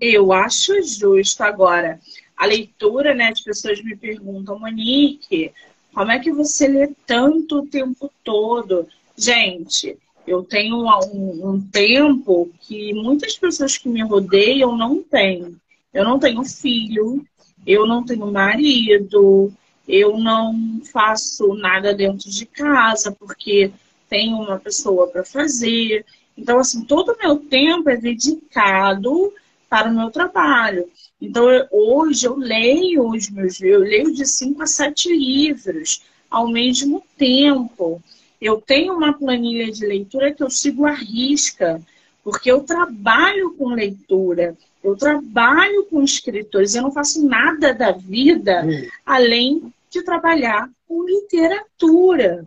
Eu 0.00 0.32
acho 0.32 0.72
justo 0.82 1.42
agora. 1.42 2.00
A 2.36 2.46
leitura, 2.46 3.12
né? 3.14 3.28
As 3.28 3.40
pessoas 3.42 3.82
me 3.82 3.96
perguntam, 3.96 4.58
Monique, 4.58 5.52
como 5.92 6.10
é 6.10 6.18
que 6.20 6.32
você 6.32 6.68
lê 6.68 6.90
tanto 7.06 7.58
o 7.58 7.66
tempo 7.66 8.10
todo? 8.24 8.86
Gente, 9.16 9.98
Eu 10.28 10.42
tenho 10.42 10.76
um, 10.84 11.50
um 11.50 11.60
tempo 11.60 12.50
que 12.60 12.92
muitas 12.92 13.36
pessoas 13.36 13.78
que 13.78 13.88
me 13.88 14.02
rodeiam 14.02 14.76
não 14.76 15.02
têm. 15.02 15.56
Eu 15.92 16.04
não 16.04 16.18
tenho 16.18 16.44
filho, 16.44 17.24
eu 17.66 17.86
não 17.86 18.04
tenho 18.04 18.30
marido, 18.30 19.52
eu 19.86 20.18
não 20.18 20.80
faço 20.92 21.54
nada 21.54 21.94
dentro 21.94 22.30
de 22.30 22.44
casa 22.44 23.10
porque 23.10 23.72
tenho 24.08 24.36
uma 24.36 24.58
pessoa 24.58 25.08
para 25.08 25.24
fazer. 25.24 26.04
Então, 26.36 26.58
assim, 26.58 26.84
todo 26.84 27.12
o 27.12 27.18
meu 27.18 27.36
tempo 27.36 27.88
é 27.88 27.96
dedicado 27.96 29.32
para 29.68 29.90
o 29.90 29.94
meu 29.94 30.10
trabalho. 30.10 30.88
Então, 31.20 31.50
eu, 31.50 31.66
hoje 31.70 32.26
eu 32.26 32.36
leio 32.36 33.08
os 33.10 33.30
meus 33.30 33.60
eu 33.60 33.80
leio 33.80 34.12
de 34.14 34.26
5 34.26 34.62
a 34.62 34.66
7 34.66 35.08
livros 35.08 36.02
ao 36.30 36.48
mesmo 36.48 37.02
tempo. 37.16 38.02
Eu 38.40 38.60
tenho 38.60 38.94
uma 38.94 39.12
planilha 39.12 39.70
de 39.70 39.84
leitura 39.84 40.32
que 40.32 40.42
eu 40.42 40.50
sigo 40.50 40.86
à 40.86 40.92
risca, 40.92 41.80
porque 42.22 42.50
eu 42.50 42.62
trabalho 42.62 43.54
com 43.54 43.68
leitura, 43.68 44.56
eu 44.82 44.96
trabalho 44.96 45.84
com 45.86 46.02
escritores, 46.02 46.74
eu 46.74 46.82
não 46.82 46.92
faço 46.92 47.26
nada 47.26 47.74
da 47.74 47.90
vida 47.90 48.64
hum. 48.64 48.88
além 49.04 49.72
de 49.90 50.02
trabalhar 50.02 50.70
com 50.86 51.04
literatura. 51.04 52.46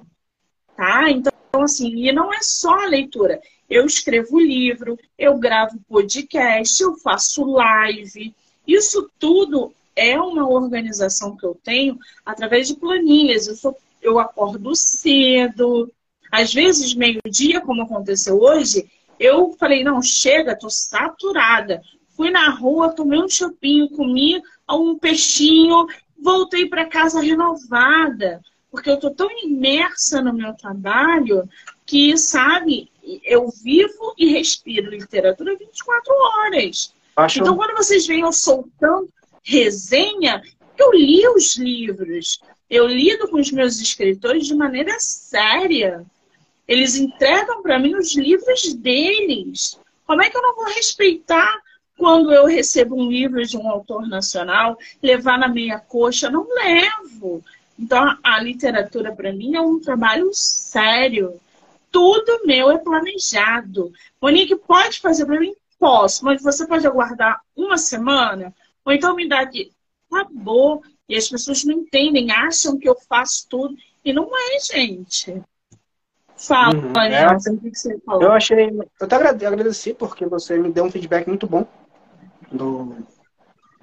Tá? 0.76 1.10
Então, 1.10 1.32
assim, 1.54 2.08
e 2.08 2.12
não 2.12 2.34
é 2.34 2.42
só 2.42 2.84
a 2.84 2.88
leitura. 2.88 3.42
Eu 3.70 3.86
escrevo 3.86 4.40
livro, 4.40 4.98
eu 5.18 5.38
gravo 5.38 5.80
podcast, 5.88 6.82
eu 6.82 6.96
faço 6.96 7.46
live. 7.46 8.34
Isso 8.68 9.10
tudo 9.20 9.74
é 9.96 10.20
uma 10.20 10.48
organização 10.48 11.36
que 11.36 11.46
eu 11.46 11.58
tenho 11.64 11.98
através 12.26 12.68
de 12.68 12.76
planilhas. 12.76 13.48
Eu, 13.48 13.56
sou, 13.56 13.78
eu 14.02 14.20
acordo 14.20 14.76
cedo, 14.76 15.92
às 16.32 16.54
vezes 16.54 16.94
meio-dia, 16.94 17.62
como 17.62 17.84
aconteceu 17.84 18.40
hoje, 18.40 18.90
eu 19.20 19.56
falei, 19.60 19.84
não, 19.84 20.02
chega, 20.02 20.58
tô 20.58 20.70
saturada. 20.70 21.82
Fui 22.16 22.32
na 22.32 22.50
rua, 22.50 22.94
tomei 22.94 23.20
um 23.20 23.30
chopinho, 23.30 23.90
comi 23.90 24.42
um 24.70 24.98
peixinho, 24.98 25.88
voltei 26.20 26.68
para 26.68 26.86
casa 26.86 27.20
renovada, 27.20 28.42
porque 28.70 28.90
eu 28.90 29.00
tô 29.00 29.12
tão 29.12 29.30
imersa 29.44 30.22
no 30.22 30.34
meu 30.34 30.54
trabalho 30.54 31.48
que, 31.86 32.18
sabe, 32.18 32.90
eu 33.24 33.50
vivo 33.50 34.14
e 34.18 34.32
respiro 34.32 34.90
literatura 34.90 35.58
24 35.58 36.14
horas. 36.14 36.94
Acho... 37.16 37.40
Então, 37.40 37.56
quando 37.56 37.76
vocês 37.76 38.08
veem 38.08 38.22
eu 38.22 38.32
soltando 38.32 39.10
resenha, 39.44 40.42
eu 40.82 40.92
li 40.92 41.28
os 41.28 41.58
livros. 41.58 42.40
Eu 42.70 42.88
lido 42.88 43.28
com 43.28 43.40
os 43.40 43.52
meus 43.52 43.80
escritores 43.80 44.48
de 44.48 44.56
maneira 44.56 44.96
séria. 45.00 46.06
Eles 46.68 46.96
entregam 46.96 47.62
para 47.62 47.78
mim 47.78 47.96
os 47.96 48.16
livros 48.16 48.74
deles. 48.74 49.80
Como 50.06 50.22
é 50.22 50.30
que 50.30 50.38
eu 50.38 50.42
não 50.42 50.56
vou 50.56 50.66
respeitar 50.66 51.54
quando 51.98 52.34
eu 52.34 52.46
recebo 52.46 52.96
um 52.96 53.10
livro 53.10 53.46
de 53.46 53.58
um 53.58 53.68
autor 53.70 54.08
nacional, 54.08 54.78
levar 55.02 55.38
na 55.38 55.48
meia 55.48 55.80
coxa? 55.80 56.30
Não 56.30 56.48
levo. 56.50 57.44
Então, 57.78 58.18
a 58.24 58.42
literatura 58.42 59.12
para 59.12 59.34
mim 59.34 59.56
é 59.56 59.62
um 59.62 59.80
trabalho 59.80 60.30
sério. 60.34 61.40
Tudo 61.92 62.46
meu 62.46 62.72
é 62.72 62.78
planejado. 62.78 63.92
Monique, 64.22 64.56
pode 64.56 65.00
fazer 65.00 65.26
para 65.26 65.40
mim? 65.40 65.54
Posso, 65.78 66.24
mas 66.24 66.42
você 66.42 66.66
pode 66.66 66.88
aguardar 66.88 67.42
uma 67.56 67.78
semana? 67.78 68.54
Ou 68.86 68.94
então 68.94 69.16
me 69.16 69.28
dá 69.28 69.42
aqui. 69.42 69.72
Acabou. 70.12 70.82
E 71.08 71.16
as 71.16 71.28
pessoas 71.28 71.64
não 71.64 71.74
entendem, 71.74 72.32
acham 72.32 72.78
que 72.78 72.88
eu 72.88 72.96
faço 73.08 73.48
tudo. 73.50 73.76
E 74.04 74.14
não 74.14 74.30
é, 74.36 74.60
gente. 74.60 75.42
Fala, 76.36 76.74
uhum. 76.74 77.00
é, 77.00 77.38
você 77.38 78.00
falou. 78.00 78.24
Eu 78.24 78.32
achei. 78.32 78.70
Eu 78.70 78.86
até 79.00 79.16
agradeci 79.16 79.94
porque 79.94 80.26
você 80.26 80.58
me 80.58 80.72
deu 80.72 80.86
um 80.86 80.92
feedback 80.92 81.28
muito 81.28 81.46
bom 81.46 81.68
do, 82.52 82.96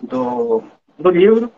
do, 0.02 0.62
do 0.98 1.10
livro. 1.10 1.52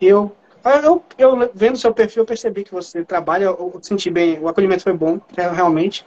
E 0.00 0.06
eu, 0.06 0.36
eu, 0.82 1.04
eu, 1.16 1.50
vendo 1.54 1.78
seu 1.78 1.94
perfil, 1.94 2.22
eu 2.22 2.26
percebi 2.26 2.62
que 2.62 2.74
você 2.74 3.04
trabalha, 3.04 3.44
eu 3.44 3.78
senti 3.82 4.10
bem, 4.10 4.38
o 4.38 4.48
acolhimento 4.48 4.82
foi 4.82 4.92
bom, 4.92 5.18
é, 5.36 5.48
realmente. 5.48 6.04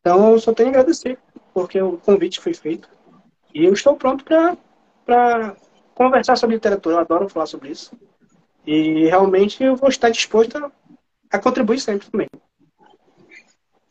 Então, 0.00 0.32
eu 0.32 0.40
só 0.40 0.52
tenho 0.52 0.70
a 0.70 0.72
agradecer, 0.72 1.18
porque 1.54 1.80
o 1.80 1.98
convite 1.98 2.40
foi 2.40 2.54
feito. 2.54 2.88
E 3.54 3.64
eu 3.64 3.72
estou 3.72 3.96
pronto 3.96 4.24
para 4.24 5.56
conversar 5.98 6.36
sobre 6.36 6.54
literatura. 6.54 6.94
Eu 6.94 7.00
adoro 7.00 7.28
falar 7.28 7.46
sobre 7.46 7.70
isso. 7.70 7.90
E 8.64 9.06
realmente 9.06 9.62
eu 9.62 9.74
vou 9.74 9.88
estar 9.88 10.10
disposto 10.10 10.72
a, 11.30 11.38
contribuir 11.38 11.80
sempre 11.80 12.08
também. 12.08 12.28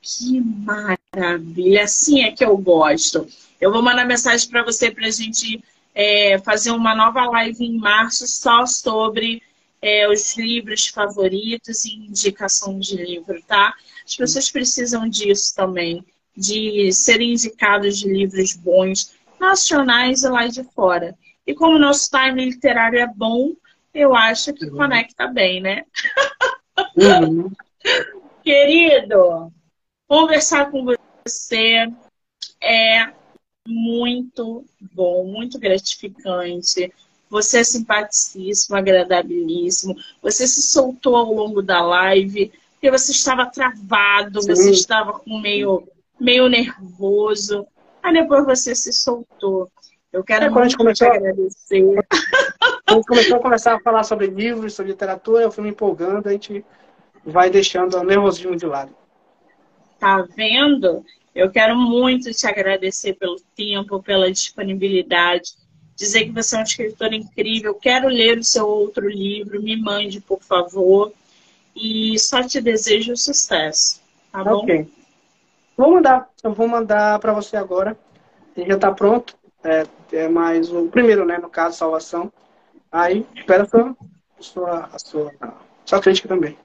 Que 0.02 0.40
maravilha! 0.40 1.84
Assim 1.84 2.24
é 2.24 2.32
que 2.32 2.46
eu 2.46 2.58
gosto. 2.58 3.28
Eu 3.60 3.74
vou 3.74 3.82
mandar 3.82 4.06
mensagem 4.06 4.50
para 4.50 4.64
você 4.64 4.90
para 4.90 5.08
a 5.08 5.12
gente 5.12 5.62
é, 5.94 6.40
fazer 6.40 6.72
uma 6.72 6.96
nova 6.96 7.26
live 7.26 7.66
em 7.66 7.78
março 7.78 8.26
só 8.26 8.66
sobre 8.66 9.44
é, 9.82 10.08
os 10.08 10.38
livros 10.38 10.88
favoritos 10.88 11.84
e 11.84 11.94
indicação 11.94 12.80
de 12.80 12.96
livro, 12.96 13.42
tá? 13.46 13.74
As 14.06 14.16
pessoas 14.16 14.50
precisam 14.50 15.10
disso 15.10 15.54
também, 15.56 16.06
de 16.36 16.90
serem 16.94 17.34
indicados 17.34 17.98
de 17.98 18.08
livros 18.08 18.54
bons, 18.54 19.12
nacionais 19.40 20.24
e 20.24 20.30
lá 20.30 20.48
de 20.48 20.64
fora. 20.64 21.18
E 21.48 21.56
como 21.56 21.78
o 21.78 21.80
nosso 21.80 22.10
time 22.12 22.46
literário 22.46 23.00
é 23.00 23.08
bom, 23.08 23.54
eu 23.94 24.14
acho 24.14 24.54
que 24.54 24.66
uhum. 24.66 24.76
conecta 24.76 25.28
bem, 25.28 25.62
né? 25.62 25.86
Uhum. 26.96 27.50
Querido, 28.44 29.52
Conversar 30.08 30.72
com 30.72 30.86
você 31.26 31.92
é 32.64 33.12
muito 33.68 34.64
bom, 34.94 35.26
muito 35.26 35.60
gratificante. 35.60 36.94
Você 37.30 37.60
é 37.60 37.64
simpaticíssimo, 37.66 38.78
agradabilíssimo. 38.78 39.98
Você 40.22 40.48
se 40.48 40.62
soltou 40.62 41.18
ao 41.18 41.34
longo 41.34 41.62
da 41.62 41.82
live, 41.82 42.54
porque 42.72 42.90
você 42.90 43.12
estava 43.12 43.48
travado, 43.48 44.42
Sim. 44.42 44.48
você 44.48 44.72
estava 44.72 45.20
com 45.20 45.42
meio, 45.42 45.86
meio 46.18 46.48
nervoso. 46.48 47.68
Aí 48.02 48.14
depois 48.14 48.46
você 48.46 48.74
se 48.74 48.94
soltou. 48.94 49.70
Eu 50.18 50.24
quero 50.24 50.46
é, 50.46 50.50
muito 50.50 50.78
começou, 50.78 51.10
te 51.10 51.18
agradecer. 51.18 51.84
Quando 52.86 52.88
a 52.88 52.94
gente 52.94 53.08
começou 53.08 53.38
a 53.38 53.42
começar 53.42 53.76
a 53.76 53.80
falar 53.80 54.04
sobre 54.04 54.28
livros, 54.28 54.74
sobre 54.74 54.92
literatura, 54.92 55.44
eu 55.44 55.52
fui 55.52 55.64
me 55.64 55.70
empolgando, 55.70 56.28
a 56.28 56.32
gente 56.32 56.66
vai 57.26 57.50
deixando 57.50 57.98
o 57.98 58.04
nervosismo 58.04 58.56
de 58.56 58.66
lado 58.66 58.96
tá 60.00 60.26
vendo? 60.36 61.06
Eu 61.34 61.52
quero 61.52 61.76
muito 61.76 62.32
te 62.32 62.48
agradecer 62.48 63.14
pelo 63.14 63.38
tempo, 63.56 64.02
pela 64.02 64.32
disponibilidade, 64.32 65.52
dizer 65.96 66.26
que 66.26 66.32
você 66.32 66.56
é 66.56 66.60
um 66.60 66.64
escritor 66.64 67.14
incrível. 67.14 67.76
Quero 67.76 68.08
ler 68.08 68.40
o 68.40 68.44
seu 68.44 68.68
outro 68.68 69.08
livro, 69.08 69.62
me 69.62 69.76
mande, 69.80 70.20
por 70.20 70.42
favor. 70.42 71.12
E 71.76 72.18
só 72.18 72.42
te 72.42 72.60
desejo 72.60 73.16
sucesso, 73.16 74.02
tá 74.32 74.44
bom? 74.44 74.64
Ok. 74.64 74.88
Vou 75.76 75.92
mandar, 75.92 76.28
eu 76.44 76.54
vou 76.54 76.68
mandar 76.68 77.20
para 77.20 77.34
você 77.34 77.56
agora. 77.56 77.96
Ele 78.56 78.68
já 78.68 78.76
está 78.76 78.92
pronto. 78.92 79.36
É, 79.68 79.86
é 80.14 80.30
mais 80.30 80.72
o 80.72 80.88
primeiro, 80.88 81.26
né? 81.26 81.38
No 81.38 81.50
caso, 81.50 81.78
salvação. 81.78 82.32
Aí, 82.90 83.26
espera 83.36 83.64
a 83.64 83.68
sua, 83.68 83.96
a 84.40 84.42
sua, 84.42 84.90
a 84.94 85.00
sua, 85.00 85.34
sua 85.86 86.00
crítica 86.00 86.30
também. 86.30 86.58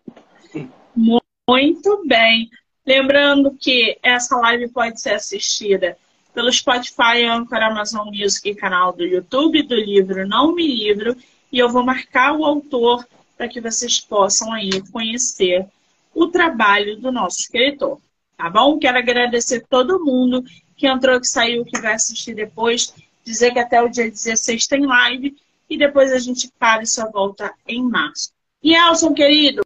Muito 0.94 2.06
bem. 2.06 2.48
Lembrando 2.86 3.56
que 3.58 3.98
essa 4.02 4.36
live 4.36 4.68
pode 4.68 5.00
ser 5.00 5.14
assistida 5.14 5.96
pelo 6.32 6.52
Spotify, 6.52 7.24
Anchor, 7.28 7.58
Amazon 7.58 8.06
Music 8.06 8.48
e 8.48 8.54
canal 8.54 8.92
do 8.92 9.04
YouTube 9.04 9.62
do 9.64 9.74
livro 9.74 10.26
Não 10.26 10.54
Me 10.54 10.66
Livro. 10.66 11.16
E 11.50 11.58
eu 11.58 11.68
vou 11.68 11.82
marcar 11.82 12.32
o 12.32 12.44
autor 12.44 13.04
para 13.36 13.48
que 13.48 13.60
vocês 13.60 14.00
possam 14.00 14.52
aí 14.52 14.70
conhecer 14.92 15.66
o 16.14 16.28
trabalho 16.28 16.96
do 17.00 17.10
nosso 17.10 17.40
escritor. 17.40 18.00
Tá 18.36 18.48
bom? 18.48 18.78
Quero 18.78 18.98
agradecer 18.98 19.64
todo 19.68 20.04
mundo 20.04 20.44
que 20.82 20.88
entrou, 20.88 21.20
que 21.20 21.28
saiu, 21.28 21.64
que 21.64 21.80
vai 21.80 21.94
assistir 21.94 22.34
depois. 22.34 22.92
Dizer 23.22 23.52
que 23.52 23.60
até 23.60 23.80
o 23.80 23.88
dia 23.88 24.10
16 24.10 24.66
tem 24.66 24.84
live 24.84 25.36
e 25.70 25.78
depois 25.78 26.10
a 26.10 26.18
gente 26.18 26.50
para 26.58 26.82
e 26.82 26.86
só 26.88 27.08
volta 27.08 27.54
em 27.68 27.88
março. 27.88 28.32
E 28.60 28.74
Elson, 28.74 29.14
querido, 29.14 29.62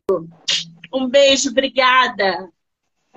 um 0.92 1.08
beijo, 1.08 1.48
obrigada. 1.48 2.50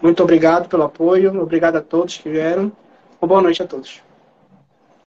Muito 0.01 0.23
obrigado 0.23 0.69
pelo 0.69 0.83
apoio, 0.83 1.41
obrigado 1.41 1.75
a 1.75 1.81
todos 1.81 2.17
que 2.17 2.29
vieram. 2.29 2.71
Uma 3.21 3.27
boa 3.27 3.41
noite 3.41 3.61
a 3.61 3.67
todos. 3.67 4.01